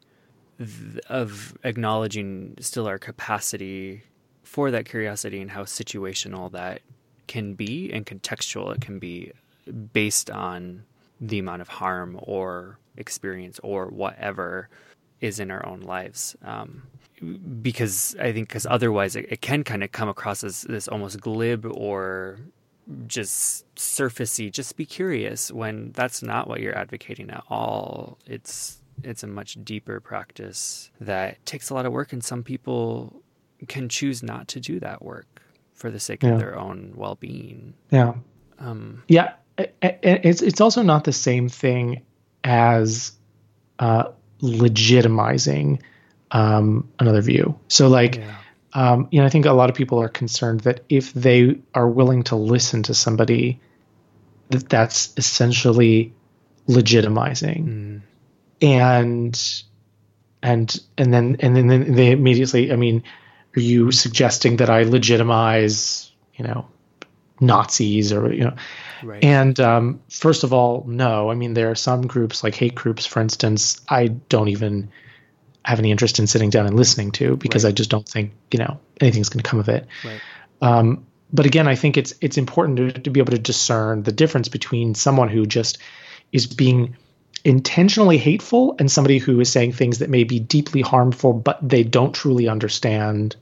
of 1.07 1.57
acknowledging 1.63 2.55
still 2.59 2.87
our 2.87 2.97
capacity 2.97 4.03
for 4.43 4.71
that 4.71 4.85
curiosity 4.85 5.41
and 5.41 5.51
how 5.51 5.63
situational 5.63 6.51
that 6.51 6.81
can 7.27 7.55
be 7.55 7.91
and 7.91 8.05
contextual 8.05 8.73
it 8.73 8.81
can 8.81 8.99
be 8.99 9.31
based 9.93 10.29
on 10.29 10.83
the 11.19 11.39
amount 11.39 11.61
of 11.61 11.67
harm 11.67 12.19
or 12.23 12.77
experience 12.97 13.59
or 13.63 13.87
whatever 13.87 14.69
is 15.21 15.39
in 15.39 15.51
our 15.51 15.65
own 15.65 15.81
lives. 15.81 16.35
Um, 16.43 16.83
because 17.61 18.15
I 18.19 18.33
think 18.33 18.49
because 18.49 18.65
otherwise 18.65 19.15
it, 19.15 19.27
it 19.29 19.41
can 19.41 19.63
kind 19.63 19.83
of 19.83 19.91
come 19.91 20.09
across 20.09 20.43
as 20.43 20.63
this 20.63 20.87
almost 20.87 21.19
glib 21.21 21.65
or 21.65 22.39
just 23.07 23.65
surfacey 23.75 24.51
just 24.51 24.75
be 24.75 24.85
curious 24.85 25.51
when 25.51 25.91
that's 25.93 26.21
not 26.21 26.47
what 26.47 26.59
you're 26.59 26.77
advocating 26.77 27.31
at 27.31 27.43
all 27.49 28.19
it's 28.27 28.79
it's 29.03 29.23
a 29.23 29.27
much 29.27 29.57
deeper 29.63 29.99
practice 29.99 30.89
that 31.01 31.43
takes 31.45 31.69
a 31.69 31.73
lot 31.73 31.85
of 31.85 31.91
work 31.91 32.13
and 32.13 32.23
some 32.23 32.43
people 32.43 33.21
can 33.67 33.89
choose 33.89 34.21
not 34.23 34.47
to 34.49 34.59
do 34.59 34.79
that 34.79 35.01
work 35.03 35.41
for 35.73 35.89
the 35.91 35.99
sake 35.99 36.23
Yeah. 36.23 36.31
of 36.33 36.39
their 36.39 36.57
own 36.57 36.93
well-being 36.95 37.73
Yeah. 37.91 38.13
um 38.59 39.03
Yeah, 39.07 39.33
it's 39.81 40.41
it's 40.41 40.61
also 40.61 40.81
not 40.83 41.03
the 41.03 41.13
same 41.13 41.49
thing 41.49 42.01
as 42.43 43.11
uh, 43.79 44.05
legitimizing 44.41 45.81
um, 46.31 46.89
another 46.99 47.21
view. 47.21 47.57
So, 47.67 47.87
like, 47.87 48.17
yeah 48.17 48.35
um, 48.73 49.07
you 49.09 49.21
know, 49.21 49.25
I 49.25 49.29
think 49.29 49.45
a 49.45 49.53
lot 49.53 49.69
of 49.69 49.75
people 49.75 50.01
are 50.01 50.09
concerned 50.09 50.59
that 50.61 50.81
if 50.89 51.13
they 51.13 51.57
are 51.73 51.87
willing 51.87 52.23
to 52.23 52.35
listen 52.35 52.83
to 52.83 52.93
somebody, 52.93 53.61
that 54.49 54.67
that's 54.67 55.13
essentially 55.15 56.13
legitimizing, 56.67 57.63
Mm, 57.65 58.01
and 58.61 59.63
and 60.41 60.79
and 60.97 61.13
then 61.13 61.37
and 61.39 61.55
then 61.55 61.93
they 61.93 62.11
immediately, 62.11 62.71
I 62.71 62.75
mean, 62.75 63.03
are 63.55 63.61
you 63.61 63.91
suggesting 63.91 64.57
that 64.57 64.69
I 64.69 64.83
legitimize, 64.83 66.11
you 66.35 66.45
know, 66.45 66.67
Nazis 67.39 68.13
or 68.13 68.31
you 68.33 68.45
know? 68.45 68.55
right 69.03 69.23
And 69.23 69.59
um, 69.59 70.01
first 70.09 70.43
of 70.43 70.53
all, 70.53 70.83
no. 70.87 71.29
I 71.29 71.35
mean, 71.35 71.53
there 71.53 71.69
are 71.71 71.75
some 71.75 72.07
groups, 72.07 72.43
like 72.43 72.55
hate 72.55 72.75
groups, 72.75 73.05
for 73.05 73.21
instance, 73.21 73.81
I 73.89 74.07
don't 74.07 74.49
even 74.49 74.89
have 75.65 75.79
any 75.79 75.89
interest 75.91 76.19
in 76.19 76.27
sitting 76.27 76.51
down 76.51 76.67
and 76.67 76.75
listening 76.75 77.11
to 77.11 77.37
because 77.37 77.63
Right. 77.63 77.69
I 77.69 77.73
just 77.73 77.89
don't 77.89 78.07
think 78.07 78.31
you 78.51 78.59
know 78.59 78.79
anything's 79.01 79.29
going 79.29 79.43
to 79.43 79.49
come 79.49 79.59
of 79.59 79.69
it. 79.69 79.87
right 80.03 80.21
Um, 80.61 81.05
but 81.33 81.45
again, 81.45 81.67
I 81.67 81.75
think 81.75 81.97
it's 81.97 82.13
it's 82.21 82.37
important 82.37 82.77
to, 82.77 83.01
to 83.01 83.09
be 83.09 83.19
able 83.19 83.31
to 83.31 83.39
discern 83.39 84.03
the 84.03 84.11
difference 84.11 84.47
between 84.47 84.95
someone 84.95 85.29
who 85.29 85.45
just 85.45 85.79
is 86.31 86.47
being 86.47 86.95
intentionally 87.45 88.17
hateful 88.17 88.75
and 88.79 88.91
somebody 88.91 89.19
who 89.19 89.39
is 89.39 89.51
saying 89.51 89.71
things 89.71 89.99
that 89.99 90.09
may 90.09 90.23
be 90.23 90.39
deeply 90.39 90.81
harmful, 90.81 91.31
but 91.31 91.59
they 91.61 91.83
don't 91.83 92.13
truly 92.13 92.49
understand 92.49 93.35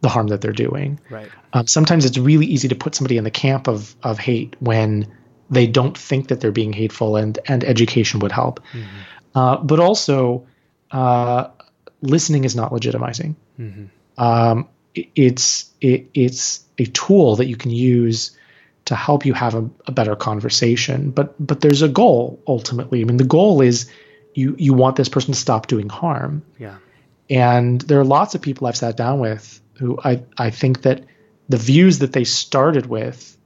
the 0.00 0.08
harm 0.08 0.26
that 0.28 0.40
they're 0.40 0.52
doing. 0.52 0.98
right 1.08 1.30
Um, 1.52 1.66
sometimes 1.66 2.04
it's 2.04 2.18
really 2.18 2.46
easy 2.46 2.68
to 2.68 2.74
put 2.74 2.94
somebody 2.94 3.16
in 3.16 3.24
the 3.24 3.30
camp 3.30 3.68
of 3.68 3.94
of 4.02 4.18
hate 4.18 4.56
when 4.60 5.06
they 5.48 5.66
don't 5.66 5.96
think 5.96 6.28
that 6.28 6.40
they're 6.40 6.52
being 6.52 6.72
hateful, 6.72 7.16
and 7.16 7.38
and 7.46 7.64
education 7.64 8.20
would 8.20 8.32
help. 8.32 8.60
Uh, 9.34 9.56
but 9.58 9.78
also, 9.78 10.46
uh, 10.90 11.48
listening 12.02 12.44
is 12.44 12.56
not 12.56 12.72
legitimizing. 12.72 13.34
hmm 13.56 13.84
Um, 14.18 14.68
it, 14.94 15.08
it's 15.14 15.70
it, 15.80 16.10
it's 16.14 16.64
a 16.78 16.86
tool 16.86 17.36
that 17.36 17.46
you 17.46 17.56
can 17.56 17.70
use 17.70 18.36
to 18.90 18.96
help 18.96 19.24
you 19.24 19.32
have 19.34 19.54
a, 19.54 19.70
a 19.86 19.92
better 19.92 20.16
conversation. 20.16 21.10
But 21.12 21.34
but 21.38 21.60
there's 21.60 21.82
a 21.82 21.88
goal 21.88 22.42
ultimately. 22.46 23.00
I 23.00 23.04
mean, 23.04 23.16
the 23.16 23.24
goal 23.38 23.62
is 23.62 23.90
you 24.34 24.54
you 24.58 24.74
want 24.74 24.96
this 24.96 25.08
person 25.08 25.32
to 25.32 25.40
stop 25.40 25.66
doing 25.66 25.88
harm. 25.88 26.42
yeah 26.58 26.76
And 27.28 27.80
there 27.80 28.00
are 28.00 28.04
lots 28.04 28.34
of 28.34 28.42
people 28.42 28.66
I've 28.66 28.76
sat 28.76 28.96
down 28.96 29.20
with 29.20 29.60
who 29.78 29.98
I, 30.04 30.22
I 30.36 30.50
think 30.50 30.82
that 30.82 31.04
the 31.48 31.56
views 31.56 31.98
that 32.00 32.12
they 32.12 32.24
started 32.24 32.86
with 32.86 33.36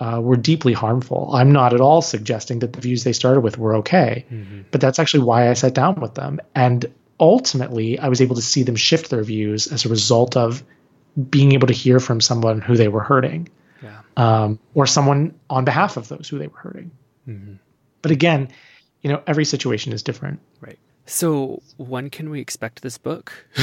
uh, 0.00 0.20
were 0.22 0.36
deeply 0.36 0.72
harmful. 0.72 1.30
I'm 1.32 1.52
not 1.52 1.72
at 1.74 1.80
all 1.80 2.02
suggesting 2.02 2.60
that 2.60 2.72
the 2.72 2.80
views 2.80 3.04
they 3.04 3.12
started 3.12 3.40
with 3.40 3.58
were 3.58 3.76
okay, 3.76 4.24
hmm 4.28 4.62
but 4.70 4.80
that's 4.80 4.98
actually 4.98 5.24
why 5.24 5.50
I 5.50 5.54
sat 5.54 5.74
down 5.74 6.00
with 6.00 6.14
them. 6.14 6.40
And 6.54 6.86
ultimately, 7.18 7.98
I 7.98 8.08
was 8.08 8.20
able 8.20 8.36
to 8.36 8.42
see 8.42 8.64
them 8.64 8.76
shift 8.76 9.10
their 9.10 9.24
views 9.24 9.72
as 9.72 9.84
a 9.84 9.88
result 9.88 10.36
of 10.36 10.62
being 11.30 11.52
able 11.52 11.66
to 11.66 11.74
hear 11.74 12.00
from 12.00 12.20
someone 12.20 12.60
who 12.60 12.76
they 12.76 12.88
were 12.88 13.02
hurting 13.02 13.48
yeah 13.82 14.00
um, 14.16 14.58
or 14.74 14.86
someone 14.86 15.34
on 15.50 15.64
behalf 15.64 15.96
of 15.96 16.08
those 16.08 16.28
who 16.28 16.38
they 16.38 16.46
were 16.48 16.58
hurting. 16.58 16.90
hmm 17.24 17.54
But 18.02 18.10
again, 18.12 18.48
you 19.02 19.10
know, 19.10 19.22
every 19.26 19.44
situation 19.44 19.92
is 19.92 20.02
different. 20.02 20.40
right 20.60 20.78
so 21.06 21.62
when 21.78 22.10
can 22.10 22.28
we 22.30 22.40
expect 22.40 22.82
this 22.82 22.98
book 22.98 23.32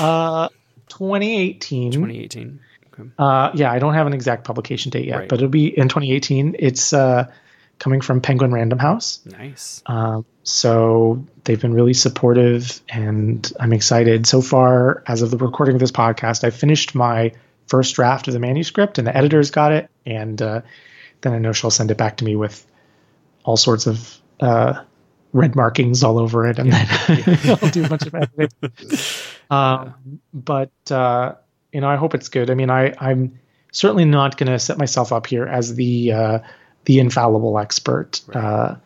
Uh, 0.00 0.48
2018. 0.88 1.92
2018 1.92 2.60
okay. 2.92 3.08
Uh, 3.18 3.50
yeah, 3.54 3.70
I 3.70 3.78
don't 3.78 3.94
have 3.94 4.06
an 4.06 4.12
exact 4.12 4.44
publication 4.44 4.90
date 4.90 5.06
yet, 5.06 5.18
Right. 5.18 5.28
but 5.28 5.38
it'll 5.38 5.48
be 5.48 5.66
in 5.66 5.88
2018. 5.88 6.56
It's 6.58 6.92
uh, 6.92 7.30
coming 7.78 8.00
from 8.00 8.20
Penguin 8.20 8.52
Random 8.52 8.78
House. 8.78 9.20
nice 9.24 9.82
Um, 9.86 10.24
so 10.42 11.24
they've 11.44 11.60
been 11.60 11.74
really 11.74 11.94
supportive, 11.94 12.80
and 12.88 13.50
I'm 13.60 13.72
excited. 13.72 14.26
So 14.26 14.42
far, 14.42 15.02
as 15.06 15.22
of 15.22 15.30
the 15.30 15.36
recording 15.36 15.74
of 15.76 15.80
this 15.80 15.92
podcast, 15.92 16.42
I 16.44 16.50
finished 16.50 16.94
my 16.94 17.32
first 17.70 17.94
draft 17.94 18.26
of 18.28 18.34
the 18.34 18.40
manuscript, 18.40 18.98
and 18.98 19.06
the 19.06 19.16
editor's 19.16 19.50
got 19.50 19.72
it. 19.72 19.88
And 20.04 20.42
uh, 20.42 20.60
then 21.22 21.32
I 21.32 21.38
know 21.38 21.52
she'll 21.52 21.70
send 21.70 21.90
it 21.90 21.96
back 21.96 22.18
to 22.18 22.24
me 22.24 22.36
with 22.36 22.66
all 23.44 23.56
sorts 23.56 23.86
of 23.86 24.18
uh, 24.40 24.82
red 25.32 25.54
markings 25.54 26.02
all 26.02 26.18
over 26.18 26.46
it, 26.46 26.58
and 26.58 26.72
then 26.72 26.88
I'll 27.62 27.70
do 27.70 27.84
a 27.84 27.88
bunch 27.88 28.06
of 28.06 28.14
editing. 28.14 28.50
Um, 29.50 30.20
but 30.32 30.70
uh, 30.92 31.34
you 31.72 31.80
know, 31.80 31.88
I 31.88 31.96
hope 31.96 32.14
it's 32.14 32.28
good. 32.28 32.50
I 32.50 32.54
mean, 32.54 32.70
I, 32.70 32.94
I'm 33.00 33.40
certainly 33.72 34.04
not 34.04 34.36
going 34.36 34.46
to 34.46 34.60
set 34.60 34.78
myself 34.78 35.12
up 35.12 35.26
here 35.26 35.44
as 35.44 35.74
the 35.74 36.12
uh, 36.12 36.38
the 36.84 37.00
infallible 37.00 37.58
expert. 37.58 38.20
Right. 38.28 38.36
Uh, 38.36 38.76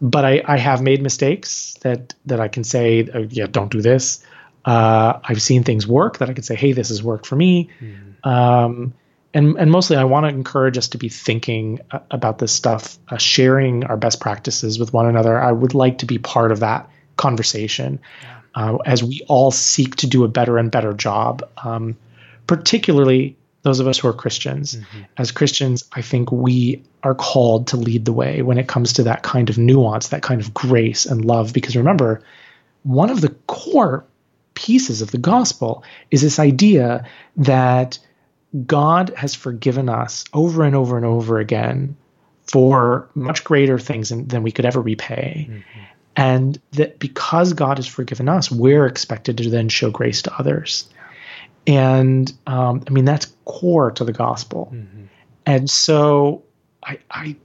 but 0.00 0.24
I, 0.24 0.40
I 0.46 0.56
have 0.56 0.82
made 0.82 1.02
mistakes 1.02 1.74
that 1.80 2.14
that 2.26 2.38
I 2.38 2.46
can 2.46 2.62
say, 2.62 3.08
uh, 3.12 3.22
yeah, 3.28 3.48
don't 3.50 3.72
do 3.72 3.82
this. 3.82 4.24
Uh, 4.64 5.18
I've 5.22 5.42
seen 5.42 5.62
things 5.62 5.86
work 5.86 6.18
that 6.18 6.30
I 6.30 6.32
could 6.32 6.44
say, 6.44 6.54
hey, 6.54 6.72
this 6.72 6.88
has 6.88 7.02
worked 7.02 7.26
for 7.26 7.36
me. 7.36 7.68
Mm. 7.80 8.26
Um, 8.26 8.94
and, 9.34 9.56
and 9.58 9.70
mostly, 9.70 9.96
I 9.96 10.04
want 10.04 10.24
to 10.24 10.30
encourage 10.30 10.78
us 10.78 10.88
to 10.88 10.98
be 10.98 11.08
thinking 11.08 11.80
uh, 11.90 11.98
about 12.10 12.38
this 12.38 12.52
stuff, 12.52 12.98
uh, 13.08 13.18
sharing 13.18 13.84
our 13.84 13.96
best 13.96 14.20
practices 14.20 14.78
with 14.78 14.92
one 14.92 15.06
another. 15.06 15.38
I 15.38 15.52
would 15.52 15.74
like 15.74 15.98
to 15.98 16.06
be 16.06 16.18
part 16.18 16.52
of 16.52 16.60
that 16.60 16.88
conversation 17.16 18.00
yeah. 18.22 18.38
uh, 18.54 18.76
as 18.86 19.02
we 19.02 19.22
all 19.28 19.50
seek 19.50 19.96
to 19.96 20.06
do 20.06 20.24
a 20.24 20.28
better 20.28 20.56
and 20.56 20.70
better 20.70 20.92
job, 20.92 21.42
um, 21.62 21.96
particularly 22.46 23.36
those 23.62 23.80
of 23.80 23.88
us 23.88 23.98
who 23.98 24.08
are 24.08 24.12
Christians. 24.12 24.76
Mm-hmm. 24.76 25.02
As 25.16 25.32
Christians, 25.32 25.84
I 25.92 26.02
think 26.02 26.30
we 26.30 26.82
are 27.02 27.14
called 27.14 27.68
to 27.68 27.76
lead 27.76 28.04
the 28.04 28.12
way 28.12 28.42
when 28.42 28.58
it 28.58 28.68
comes 28.68 28.92
to 28.94 29.02
that 29.04 29.22
kind 29.22 29.50
of 29.50 29.58
nuance, 29.58 30.08
that 30.08 30.22
kind 30.22 30.40
of 30.40 30.54
grace 30.54 31.06
and 31.06 31.24
love. 31.24 31.52
Because 31.52 31.76
remember, 31.76 32.22
one 32.82 33.10
of 33.10 33.20
the 33.20 33.30
core 33.46 34.04
pieces 34.54 35.02
of 35.02 35.10
the 35.10 35.18
gospel 35.18 35.84
is 36.10 36.22
this 36.22 36.38
idea 36.38 37.06
that 37.36 37.98
God 38.66 39.12
has 39.16 39.34
forgiven 39.34 39.88
us 39.88 40.24
over 40.32 40.62
and 40.62 40.76
over 40.76 40.96
and 40.96 41.06
over 41.06 41.38
again 41.38 41.96
for 42.50 43.08
much 43.14 43.42
greater 43.42 43.78
things 43.78 44.10
than, 44.10 44.28
than 44.28 44.42
we 44.42 44.52
could 44.52 44.64
ever 44.64 44.80
repay. 44.80 45.48
Mm-hmm. 45.50 45.80
And 46.16 46.60
that 46.72 47.00
because 47.00 47.52
God 47.54 47.78
has 47.78 47.88
forgiven 47.88 48.28
us, 48.28 48.50
we're 48.50 48.86
expected 48.86 49.38
to 49.38 49.50
then 49.50 49.68
show 49.68 49.90
grace 49.90 50.22
to 50.22 50.38
others. 50.38 50.88
And 51.66 52.32
um, 52.46 52.84
I 52.86 52.90
mean, 52.90 53.04
that's 53.04 53.26
core 53.44 53.90
to 53.92 54.04
the 54.04 54.12
gospel. 54.12 54.70
Mm-hmm. 54.72 55.04
And 55.46 55.68
so 55.68 56.44
I, 56.82 56.98
I 57.10 57.36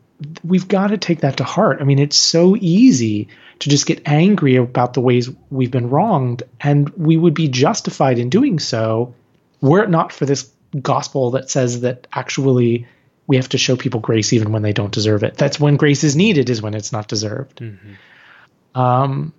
we've 0.43 0.68
got 0.68 0.88
to 0.88 0.97
take 0.97 1.22
that 1.22 1.38
to 1.38 1.43
heart. 1.43 1.80
I 1.82 1.86
mean, 1.86 1.99
it's 1.99 2.18
so 2.18 2.55
easy 2.60 3.30
to 3.60 3.70
just 3.70 3.86
get 3.86 4.01
angry 4.05 4.55
about 4.55 4.93
the 4.93 5.01
ways 5.01 5.30
we've 5.49 5.72
been 5.72 5.89
wronged, 5.89 6.43
and 6.62 6.89
we 6.89 7.18
would 7.18 7.34
be 7.34 7.47
justified 7.47 8.18
in 8.18 8.30
doing 8.30 8.60
so 8.60 9.14
were 9.62 9.84
it 9.84 9.89
not 9.89 10.12
for 10.12 10.26
this 10.26 10.51
gospel 10.82 11.32
that 11.32 11.49
says 11.49 11.82
that 11.82 12.07
actually 12.14 12.88
we 13.28 13.36
have 13.36 13.49
to 13.49 13.57
show 13.57 13.76
people 13.76 13.99
grace 13.99 14.34
even 14.34 14.51
when 14.51 14.62
they 14.62 14.74
don't 14.74 14.93
deserve 14.93 15.24
it. 15.24 15.36
That's 15.36 15.60
when 15.60 15.76
grace 15.76 16.03
is 16.03 16.16
needed, 16.16 16.49
is 16.49 16.62
when 16.62 16.74
it's 16.74 16.91
not 16.91 17.07
deserved. 17.07 17.60
Mm-hmm. 17.60 18.80
Um, 18.80 19.34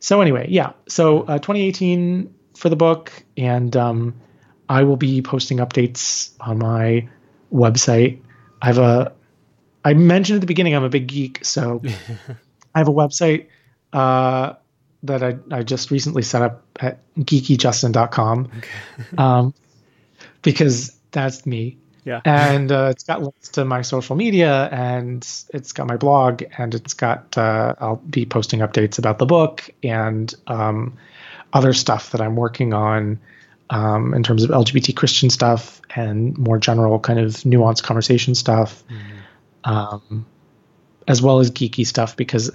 so 0.00 0.20
anyway, 0.20 0.46
yeah. 0.48 0.72
So 0.88 1.22
uh, 1.22 1.38
2018 1.38 2.34
for 2.54 2.68
the 2.68 2.76
book, 2.76 3.12
and 3.36 3.76
um, 3.76 4.14
I 4.68 4.84
will 4.84 4.96
be 4.96 5.22
posting 5.22 5.58
updates 5.58 6.32
on 6.40 6.58
my 6.58 7.08
website. 7.52 8.20
I 8.60 8.66
have 8.66 8.78
a. 8.78 9.12
I 9.84 9.94
mentioned 9.94 10.36
at 10.36 10.40
the 10.40 10.46
beginning 10.46 10.74
I'm 10.74 10.84
a 10.84 10.88
big 10.88 11.08
geek, 11.08 11.44
so 11.44 11.82
I 12.74 12.78
have 12.78 12.88
a 12.88 12.92
website 12.92 13.46
uh, 13.92 14.54
that 15.02 15.22
I, 15.22 15.36
I 15.50 15.62
just 15.62 15.90
recently 15.90 16.22
set 16.22 16.42
up 16.42 16.62
at 16.80 17.00
geekyjustin.com 17.16 18.50
okay. 18.58 18.68
um, 19.18 19.54
because 20.42 20.96
that's 21.10 21.46
me. 21.46 21.78
Yeah. 22.04 22.20
And 22.24 22.72
uh, 22.72 22.88
it's 22.90 23.04
got 23.04 23.22
links 23.22 23.50
to 23.50 23.64
my 23.64 23.82
social 23.82 24.16
media 24.16 24.68
and 24.72 25.26
it's 25.54 25.72
got 25.72 25.86
my 25.86 25.96
blog 25.96 26.42
and 26.58 26.74
it's 26.74 26.94
got, 26.94 27.38
uh, 27.38 27.74
I'll 27.78 27.96
be 27.96 28.26
posting 28.26 28.60
updates 28.60 28.98
about 28.98 29.18
the 29.18 29.26
book 29.26 29.70
and 29.84 30.34
um, 30.48 30.98
other 31.52 31.72
stuff 31.72 32.10
that 32.10 32.20
I'm 32.20 32.34
working 32.34 32.74
on 32.74 33.20
um, 33.70 34.14
in 34.14 34.22
terms 34.22 34.42
of 34.42 34.50
LGBT 34.50 34.96
Christian 34.96 35.30
stuff 35.30 35.80
and 35.94 36.36
more 36.36 36.58
general 36.58 36.98
kind 36.98 37.20
of 37.20 37.32
nuanced 37.44 37.84
conversation 37.84 38.34
stuff. 38.34 38.82
Mm-hmm. 38.88 39.70
Um, 39.70 40.26
as 41.08 41.22
well 41.22 41.40
as 41.40 41.50
geeky 41.50 41.86
stuff 41.86 42.16
because 42.16 42.50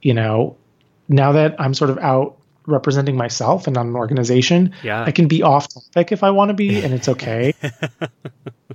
you 0.00 0.14
know 0.14 0.56
now 1.08 1.32
that 1.32 1.60
I'm 1.60 1.74
sort 1.74 1.90
of 1.90 1.98
out 1.98 2.38
representing 2.66 3.16
myself 3.16 3.66
and 3.66 3.74
not 3.74 3.86
an 3.86 3.96
organization, 3.96 4.74
yeah. 4.82 5.04
I 5.04 5.10
can 5.10 5.28
be 5.28 5.42
off 5.42 5.68
topic 5.68 6.12
if 6.12 6.22
I 6.22 6.30
want 6.30 6.50
to 6.50 6.54
be, 6.54 6.80
and 6.84 6.94
it's 6.94 7.08
okay. 7.08 7.54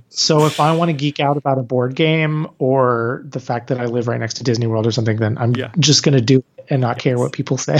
so 0.08 0.46
if 0.46 0.60
I 0.60 0.76
want 0.76 0.90
to 0.90 0.92
geek 0.92 1.20
out 1.20 1.36
about 1.36 1.58
a 1.58 1.62
board 1.62 1.94
game 1.94 2.48
or 2.58 3.24
the 3.26 3.40
fact 3.40 3.68
that 3.68 3.80
I 3.80 3.86
live 3.86 4.08
right 4.08 4.20
next 4.20 4.34
to 4.34 4.44
Disney 4.44 4.66
World 4.66 4.86
or 4.86 4.92
something, 4.92 5.16
then 5.16 5.38
I'm 5.38 5.54
yeah. 5.54 5.70
just 5.78 6.02
going 6.02 6.16
to 6.16 6.20
do 6.20 6.38
it 6.38 6.66
and 6.70 6.80
not 6.80 6.96
yes. 6.96 7.02
care 7.02 7.18
what 7.18 7.32
people 7.32 7.56
say. 7.56 7.78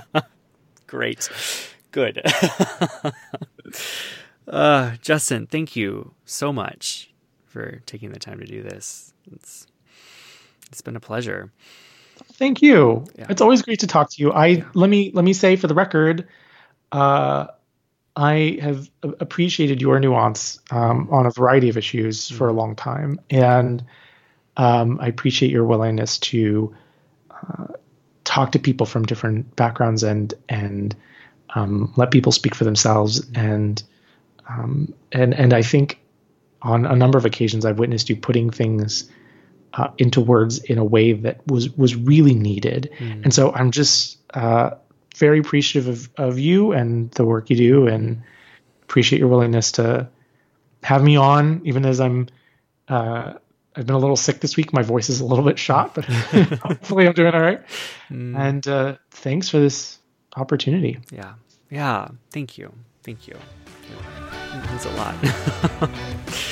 Great. 0.86 1.28
Good. 1.90 2.22
uh, 4.48 4.92
Justin, 5.00 5.46
thank 5.46 5.76
you 5.76 6.14
so 6.24 6.52
much 6.52 7.12
for 7.44 7.82
taking 7.86 8.12
the 8.12 8.18
time 8.18 8.40
to 8.40 8.46
do 8.46 8.62
this. 8.62 9.12
It's 9.30 9.66
it's 10.72 10.80
been 10.80 10.96
a 10.96 11.00
pleasure. 11.00 11.52
Thank 12.32 12.62
you. 12.62 13.04
Yeah. 13.16 13.26
It's 13.28 13.42
always 13.42 13.62
great 13.62 13.80
to 13.80 13.86
talk 13.86 14.10
to 14.10 14.22
you. 14.22 14.32
I 14.32 14.46
yeah. 14.46 14.64
let 14.74 14.88
me 14.88 15.12
let 15.14 15.24
me 15.24 15.32
say 15.32 15.56
for 15.56 15.66
the 15.66 15.74
record, 15.74 16.26
uh, 16.90 17.48
I 18.16 18.58
have 18.60 18.90
appreciated 19.02 19.80
your 19.80 20.00
nuance 20.00 20.60
um, 20.70 21.08
on 21.10 21.26
a 21.26 21.30
variety 21.30 21.68
of 21.68 21.76
issues 21.76 22.26
mm-hmm. 22.26 22.36
for 22.36 22.48
a 22.48 22.52
long 22.52 22.74
time, 22.74 23.20
and 23.30 23.84
um, 24.56 24.98
I 25.00 25.08
appreciate 25.08 25.52
your 25.52 25.64
willingness 25.64 26.18
to 26.18 26.74
uh, 27.30 27.66
talk 28.24 28.52
to 28.52 28.58
people 28.58 28.86
from 28.86 29.04
different 29.04 29.54
backgrounds 29.56 30.02
and 30.02 30.32
and 30.48 30.96
um, 31.54 31.92
let 31.96 32.10
people 32.10 32.32
speak 32.32 32.54
for 32.54 32.64
themselves. 32.64 33.20
Mm-hmm. 33.20 33.46
And 33.46 33.82
um, 34.48 34.94
and 35.12 35.34
and 35.34 35.52
I 35.52 35.62
think 35.62 35.98
on 36.62 36.86
a 36.86 36.96
number 36.96 37.18
of 37.18 37.24
occasions 37.24 37.64
I've 37.64 37.78
witnessed 37.78 38.08
you 38.08 38.16
putting 38.16 38.50
things 38.50 39.10
uh, 39.74 39.88
into 39.98 40.20
words 40.20 40.58
in 40.58 40.78
a 40.78 40.84
way 40.84 41.12
that 41.12 41.46
was 41.46 41.70
was 41.76 41.94
really 41.94 42.34
needed. 42.34 42.90
Mm. 42.98 43.24
And 43.24 43.34
so 43.34 43.52
I'm 43.52 43.70
just 43.70 44.18
uh, 44.34 44.72
very 45.16 45.38
appreciative 45.38 45.88
of, 45.88 46.10
of 46.16 46.38
you 46.38 46.72
and 46.72 47.10
the 47.12 47.24
work 47.24 47.50
you 47.50 47.56
do, 47.56 47.86
and 47.86 48.22
appreciate 48.82 49.18
your 49.18 49.28
willingness 49.28 49.72
to 49.72 50.08
have 50.82 51.02
me 51.02 51.16
on, 51.16 51.62
even 51.64 51.86
as 51.86 52.00
I'm. 52.00 52.28
Uh, 52.88 53.34
I've 53.74 53.86
been 53.86 53.96
a 53.96 53.98
little 53.98 54.16
sick 54.16 54.40
this 54.40 54.54
week. 54.54 54.74
My 54.74 54.82
voice 54.82 55.08
is 55.08 55.20
a 55.20 55.24
little 55.24 55.44
bit 55.44 55.58
shot, 55.58 55.94
but 55.94 56.04
hopefully 56.62 57.06
I'm 57.06 57.14
doing 57.14 57.32
all 57.32 57.40
right. 57.40 57.60
Mm. 58.10 58.38
And 58.38 58.66
uh, 58.68 58.96
thanks 59.10 59.48
for 59.48 59.58
this 59.58 59.98
opportunity. 60.36 60.98
Yeah, 61.10 61.34
yeah. 61.70 62.08
Thank 62.30 62.58
you, 62.58 62.72
thank 63.02 63.26
you. 63.26 63.36
It 64.54 64.70
means 64.70 64.84
a 64.84 64.90
lot. 64.90 65.88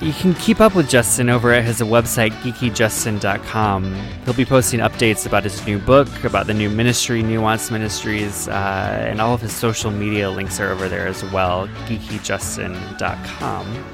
You 0.00 0.14
can 0.14 0.32
keep 0.32 0.60
up 0.60 0.74
with 0.74 0.88
Justin 0.88 1.28
over 1.28 1.52
at 1.52 1.62
his 1.62 1.80
website, 1.80 2.30
geekyjustin.com. 2.40 3.94
He'll 4.24 4.32
be 4.32 4.46
posting 4.46 4.80
updates 4.80 5.26
about 5.26 5.44
his 5.44 5.66
new 5.66 5.78
book, 5.78 6.08
about 6.24 6.46
the 6.46 6.54
new 6.54 6.70
ministry, 6.70 7.22
Nuance 7.22 7.70
Ministries, 7.70 8.48
uh, 8.48 9.04
and 9.06 9.20
all 9.20 9.34
of 9.34 9.42
his 9.42 9.52
social 9.52 9.90
media 9.90 10.30
links 10.30 10.58
are 10.58 10.70
over 10.70 10.88
there 10.88 11.06
as 11.06 11.22
well, 11.24 11.68
geekyjustin.com. 11.84 13.84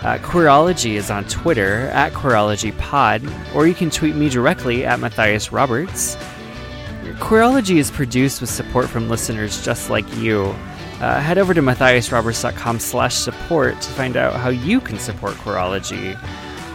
Uh, 0.00 0.18
Queerology 0.18 0.94
is 0.94 1.12
on 1.12 1.24
Twitter 1.26 1.90
at 1.92 2.12
QueerologyPod, 2.12 3.54
or 3.54 3.68
you 3.68 3.74
can 3.74 3.90
tweet 3.90 4.16
me 4.16 4.28
directly 4.28 4.84
at 4.84 4.98
Matthias 4.98 5.52
Roberts. 5.52 6.16
Queerology 7.20 7.76
is 7.76 7.92
produced 7.92 8.40
with 8.40 8.50
support 8.50 8.88
from 8.88 9.08
listeners 9.08 9.64
just 9.64 9.90
like 9.90 10.12
you 10.16 10.56
uh, 11.00 11.20
head 11.20 11.38
over 11.38 11.54
to 11.54 11.62
matthiasroberts.com 11.62 12.80
slash 12.80 13.14
support 13.14 13.80
to 13.80 13.90
find 13.90 14.16
out 14.16 14.34
how 14.34 14.48
you 14.48 14.80
can 14.80 14.98
support 14.98 15.34
Queerology. 15.34 16.18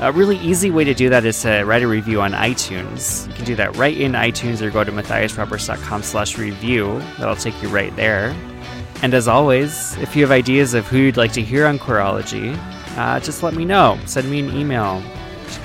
A 0.02 0.12
really 0.12 0.38
easy 0.40 0.70
way 0.70 0.84
to 0.84 0.94
do 0.94 1.10
that 1.10 1.24
is 1.24 1.42
to 1.44 1.64
write 1.64 1.84
a 1.84 1.88
review 1.88 2.22
on 2.22 2.34
iTunes. 2.34 3.28
You 3.28 3.34
can 3.36 3.46
do 3.46 3.56
that 3.56 3.76
right 3.78 3.98
in 3.98 4.14
iTunes 4.14 4.62
or 4.62 4.70
go 4.70 4.84
to 4.84 4.92
matthiasroberts.com 4.92 6.04
slash 6.04 6.38
review. 6.38 7.00
That'll 7.20 7.36
take 7.36 7.62
you 7.62 7.70
right 7.70 7.96
there. 7.96 8.36
And 9.02 9.14
as 9.14 9.28
always, 9.28 9.96
if 9.98 10.16
you 10.16 10.24
have 10.24 10.32
ideas 10.32 10.74
of 10.74 10.88
who 10.88 10.98
you'd 10.98 11.18
like 11.18 11.34
to 11.34 11.42
hear 11.42 11.66
on 11.68 11.78
Queerology, 11.78 12.58
uh, 12.98 13.20
just 13.20 13.44
let 13.44 13.54
me 13.54 13.66
know. 13.66 14.00
Send 14.06 14.30
me 14.30 14.40
an 14.40 14.56
email. 14.56 15.04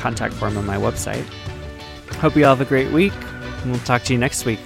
Contact 0.01 0.35
form 0.35 0.59
on 0.59 0.67
my 0.67 0.77
website. 0.77 1.25
Hope 2.17 2.37
you 2.37 2.45
all 2.45 2.57
have 2.57 2.61
a 2.61 2.69
great 2.69 2.91
week, 2.93 3.13
and 3.63 3.71
we'll 3.71 3.81
talk 3.81 4.03
to 4.05 4.13
you 4.13 4.19
next 4.19 4.45
week. 4.45 4.61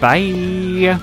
Bye! 0.00 0.98